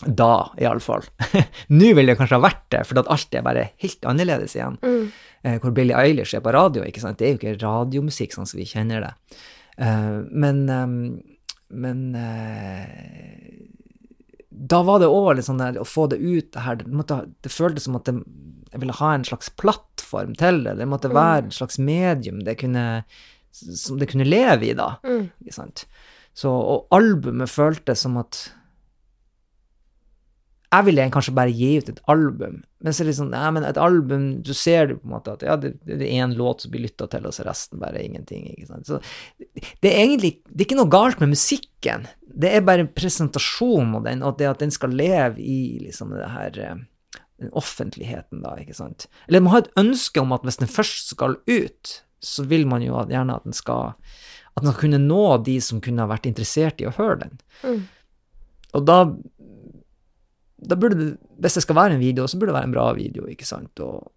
[0.03, 1.05] Da, iallfall.
[1.79, 4.81] Nå ville det kanskje ha vært det, for at alt er bare helt annerledes igjen.
[5.45, 7.21] Eh, hvor Billie Eilish er på radio, ikke sant.
[7.21, 9.13] Det er jo ikke radiomusikk sånn som vi kjenner det.
[9.79, 10.97] Eh, men ehm,
[11.73, 13.82] men eh,
[14.53, 17.53] da var det òg litt sånn der å få det ut det her Det, det
[17.53, 18.15] føltes som at det,
[18.73, 20.77] jeg ville ha en slags plattform til det.
[20.81, 23.05] Det måtte være et slags medium det kunne,
[23.53, 24.95] som det kunne leve i, da.
[25.43, 25.87] Ikke sant.
[26.35, 28.47] Så, og albumet føltes som at
[30.73, 33.67] jeg ville kanskje bare gi ut et album, men så er det sånn, nei, men
[33.69, 36.65] et album, du ser det på en måte at ja, det, det er én låt
[36.65, 38.89] som blir lytta til, og så resten bare ingenting, ikke sant.
[38.89, 39.01] Så
[39.85, 44.09] det er egentlig det er ikke noe galt med musikken, det er bare presentasjonen av
[44.09, 46.83] den, og det at den skal leve i liksom det her eh,
[47.43, 49.09] den offentligheten, da, ikke sant.
[49.29, 52.85] Eller man har et ønske om at hvis den først skal ut, så vil man
[52.85, 53.93] jo gjerne at den skal
[54.53, 57.39] at den skal kunne nå de som kunne ha vært interessert i å høre den.
[58.77, 58.99] Og da
[60.69, 61.13] da burde det,
[61.43, 63.81] Hvis det skal være en video, så burde det være en bra video, ikke sant?
[63.81, 64.13] Og,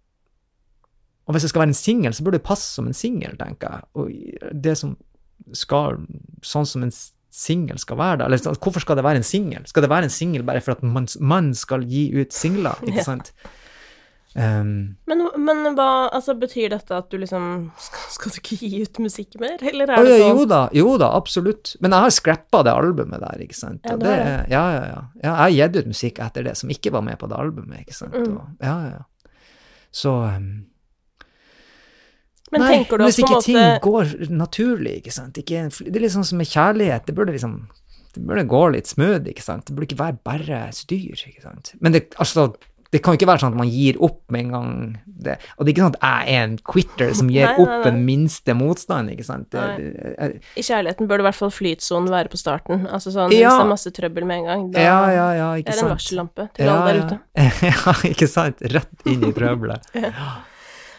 [1.26, 3.72] og hvis det skal være en singel, så burde det passe som en singel, tenker
[3.72, 3.82] jeg.
[3.94, 4.96] Og det som
[5.52, 6.00] skal
[6.46, 6.92] Sånn som en
[7.36, 8.26] singel skal være, da.
[8.28, 9.64] Eller sånn, hvorfor skal det være en singel?
[9.68, 13.02] Skal det være en singel bare for at man, man skal gi ut singler, ikke
[13.02, 13.18] Ja.
[14.36, 18.82] Um, Men, men hva altså, betyr dette at du liksom skal, skal du ikke gi
[18.84, 21.72] ut musikk mer, eller er det ja, sånn jo da, jo da, absolutt.
[21.80, 23.80] Men jeg har scrappa det albumet der, ikke sant.
[23.88, 24.12] Ja, Og det,
[24.52, 25.00] ja, ja, ja.
[25.22, 25.24] ja.
[25.24, 27.96] Jeg har gitt ut musikk etter det som ikke var med på det albumet, ikke
[27.96, 28.12] sant.
[28.12, 28.36] Mm.
[28.36, 29.32] Og, ja, ja, ja.
[29.96, 30.52] Så um,
[32.52, 35.40] Men Nei, du hvis ikke en ting måte går naturlig, ikke sant.
[35.40, 37.62] Ikke, det er litt sånn som med kjærlighet, det burde liksom
[38.16, 39.64] det burde gå litt smooth, ikke sant.
[39.68, 41.72] Det burde ikke være bare styr, ikke sant.
[41.80, 42.50] Men det, altså,
[42.96, 44.70] det Det kan jo ikke være sånn at man gir opp med en gang.
[45.26, 45.34] Det.
[45.58, 47.84] Og det er ikke sånn at jeg er en quitter som gir Nei, nei, opp
[47.84, 47.90] nei.
[47.92, 49.46] en minste motstand, ikke sant.
[49.50, 52.86] Det, det, jeg- I kjærligheten bør det i hvert fall flytsonen være på starten.
[52.88, 53.50] Altså sånn, Ja.
[53.50, 55.78] Hvis det er masse trøbbel med en gang, da ja, ja, ja, ikke det er
[55.78, 55.94] en sant.
[55.96, 57.20] varsellampe til alle der ute.
[57.70, 58.60] Ja, ikke sant.
[58.76, 59.82] Rett inn i trøbbelet.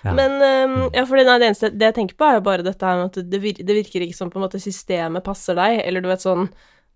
[0.08, 0.14] Ja.
[0.14, 2.64] Men um, ja, for det, nei, det eneste det jeg tenker på, er jo bare
[2.64, 5.82] dette her med at det, det virker ikke som på en måte systemet passer deg,
[5.84, 6.46] eller du vet sånn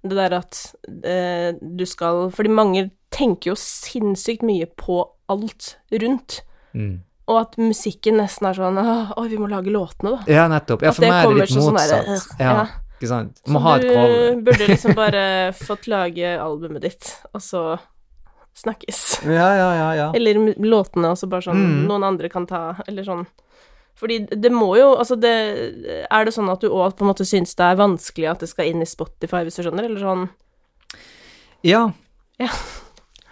[0.03, 0.59] Det der at
[1.05, 6.41] eh, du skal Fordi mange tenker jo sinnssykt mye på alt rundt,
[6.73, 7.01] Mm.
[7.27, 10.23] og at musikken nesten er sånn Å, vi må lage låtene, da.
[10.31, 10.81] Ja, nettopp.
[10.81, 11.91] Ja, for meg er det litt motsatt.
[11.91, 12.39] sånn motsatt.
[12.39, 12.65] ja, ja.
[12.97, 13.35] ikke sant.
[13.43, 15.23] Du Så må ha et du burde liksom bare
[15.67, 17.63] fått lage albumet ditt, og så
[18.55, 19.21] snakkes.
[19.25, 20.07] Ja, ja, ja, ja.
[20.15, 21.87] Eller låtene, og så bare sånn Mm.
[21.87, 23.25] noen andre kan ta, eller sånn.
[24.01, 25.31] Fordi det må jo Altså, det
[26.09, 28.49] Er det sånn at du òg på en måte syns det er vanskelig at det
[28.51, 30.27] skal inn i Spotify, hvis du skjønner, eller sånn
[31.67, 31.83] Ja.
[32.41, 32.49] Ja.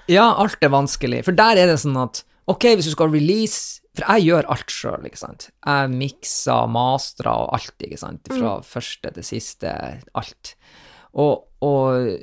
[0.09, 1.23] Ja, alt er vanskelig.
[1.25, 4.71] For der er det sånn at ok, hvis du skal release For jeg gjør alt
[4.73, 5.49] sjøl, ikke sant.
[5.65, 8.29] Jeg mikser, mastrer og alt, ikke sant.
[8.31, 9.73] Fra første til siste,
[10.17, 10.53] alt.
[11.19, 12.21] Og, og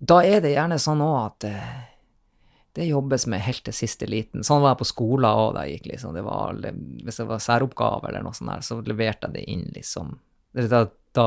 [0.00, 1.46] da er det gjerne sånn òg at
[2.76, 4.44] det, jobbes med helt til siste liten.
[4.46, 6.16] Sånn var jeg på skolen òg da jeg gikk, liksom.
[6.16, 6.58] Det var,
[7.04, 10.12] hvis det var særoppgave eller noe sånt der, så leverte jeg det inn, liksom.
[10.54, 10.84] Da,
[11.16, 11.26] da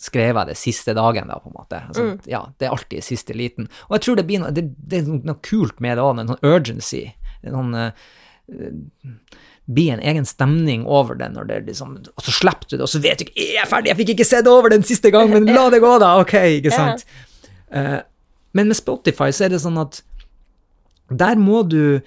[0.00, 1.82] skrev jeg det siste dagen, da, på en måte.
[1.88, 3.68] Altså, Ja, det er alltid siste liten.
[3.88, 6.34] Og jeg tror det blir noe, det, det er noe kult med det òg, en
[6.34, 7.04] sånn urgency.
[7.44, 7.92] Noen, eh,
[9.64, 12.90] blir en egen stemning over det når det liksom Og så slipper du det, og
[12.92, 13.88] så vet du ikke 'Jeg Er ferdig?
[13.88, 16.18] Jeg fikk ikke sett over den siste gang, men la det gå, da!
[16.20, 17.00] Ok, ikke sant?
[17.00, 17.30] sant?
[17.72, 18.00] Uh,
[18.52, 20.02] men med Spotify så er det sånn at
[21.10, 22.00] der må du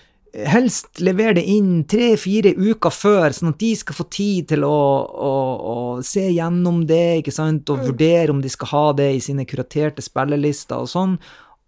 [0.46, 4.78] helst levere det inn tre-fire uker før, sånn at de skal få tid til å,
[5.08, 5.76] å, å
[6.06, 10.04] se gjennom det, ikke sant, og vurdere om de skal ha det i sine kuraterte
[10.06, 11.16] spillelister og sånn.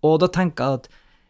[0.05, 0.89] Og da tenker jeg at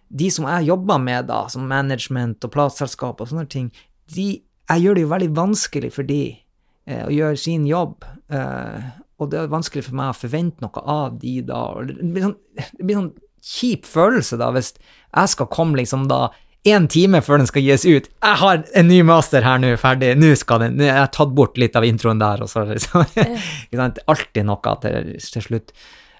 [0.09, 3.69] de som jeg jobber med, da, som management og plateselskap og sånne ting,
[4.15, 8.07] de, jeg gjør det jo veldig vanskelig for de eh, å gjøre sin jobb.
[8.33, 8.89] Eh,
[9.19, 11.61] og det er vanskelig for meg å forvente noe av de da.
[11.85, 13.11] Det blir sånn, det blir sånn
[13.45, 16.27] kjip følelse da, hvis jeg skal komme liksom da
[16.67, 18.09] en time før den skal gis ut.
[18.09, 20.11] Jeg har en ny master her nå, ferdig.
[20.19, 23.87] Nå skal den Jeg har tatt bort litt av introen der, og så liksom ja.
[24.11, 25.73] Alltid noe til, til slutt.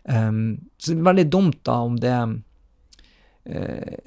[0.10, 2.38] Um, så det er veldig dumt da om det uh,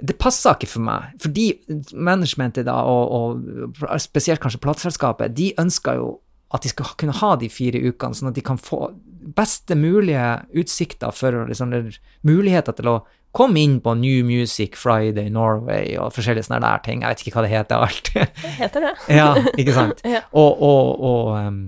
[0.01, 1.47] det passer ikke for meg, fordi
[1.93, 6.13] managementet da, og, og spesielt kanskje plateselskapet, de ønsker jo
[6.53, 8.91] at de skal kunne ha de fire ukene, sånn at de kan få
[9.37, 11.99] beste mulige utsikter for liksom, eller
[12.29, 12.97] muligheter til å
[13.33, 17.05] komme inn på New Music Friday Norway og forskjellige sånne der ting.
[17.05, 18.11] Jeg vet ikke hva det heter alt.
[18.13, 18.97] Det heter det.
[19.21, 20.03] ja, ikke sant?
[20.13, 20.21] Ja.
[20.37, 21.63] Og, og, og um,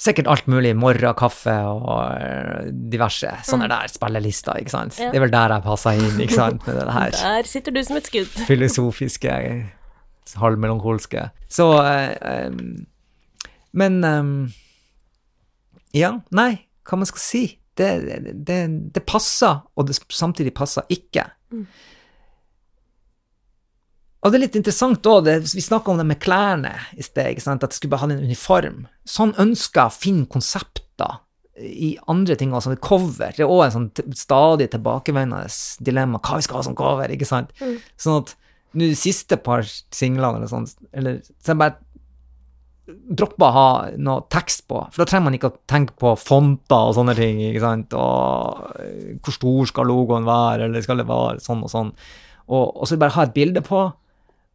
[0.00, 4.94] sikkert alt mulig, morgenkaffe og eh, diverse sånne der spillelister, ikke sant?
[4.94, 5.02] Mm.
[5.02, 5.10] Ja.
[5.10, 6.62] Det er vel der jeg passer inn, ikke sant?
[6.68, 8.30] Med det her Der sitter du som et skudd.
[8.46, 9.34] filosofiske,
[10.38, 11.26] halvmelankolske.
[11.50, 12.62] Så um,
[13.72, 14.34] Men um,
[15.96, 17.44] Ja, nei, hva man skal si.
[17.80, 17.88] Det,
[18.44, 18.58] det,
[18.92, 21.24] det passer, og det samtidig passer ikke.
[24.20, 27.64] Og det er litt interessant òg, vi snakka om det med klærne i sted, at
[27.64, 28.82] jeg skulle ha en uniform.
[29.08, 31.22] Sånn ønsker å finne konsepter
[31.60, 33.32] i andre ting også, som cover.
[33.36, 35.48] Det er òg en sånn stadig tilbakevendende
[35.84, 37.54] dilemma, hva vi skal ha som cover, ikke sant?
[38.00, 38.34] Sånn at
[38.76, 41.78] nå de siste par singlene eller sånn, eller så jeg bare
[42.90, 46.90] droppa å ha noe tekst på, for da trenger man ikke å tenke på fonter
[46.90, 48.76] og sånne ting, ikke sant, og
[49.24, 51.90] hvor stor skal logoen være, eller skal det være sånn og sånn,
[52.50, 53.82] og, og så bare ha et bilde på,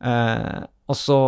[0.06, 1.20] eh, og så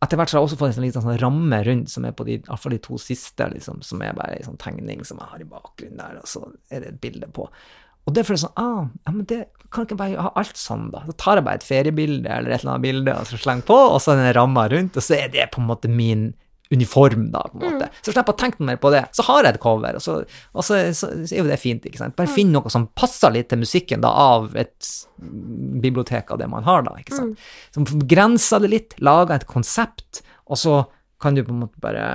[0.00, 2.14] etter hvert så har jeg også fått en sånn liten sånn ramme rundt, som er
[2.16, 5.42] på de, de to siste, liksom, som er bare en sånn tegning som jeg har
[5.42, 7.44] i bakgrunnen der, og så er det et bilde på.
[8.08, 11.04] Og det føles sånn, ah, ja, men det kan ikke bare ha alt sånn, da.
[11.06, 13.76] Så tar jeg bare et feriebilde eller et eller annet bilde og så slenger på,
[13.94, 16.30] og så er den ramma rundt, og så er det på en måte min
[16.70, 17.88] uniform, da, på en måte.
[17.98, 19.02] Så slipper jeg å tenke mer på det.
[19.18, 20.16] Så har jeg et cover, og så,
[20.54, 22.14] og så, så, så er jo det fint, ikke sant.
[22.18, 24.90] Bare finn noe som passer litt til musikken, da, av et
[25.82, 27.46] bibliotek av det man har, da, ikke sant.
[27.74, 30.76] Så grenser det litt, lager et konsept, og så
[31.20, 32.06] kan du på en måte bare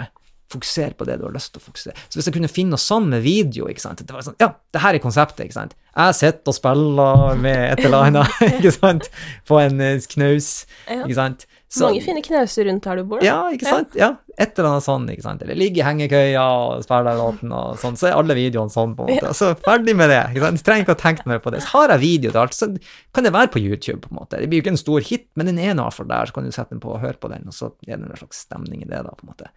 [0.52, 1.96] fokusere på det du har lyst til å fokusere.
[2.10, 4.52] Så hvis jeg kunne finne noe sånn med video, ikke sant, det var sånn, ja,
[4.76, 5.76] det her er konseptet, ikke sant.
[5.96, 9.10] Jeg sitter og spiller med et eller annet, ikke sant,
[9.50, 10.52] på en eh, knaus,
[11.00, 11.48] ikke sant.
[11.68, 13.20] Så- Mange fine knauser rundt her du bor.
[13.20, 13.26] da.
[13.26, 13.96] ja, ikke sant?
[13.98, 15.42] Ja, et eller annet sånn, ikke sant?
[15.42, 19.04] Eller ligge i hengekøya og spille låten og sånn, så er alle videoene sånn, på
[19.08, 19.34] en måte.
[19.34, 20.60] Så ferdig med det, ikke sant?
[20.62, 21.62] Jeg trenger ikke å tenke mer på det.
[21.66, 22.70] Så har jeg video til alt, så
[23.14, 24.40] kan det være på YouTube, på en måte.
[24.40, 26.44] Det blir jo ikke en stor hit, men den er nå iallfall der, så kan
[26.46, 28.82] du sette den på og høre på den, og så er det en slags stemning
[28.86, 29.50] i det, da, på en måte.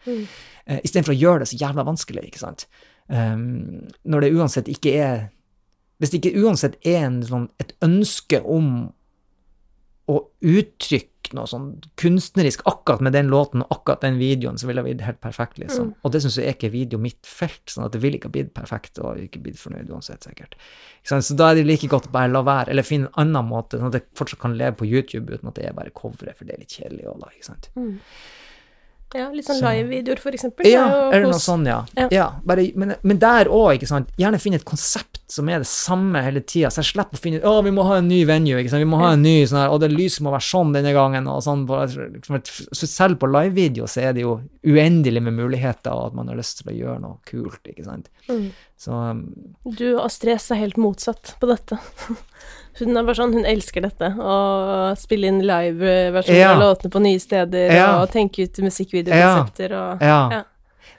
[0.66, 2.66] Eh, Istedenfor å gjøre det så jævla vanskelig, ikke sant?
[3.08, 5.30] Um, når det uansett ikke er
[5.98, 8.92] Hvis det ikke uansett er en, sånn, et ønske om
[10.08, 11.66] å uttrykke noe sånn
[12.00, 15.58] kunstnerisk akkurat med den låten og akkurat den videoen, så ville det blitt helt perfekt,
[15.60, 15.90] liksom.
[16.00, 18.36] Og det syns jeg er ikke video mitt felt, sånn at det ville ikke ha
[18.38, 20.56] blitt perfekt og ikke blitt fornøyd uansett, sikkert.
[21.04, 23.76] Så da er det like godt å bare la være, eller finne en annen måte,
[23.76, 26.48] sånn at jeg fortsatt kan leve på YouTube uten at det er bare coveret, for
[26.48, 27.70] det er litt kjedelig òg, da, ikke sant.
[29.16, 30.68] Ja, litt sånn live-videoer, for eksempel.
[30.68, 31.82] Ja, er det eller noe sånt, ja.
[31.96, 32.08] Ja.
[32.12, 34.12] ja bare, men, men der òg, ikke sant.
[34.20, 37.40] Gjerne finne et konsept som er det samme hele tida, så jeg slipper å finne
[37.42, 38.62] ut å, vi må ha en ny venue.
[38.64, 41.28] Vi må ha en ny sånn her, og det lyset må være sånn denne gangen,
[41.28, 41.66] og sånn.
[41.68, 42.38] Liksom,
[42.72, 46.38] så selv på livevideo så er det jo uendelig med muligheter, og at man har
[46.40, 48.08] lyst til å gjøre noe kult, ikke sant.
[48.30, 48.48] Mm.
[48.80, 49.22] Så um,
[49.68, 51.76] Du og Stress er helt motsatt på dette.
[52.78, 54.34] Hun er bare sånn, hun elsker dette, å
[55.00, 56.52] spille inn live-versjoner Ja.
[56.54, 57.88] av låtene på nye steder, Ja.
[58.00, 60.44] og tenke ut musikkvideokonsepter og ja.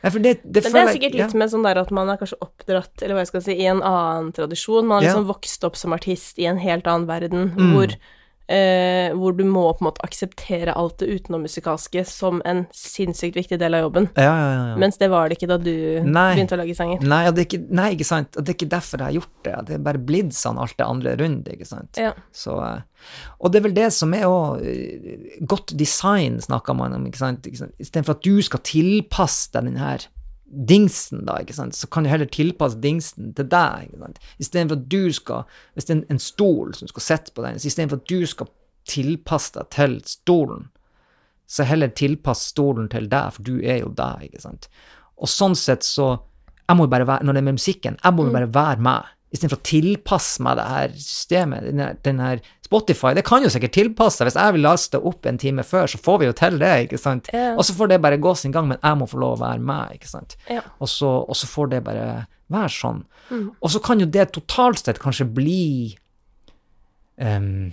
[0.01, 0.09] Ja.
[0.13, 1.37] For det, det Men det er sikkert litt ja.
[1.41, 3.81] med sånn der at man er kanskje oppdratt, eller hva jeg skal si, i en
[3.83, 4.87] annen tradisjon.
[4.87, 7.73] Man har liksom vokst opp som artist i en helt annen verden, Mm.
[7.75, 7.95] hvor,
[8.49, 13.59] eh, hvor du må på en måte akseptere alt det utenommusikalske som en sinnssykt viktig
[13.61, 14.09] del av jobben.
[14.17, 14.77] Ja, ja, ja, ja.
[14.81, 15.71] Mens det var det ikke da du
[16.05, 16.33] Nei.
[16.33, 17.05] begynte å lage sanger.
[17.05, 18.33] Nei, er ikke, nei, ikke sant.
[18.35, 19.55] Det er ikke derfor jeg har gjort det.
[19.69, 22.01] Det er bare blitt sånn alt det andre rundt, ikke sant.
[22.01, 22.13] Ja.
[22.35, 24.65] Så, eh, og det er vel det som er òg
[25.47, 27.05] Godt design snakker man om.
[27.07, 27.47] Ikke sant?
[27.47, 30.03] Istedenfor at du skal tilpasse deg den her
[30.49, 34.21] dingsen, da, ikke sant, så kan du heller tilpasse dingsen til deg, ikke sant.
[34.41, 35.43] Istedenfor at du skal
[35.75, 38.25] Hvis det er en, en stol som skal sitte på den, så istedenfor at du
[38.29, 38.49] skal
[38.89, 40.69] tilpasse deg til stolen,
[41.49, 44.69] så heller tilpass stolen til deg, for du er jo deg, ikke sant.
[45.17, 46.17] Og sånn sett så
[46.69, 49.05] Jeg må bare være, når det er med musikken, jeg må jo bare være meg,
[49.33, 53.15] istedenfor å tilpasse meg det her systemet, den her, den her Spotify.
[53.17, 54.29] Det kan jo sikkert tilpasse seg.
[54.29, 56.99] Hvis jeg vil laste opp en time før, så får vi jo til det, ikke
[57.01, 57.31] sant.
[57.33, 57.55] Ja.
[57.55, 59.63] Og så får det bare gå sin gang, men jeg må få lov å være
[59.71, 59.97] med.
[59.97, 60.37] ikke sant.
[60.49, 60.61] Ja.
[60.77, 62.05] Og, så, og så får det bare
[62.53, 63.01] være sånn.
[63.59, 65.65] Og så kan jo det totalt sett kanskje bli
[67.17, 67.71] um,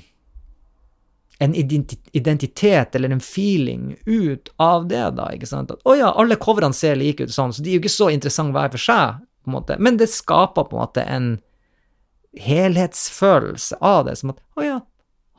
[1.38, 5.72] en identitet eller en feeling ut av det, da, ikke sant.
[5.72, 8.08] At å ja, alle coverne ser like ut sånn, så de er jo ikke så
[8.12, 9.76] interessante hver for seg, på en måte.
[9.80, 11.34] Men det skaper på en måte en
[12.40, 14.78] helhetsfølelse av det, som at å ja,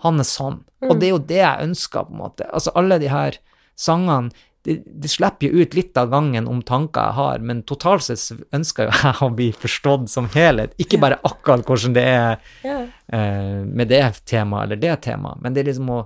[0.06, 0.62] han er sånn.
[0.86, 2.48] Og det er jo det jeg ønsker, på en måte.
[2.54, 3.40] Altså, alle de her
[3.78, 4.34] sangene
[4.68, 8.42] det, det slipper jo ut litt av gangen om tanker jeg har, men totalt sett
[8.56, 10.74] ønsker jo jeg å bli forstått som helhet.
[10.82, 12.34] Ikke bare akkurat hvordan det er
[12.66, 12.90] yeah.
[13.14, 16.04] uh, med det temaet eller det temaet, men det er liksom å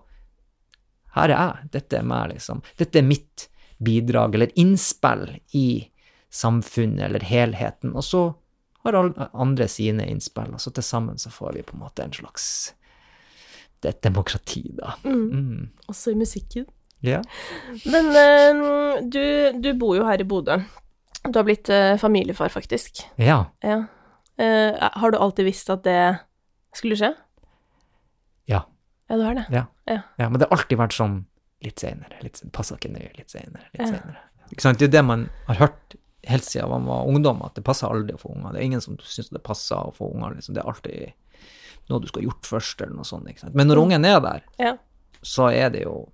[1.12, 2.62] Her er jeg, dette er meg, liksom.
[2.80, 3.50] Dette er mitt
[3.84, 5.26] bidrag eller innspill
[5.58, 5.66] i
[6.32, 8.22] samfunnet eller helheten, og så
[8.84, 12.04] har alle andre sine innspill, og så til sammen så får vi på en måte
[12.04, 12.74] en slags
[13.82, 14.94] Det er et demokrati, da.
[15.04, 15.70] Mm.
[15.90, 16.66] Også i musikken.
[17.02, 17.22] Ja.
[17.90, 19.24] Men uh, du,
[19.58, 20.60] du bor jo her i Bodø.
[21.26, 23.02] Du har blitt uh, familiefar, faktisk.
[23.18, 23.46] ja.
[23.66, 23.84] Ja.
[24.42, 25.98] Uh, har du alltid visst at det
[26.74, 27.12] skulle skje?
[28.50, 28.64] Ja.
[29.10, 29.46] Ja, du har det.
[29.54, 29.66] Ja.
[29.90, 30.00] Ja.
[30.18, 30.30] ja.
[30.30, 31.18] Men det har alltid vært sånn
[31.62, 33.90] litt seinere, litt passer ikke nøye, litt seinere, litt Ja.
[33.98, 34.22] senere.
[34.52, 34.80] Ikke sant?
[34.82, 35.96] Det er det man har hørt
[36.28, 38.54] helt siden man var ungdom, at det passer aldri å få unger.
[38.54, 40.54] Det er ingen som syns det passer å få unger, liksom.
[40.54, 41.14] Det er alltid
[41.90, 43.54] noe du skal ha gjort først, eller noe sånt.
[43.54, 44.76] Men når ungen er der, Ja.
[45.24, 46.08] så er det jo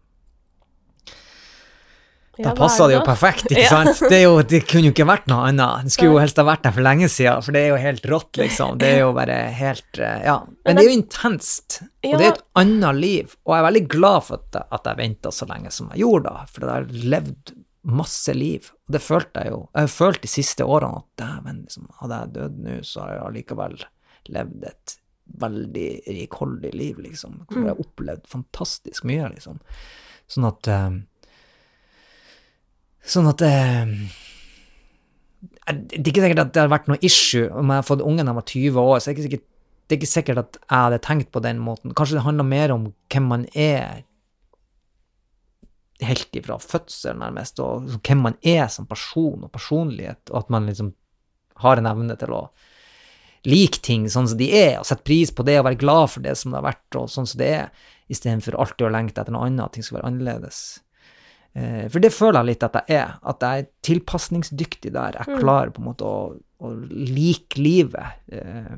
[2.38, 4.02] Da passer er det jo perfekt, ikke sant?
[4.12, 5.88] Det, jo, det kunne jo ikke vært noe annet.
[5.88, 8.06] Det skulle jo helst ha vært der for lenge siden, for det er jo helt
[8.12, 8.76] rått, liksom.
[8.78, 10.36] Det er jo bare helt eh, Ja.
[10.68, 13.34] Men det er jo intenst, og det er et annet liv.
[13.48, 16.30] Og jeg er veldig glad for at, jeg- jeg venta så lenge som jeg gjorde
[16.30, 17.57] da, for jeg har levd
[17.88, 18.72] masse liv.
[18.88, 19.60] Og det følte jeg jo.
[19.74, 23.14] Jeg har følt de siste årene at dæven, liksom, hadde jeg dødd nå, så har
[23.14, 23.78] jeg allikevel
[24.38, 24.98] levd et
[25.44, 27.42] veldig rikholdig liv, liksom.
[27.48, 29.60] Hvor jeg har opplevd fantastisk mye, liksom.
[30.32, 30.98] Sånn at eh,
[33.08, 33.92] Sånn at eh,
[35.70, 38.26] Det er ikke sikkert at det har vært noe issue om jeg har fått ungen
[38.26, 39.46] da jeg var 20 år, så det er ikke sikkert,
[39.88, 41.96] det er ikke sikkert at jeg hadde tenkt på den måten.
[41.96, 44.04] Kanskje det handler mer om hvem man er
[46.06, 50.68] helt ifra fødsel, nærmest, og hvem man er som person og personlighet, og at man
[50.70, 50.92] liksom
[51.64, 52.42] har en evne til å
[53.48, 56.26] like ting sånn som de er, og sette pris på det og være glad for
[56.26, 57.72] det som det har vært, og sånn som det er,
[58.12, 60.60] istedenfor alltid å lengte etter noe annet, at ting skal være annerledes.
[61.58, 65.18] Eh, For det føler jeg litt at jeg er, at jeg er tilpasningsdyktig der.
[65.22, 68.78] Jeg klarer på en måte å, å like livet eh,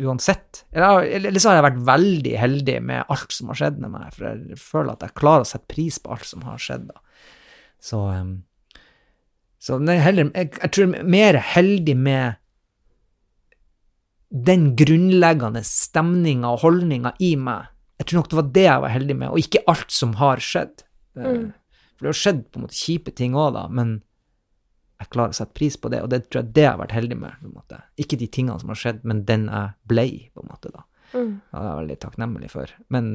[0.00, 0.64] uansett.
[0.72, 4.12] Eller, eller så har jeg vært veldig heldig med alt som har skjedd med meg,
[4.16, 6.88] for jeg føler at jeg klarer å sette pris på alt som har skjedd.
[6.90, 7.24] da.
[7.80, 8.82] Så, eh,
[9.60, 12.40] så heller, jeg, jeg tror jeg er mer heldig med
[14.30, 17.70] den grunnleggende stemninga og holdninga i meg.
[18.00, 20.40] Jeg tror nok det var det jeg var heldig med, og ikke alt som har
[20.44, 20.84] skjedd.
[21.18, 21.50] Mm.
[21.96, 23.98] For det har skjedd på en måte kjipe ting òg, da, men
[25.00, 26.92] jeg klarer å sette pris på det, og det tror jeg det jeg har vært
[26.92, 27.36] heldig med.
[27.40, 27.80] på en måte.
[28.00, 30.72] Ikke de tingene som har skjedd, men den jeg ble, på en måte.
[30.74, 30.84] da.
[31.14, 31.30] Mm.
[31.40, 32.74] Det er jeg veldig takknemlig for.
[32.88, 33.12] Men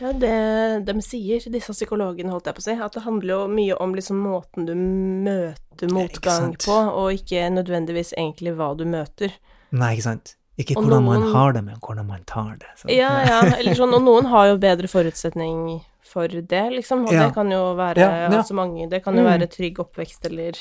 [0.00, 3.42] Ja, det de sier, disse psykologene, holdt jeg på å si, at det handler jo
[3.50, 9.34] mye om liksom måten du møter motgang på, og ikke nødvendigvis egentlig hva du møter.
[9.74, 10.36] Nei, ikke sant?
[10.58, 12.70] Ikke hvordan hvordan man har det, men hvordan man tar det.
[12.78, 12.90] Så.
[12.94, 15.82] Ja, ja, eller sånn, og noen har jo bedre forutsetning
[16.14, 17.26] for det, liksom, og Ja.
[17.26, 18.28] det kan jo være Ja, ja.
[18.38, 19.30] altså mange, det kan jo Mm.
[19.32, 20.52] være trygg oppvekst, eller,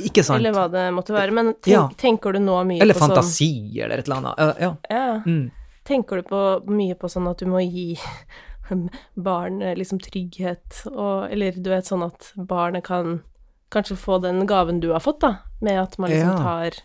[0.00, 0.38] Ikke sant?
[0.40, 3.50] eller hva det måtte være, men tenk, tenker du nå mye Eller på sånn fantasi,
[3.82, 4.60] eller et eller annet.
[4.60, 5.20] Ja, ja.
[5.26, 5.50] Mm.
[5.84, 6.40] Tenker du på
[6.72, 7.98] mye på sånn at du må gi
[9.16, 13.22] barn eh, liksom trygghet, og Eller du vet sånn at barnet kan
[13.70, 16.78] kanskje få den gaven du har fått, da, med at man liksom tar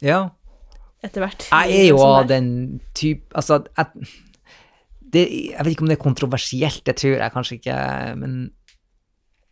[0.00, 0.30] ja.
[1.04, 1.46] etter hvert.
[1.50, 4.08] Jeg er jo av den type Altså, jeg,
[5.12, 5.22] det,
[5.52, 7.76] jeg vet ikke om det er kontroversielt, det tror jeg kanskje ikke,
[8.20, 8.40] men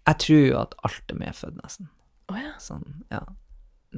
[0.08, 1.90] jeg tror jo at alt er medfødt, nesten.
[2.30, 2.56] Å ja.
[2.62, 3.22] Sånn, ja.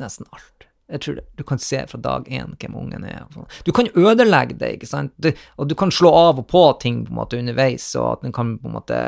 [0.00, 0.66] Nesten alt.
[0.92, 1.24] Jeg tror det.
[1.38, 3.22] Du kan se fra dag én hvem ungen er.
[3.32, 3.48] sånn.
[3.64, 7.04] Du kan ødelegge det, ikke sant, du, og du kan slå av og på ting
[7.06, 8.98] på en måte underveis, og at den kan på en måte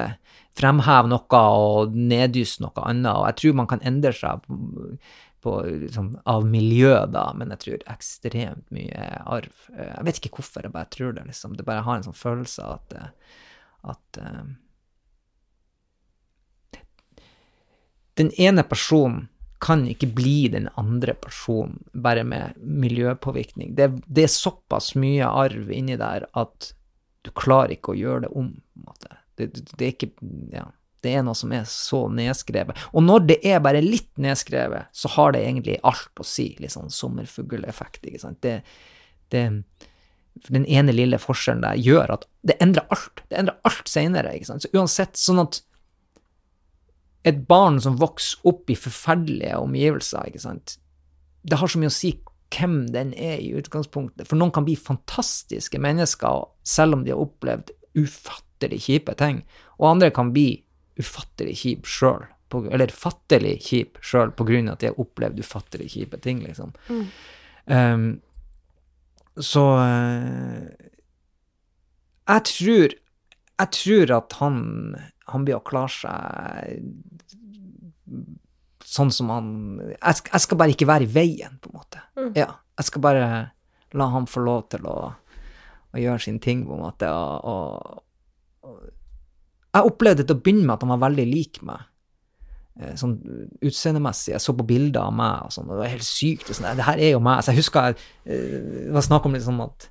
[0.56, 4.47] fremheve noe og neddysse noe annet, og jeg tror man kan endre seg
[5.44, 5.54] på,
[5.84, 9.52] liksom, av miljø, da, men jeg tror ekstremt mye arv.
[9.76, 11.56] Eh, Jeg vet ikke hvorfor, jeg bare tror det, liksom.
[11.58, 13.38] Det bare har en sånn følelse av at, eh,
[13.94, 14.42] at eh,
[18.20, 19.28] den ene personen
[19.64, 23.72] kan ikke bli den andre personen bare med miljøpåvirkning.
[23.78, 26.74] Det, det er såpass mye arv inni der at
[27.24, 29.16] du klarer ikke å gjøre det om, på en måte.
[29.38, 30.10] Det, det, det er ikke
[30.52, 30.66] Ja.
[31.05, 32.78] Det er noe som er så nedskrevet.
[32.97, 36.51] Og når det er bare litt nedskrevet, så har det egentlig alt å si.
[36.62, 38.40] Litt sånn sommerfugleffekt, ikke sant.
[38.44, 38.59] Det,
[39.35, 39.44] det,
[40.48, 43.22] den ene lille forskjellen der gjør at det endrer alt.
[43.31, 44.66] Det endrer alt seinere, ikke sant.
[44.66, 45.60] Så uansett, sånn at
[47.24, 50.76] et barn som vokser opp i forferdelige omgivelser, ikke sant,
[51.44, 52.14] det har så mye å si
[52.55, 54.28] hvem den er i utgangspunktet.
[54.28, 59.43] For noen kan bli fantastiske mennesker selv om de har opplevd ufattelig kjipe ting,
[59.78, 60.63] og andre kan bli
[61.00, 62.26] ufattelig kjip sjøl,
[62.70, 66.74] eller fattelig kjip sjøl på grunn av at jeg har opplevd ufattelig kjipe ting, liksom.
[67.66, 68.20] Um,
[69.40, 70.68] så uh,
[72.28, 72.92] jeg tror
[73.58, 74.58] Jeg tror at han,
[75.32, 76.84] han blir å klare seg
[78.84, 79.48] sånn som han
[79.80, 82.02] jeg, skal, jeg skal bare ikke være i veien, på en måte.
[82.36, 82.50] Ja.
[82.78, 83.28] Jeg skal bare
[83.94, 84.98] la han få lov til å,
[85.94, 87.08] å gjøre sin ting, på en måte.
[87.10, 88.02] Og,
[88.66, 88.74] og
[89.74, 91.80] Jeg opplevde til å begynne med at han var veldig lik meg.
[92.80, 93.16] eh, Sånn
[93.62, 94.32] utseendemessig.
[94.34, 96.48] Jeg så på bilder av meg, og sånn, og det var helt sykt.
[96.51, 97.42] og Sånn, det her er jo meg.
[97.44, 99.88] Så jeg husker eh, det var snakk om litt sånn at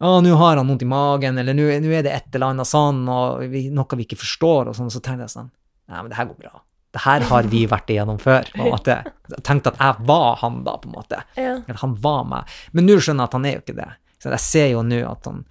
[0.00, 3.02] å, nå har han vondt i magen, eller nå er det et eller annet sånn,
[3.12, 5.50] og vi, noe vi ikke forstår, og sånn, så tenkte jeg sånn
[5.90, 6.60] Nei, men det her går bra.
[6.94, 8.94] Det her har vi vært igjennom før, på en måte.
[9.34, 11.18] Jeg tenkte at jeg var han da, på en måte.
[11.36, 11.56] Ja.
[11.66, 12.54] Eller han var meg.
[12.72, 13.88] Men nå skjønner jeg at han er jo ikke det.
[14.22, 15.42] Så jeg ser jo nå at han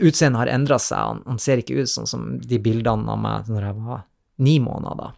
[0.00, 0.98] Utseendet har endra seg.
[0.98, 4.06] Han, han ser ikke ut sånn som de bildene av meg når jeg var
[4.42, 5.12] ni måneder.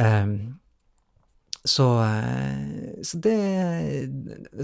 [0.00, 0.34] Ehm,
[1.64, 3.36] så, eh, så det,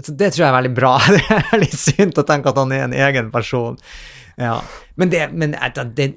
[0.07, 0.93] det tror jeg er veldig bra.
[1.13, 3.77] Det er litt synd å tenke at han er en egen person.
[4.37, 4.59] Ja.
[4.95, 5.53] Men det, men
[5.97, 6.07] det,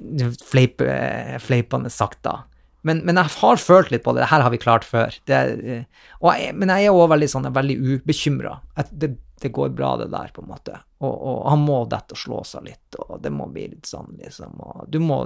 [0.45, 2.43] fleip, eh, fleipende sagt, da.
[2.85, 4.23] Men, men jeg har følt litt på det.
[4.23, 5.13] Det her har vi klart før.
[5.29, 8.55] Det, eh, og jeg, men jeg er òg veldig sånn, er veldig ubekymra.
[8.89, 10.79] Det, det går bra, det der, på en måte.
[11.01, 14.13] Og, og han må dette og slå seg litt, og det må bli litt sånn,
[14.21, 14.59] liksom.
[14.61, 15.23] Og du må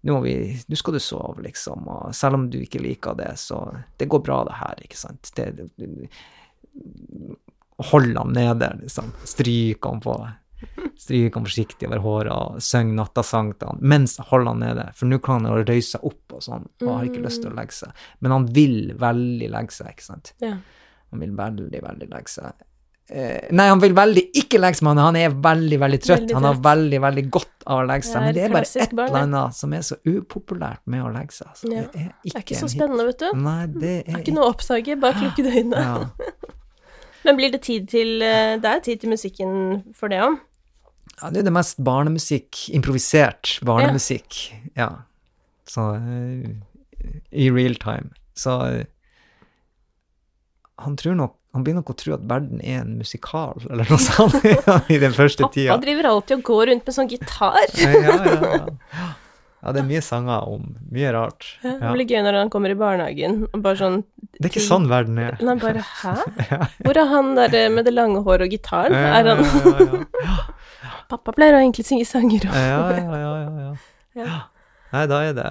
[0.00, 0.34] nå, må vi,
[0.68, 1.88] nå skal du sove, liksom.
[1.88, 3.62] Og selv om du ikke liker det, så
[3.96, 5.32] Det går bra, det her, ikke sant.
[5.36, 6.08] Det, det,
[7.90, 9.12] Hold ham nede, liksom.
[9.24, 10.14] Stryk ham på
[11.00, 14.90] Stryk ham forsiktig over håret og syng nattasang til han mens hold han nede.
[14.96, 17.52] For nå kan han jo røyse seg opp og sånn, og har ikke lyst til
[17.52, 18.02] å legge seg.
[18.20, 20.34] Men han vil veldig legge seg, ikke sant.
[20.44, 20.58] Ja.
[21.10, 22.66] Han vil veldig, veldig legge seg.
[23.10, 26.20] Eh, nei, han vil veldig ikke legge seg, men han er veldig, veldig trøtt.
[26.20, 28.22] Veldig han har veldig, veldig godt av å legge seg.
[28.22, 31.48] Men det er bare et eller annet som er så upopulært med å legge seg.
[31.50, 31.72] Altså.
[31.74, 31.82] Ja.
[31.90, 32.76] Det er Det er ikke så en hit.
[32.76, 33.26] spennende, vet du.
[33.42, 35.82] Nei, det er, Det er ikke noe å oppdage, bare lukkede øyne.
[35.88, 36.28] Ja.
[37.24, 39.50] Men blir det tid til eh, Det er tid til musikken
[39.98, 40.38] for det òg?
[41.20, 44.38] ja, det er det mest barnemusikk, improvisert barnemusikk.
[44.78, 44.86] Ja.
[45.68, 46.46] Så eh,
[47.34, 48.14] I real time.
[48.32, 48.54] Så
[50.80, 53.98] han tror nok han begynner nok å tro at verden er en musikal, eller noe
[53.98, 54.36] sånt,
[54.94, 55.78] i den første Pappa tida.
[55.82, 57.72] driver alltid og går rundt med sånn gitar.
[57.80, 58.60] Ja, ja, ja.
[59.64, 61.48] ja, det er mye sanger om mye rart.
[61.64, 63.98] Det blir gøy når han kommer i barnehagen og bare sånn
[64.38, 65.36] Det er ikke sånn verden er.
[65.42, 66.14] Nei, bare Hæ?
[66.86, 68.94] Hvor er han der med det lange håret og gitaren?
[68.94, 70.38] Ja, Er han ja, ja,
[71.10, 72.54] Pappa pleier å egentlig synge sanger òg.
[72.54, 73.72] ja, ja, ja, ja, ja.
[74.22, 74.38] Ja.
[74.94, 75.50] Nei, da er det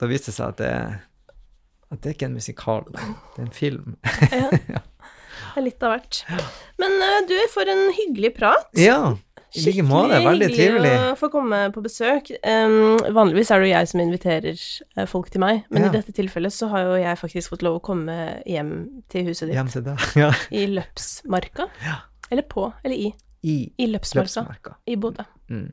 [0.00, 0.72] Da viste det seg at det,
[1.92, 3.04] at det er ikke en musikal, det
[3.38, 3.94] er en film.
[5.54, 6.18] Det er litt av hvert.
[6.82, 8.66] Men eh, du, for en hyggelig prat.
[8.78, 9.14] Ja,
[9.54, 10.16] I like måte.
[10.24, 10.92] Veldig trivelig.
[11.12, 12.32] å få komme på besøk.
[12.42, 14.64] Um, vanligvis er det jo jeg som inviterer
[14.98, 15.92] eh, folk til meg, men Ja.
[15.92, 18.16] i dette tilfellet så har jo jeg faktisk fått lov å komme
[18.50, 18.72] hjem
[19.12, 20.08] til huset ditt Hjem til deg.
[20.24, 20.32] Ja.
[20.50, 21.68] i Løpsmarka.
[21.86, 22.00] Ja.
[22.34, 23.12] Eller på, eller i.
[23.44, 24.74] I I Løpsmarka Løpsmarka.
[24.90, 25.22] i Bodø.
[25.52, 25.68] Mm.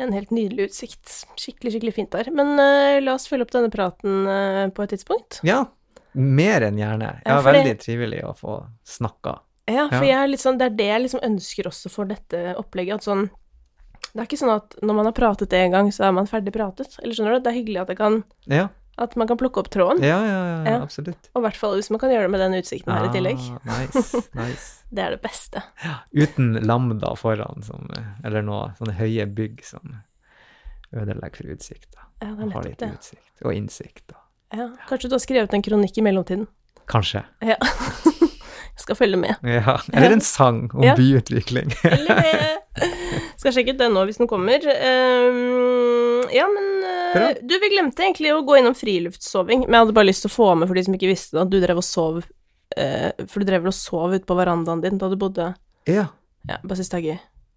[0.00, 1.08] En helt nydelig utsikt.
[1.40, 2.28] Skikkelig, skikkelig fint der.
[2.32, 5.40] Men uh, la oss følge opp denne praten uh, på et tidspunkt.
[5.44, 5.66] Ja,
[6.16, 7.10] mer enn gjerne.
[7.26, 9.38] Ja, Ja, veldig det- trivelig å få snakka.
[9.68, 10.24] Ja, for Ja.
[10.38, 12.94] sånn, det er det jeg liksom ønsker også for dette opplegget.
[12.94, 13.30] At sånn
[14.14, 16.52] Det er ikke sånn at når man har pratet en gang, så er man ferdig
[16.54, 16.98] pratet.
[17.02, 17.40] Eller skjønner du?
[17.40, 20.00] Det er hyggelig at, det kan, Ja, at man kan plukke opp tråden.
[20.00, 20.80] ja, ja, ja, Ja.
[20.80, 21.28] absolutt.
[21.34, 23.36] Og i hvert fall hvis man kan gjøre det med den utsikten her i tillegg.
[23.36, 24.84] Ah, nice, nice.
[24.90, 25.62] Det er det beste.
[26.14, 27.90] Uten lambda foran, som,
[28.24, 30.00] eller noe sånne høye bygg som
[30.94, 31.98] ødelegger for utsikta.
[32.22, 32.92] Ja, det er Har nettopp det.
[32.98, 33.42] utsikt.
[33.44, 34.12] Og innsikt.
[34.14, 34.20] Og.
[34.54, 36.46] Ja, kanskje du har skrevet en kronikk i mellomtiden.
[36.86, 37.24] Kanskje.
[37.42, 37.56] Ja.
[37.58, 39.34] Jeg skal følge med.
[39.42, 39.78] Ja.
[39.92, 40.94] Eller en sang om Ja.
[40.96, 41.72] byutvikling.
[41.84, 42.86] Eller det.
[43.40, 44.60] Skal sjekke ut den nå hvis den kommer.
[44.60, 47.28] Ehm, ja, men eh, Bra.
[47.42, 50.36] Du, vi glemte egentlig å gå innom friluftssoving, men jeg hadde bare lyst til å
[50.36, 52.18] få med for de som ikke visste det, at du drev og sov
[52.76, 55.50] eh, For du drev vel og sov ute på verandaen din da du bodde
[55.88, 56.08] Ja.
[56.46, 57.16] Ja, bare synes det er gøy.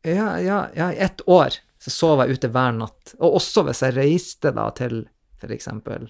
[0.09, 3.13] Ja, ja, ja, i ett år så sov jeg ute hver natt.
[3.19, 5.03] Og også hvis jeg reiste da til
[5.39, 6.07] for eksempel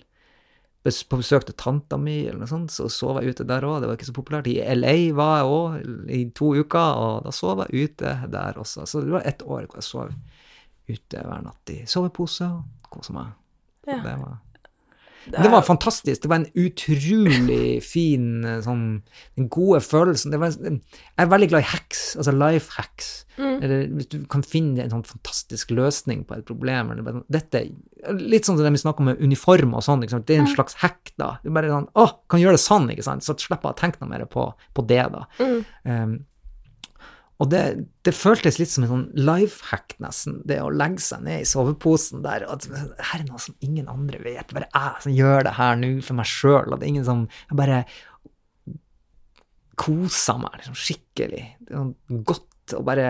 [0.84, 3.82] på besøk til tanta mi eller noe sånt, så sov jeg ute der òg.
[3.82, 4.48] Det var ikke så populært.
[4.48, 8.88] I LA var jeg òg i to uker, og da sov jeg ute der også.
[8.88, 10.14] Så det var ett år hvor jeg sov
[10.90, 13.36] ute hver natt i sovepose og kosa meg.
[13.90, 14.00] Ja.
[14.06, 14.38] Det var
[15.32, 16.22] det var fantastisk.
[16.24, 18.84] Det var en utrolig fin eh, sånn
[19.38, 20.34] Den gode følelsen.
[20.34, 20.80] Det var, jeg
[21.22, 23.10] er veldig glad i hacks, altså life hacks.
[23.40, 23.58] Mm.
[23.64, 26.94] Eller hvis du kan finne en sånn fantastisk løsning på et problem.
[26.94, 27.66] Eller bare, dette,
[28.20, 30.04] litt sånn som det vi snakker om med uniform og sånn.
[30.04, 31.36] Det er en slags hack, da.
[31.44, 33.26] Er bare sånn Å, kan gjøre det sånn, ikke sant?
[33.26, 35.26] Så slipper jeg å tenke noe mer på, på det, da.
[35.40, 35.62] Mm.
[35.86, 36.18] Um,
[37.40, 37.61] og det,
[38.03, 40.41] det føltes litt som en sånn life hack, nesten.
[40.48, 42.44] Det å legge seg ned i soveposen der.
[42.44, 42.68] og at
[42.99, 44.52] Her er noe som ingen andre vet.
[44.52, 46.76] Bare jeg som gjør det her nå for meg sjøl.
[46.76, 47.80] At ingen som Jeg bare
[49.80, 51.44] koser meg liksom, skikkelig.
[51.64, 53.10] Det er godt å bare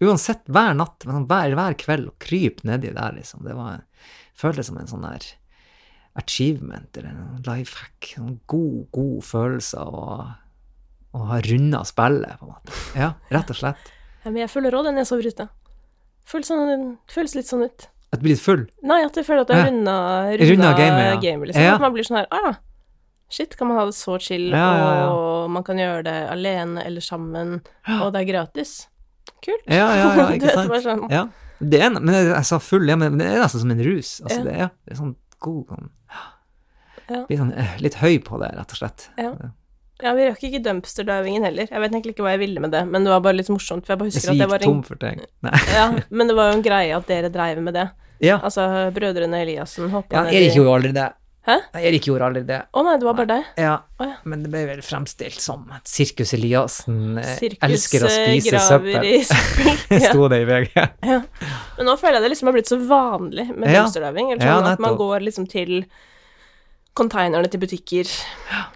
[0.00, 3.42] Uansett, hver natt, men sånn hver, hver kveld, å krype nedi der, liksom.
[3.44, 3.82] Det var,
[4.32, 5.26] føltes som en sånn der
[6.16, 8.14] achievement eller en life hack.
[8.16, 10.06] En god, god følelse av å,
[11.16, 12.74] å ha runda spillet, på en måte.
[12.98, 13.90] Ja, rett og slett.
[14.24, 15.48] Ja, men jeg føler òg når jeg sover ute.
[16.30, 17.88] Føles, sånn, føles litt sånn ut.
[18.12, 18.66] At du blir litt full.
[18.86, 19.68] Nei, at jeg føler at jeg Ja.
[19.70, 19.94] runda,
[20.38, 21.16] Runda runda gamet, ja.
[21.22, 21.62] Game, liksom.
[21.62, 21.74] Ja.
[21.74, 22.54] At man blir sånn her ah,
[23.30, 27.60] Shit, kan man ha det så chill, og man kan gjøre det alene eller sammen,
[28.00, 28.88] og det er gratis.
[29.40, 29.62] Kult.
[29.70, 30.70] Ja, ja, ja, ikke sant?
[30.72, 31.04] vet, sånn.
[31.14, 31.28] Ja.
[31.60, 34.16] Det er, men jeg, jeg sa full, ja, men det er nesten som en rus.
[34.24, 34.44] Altså, Ja.
[34.48, 35.14] det, er, det er sånn
[35.46, 35.90] god sånn
[37.10, 37.20] Ja.
[37.28, 39.06] Blir sånn eh, litt høy på det, rett og slett.
[39.18, 39.30] Ja.
[40.04, 41.68] Ja, vi rakk ikke dumpsterdivingen heller.
[41.70, 43.86] Jeg vet egentlig ikke hva jeg ville med det, men det var bare litt morsomt,
[43.86, 45.22] for jeg bare husker jeg at det var en tom for ting.
[45.46, 45.62] Nei.
[45.78, 45.86] Ja,
[46.20, 47.88] men det var jo en greie at dere dreiv med det.
[48.20, 48.40] Ja.
[48.44, 51.08] Altså, brødrene Eliassen hoppa ja, ned i Erik gjorde aldri det.
[51.48, 51.54] Hæ?
[51.72, 52.58] Nei, Erik gjorde aldri det.
[52.76, 53.46] Å nei, det var bare deg.
[53.64, 54.10] Ja, ja.
[54.28, 58.60] men det ble vel fremstilt som at Sirkus Eliassen eh, Sirkus elsker å eh, spise
[58.66, 59.08] søppel.
[60.10, 60.76] Sto det i VG.
[61.08, 61.16] Ja.
[61.78, 64.34] Men nå føler jeg det liksom har blitt så vanlig med dumpsterdiving.
[64.34, 65.78] Eller sånn at man går liksom til
[66.98, 68.10] containerne til butikker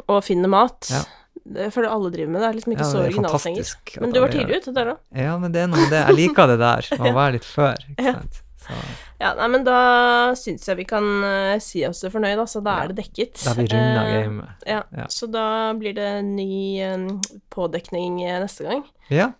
[0.08, 0.88] og finner mat.
[0.92, 1.02] Ja.
[1.44, 2.40] Det føler alle driver med.
[2.40, 3.72] Det er liksom ikke Ja, så originalt lenger.
[4.00, 5.00] Men du var tidlig ute der òg.
[5.26, 6.02] Ja, men det er noe med det.
[6.08, 8.40] Jeg liker det der, å være litt før, ikke sant.
[8.64, 8.72] Så
[9.20, 12.62] Ja, nei, men da syns jeg vi kan uh, si oss fornøyd, altså.
[12.64, 12.84] Da Ja.
[12.84, 13.44] er det dekket.
[13.44, 14.48] da vi runda Eh, gamet.
[14.66, 15.06] Ja, Ja.
[15.08, 17.08] så da blir det ny eh,
[17.50, 18.84] pådekning neste gang.
[19.10, 19.32] Ja.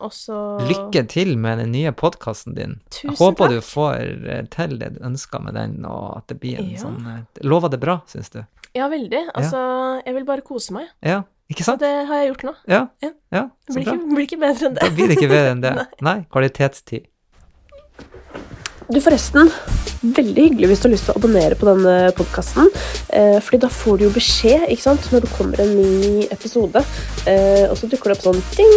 [0.00, 2.80] Og så Lykke til med den nye podkasten din.
[2.90, 3.50] Tusen jeg håper takk.
[3.50, 6.78] du får til det du ønsker med den, og at det blir en Ja.
[6.78, 8.44] sånn Lover det bra, syns du?
[8.74, 9.30] Ja, veldig.
[9.34, 10.86] Altså, jeg vil bare kose meg.
[11.02, 11.80] Ja, ikke Og sant?
[11.80, 12.54] det har jeg gjort nå.
[12.68, 13.10] Ja, Ja.
[13.32, 14.80] ja Det blir ikke, blir ikke bedre enn det.
[14.82, 15.86] Da blir det ikke bedre enn det.
[16.00, 17.06] Nei, kvalitetstid.
[18.90, 19.46] Du, forresten,
[20.02, 22.66] veldig hyggelig hvis du har lyst til å abonnere på denne podkasten.
[23.14, 26.82] Eh, fordi da får du jo beskjed ikke sant, når det kommer en ny episode.
[27.30, 28.74] Eh, og så dukker det opp sånn ding!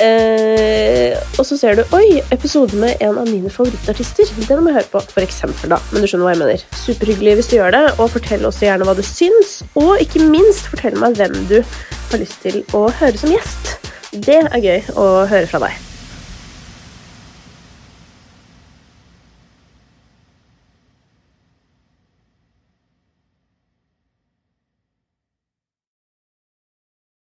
[0.00, 4.32] Eh, og så ser du Oi, episode med en av mine favorittartister.
[4.46, 5.82] Den må jeg høre på, for eksempel, da.
[5.92, 6.64] Men du skjønner hva jeg mener.
[6.80, 7.84] Superhyggelig hvis du gjør det.
[7.98, 9.58] Og fortell også gjerne hva du syns.
[9.74, 13.76] Og ikke minst, fortell meg hvem du har lyst til å høre som gjest.
[14.16, 15.89] Det er gøy å høre fra deg.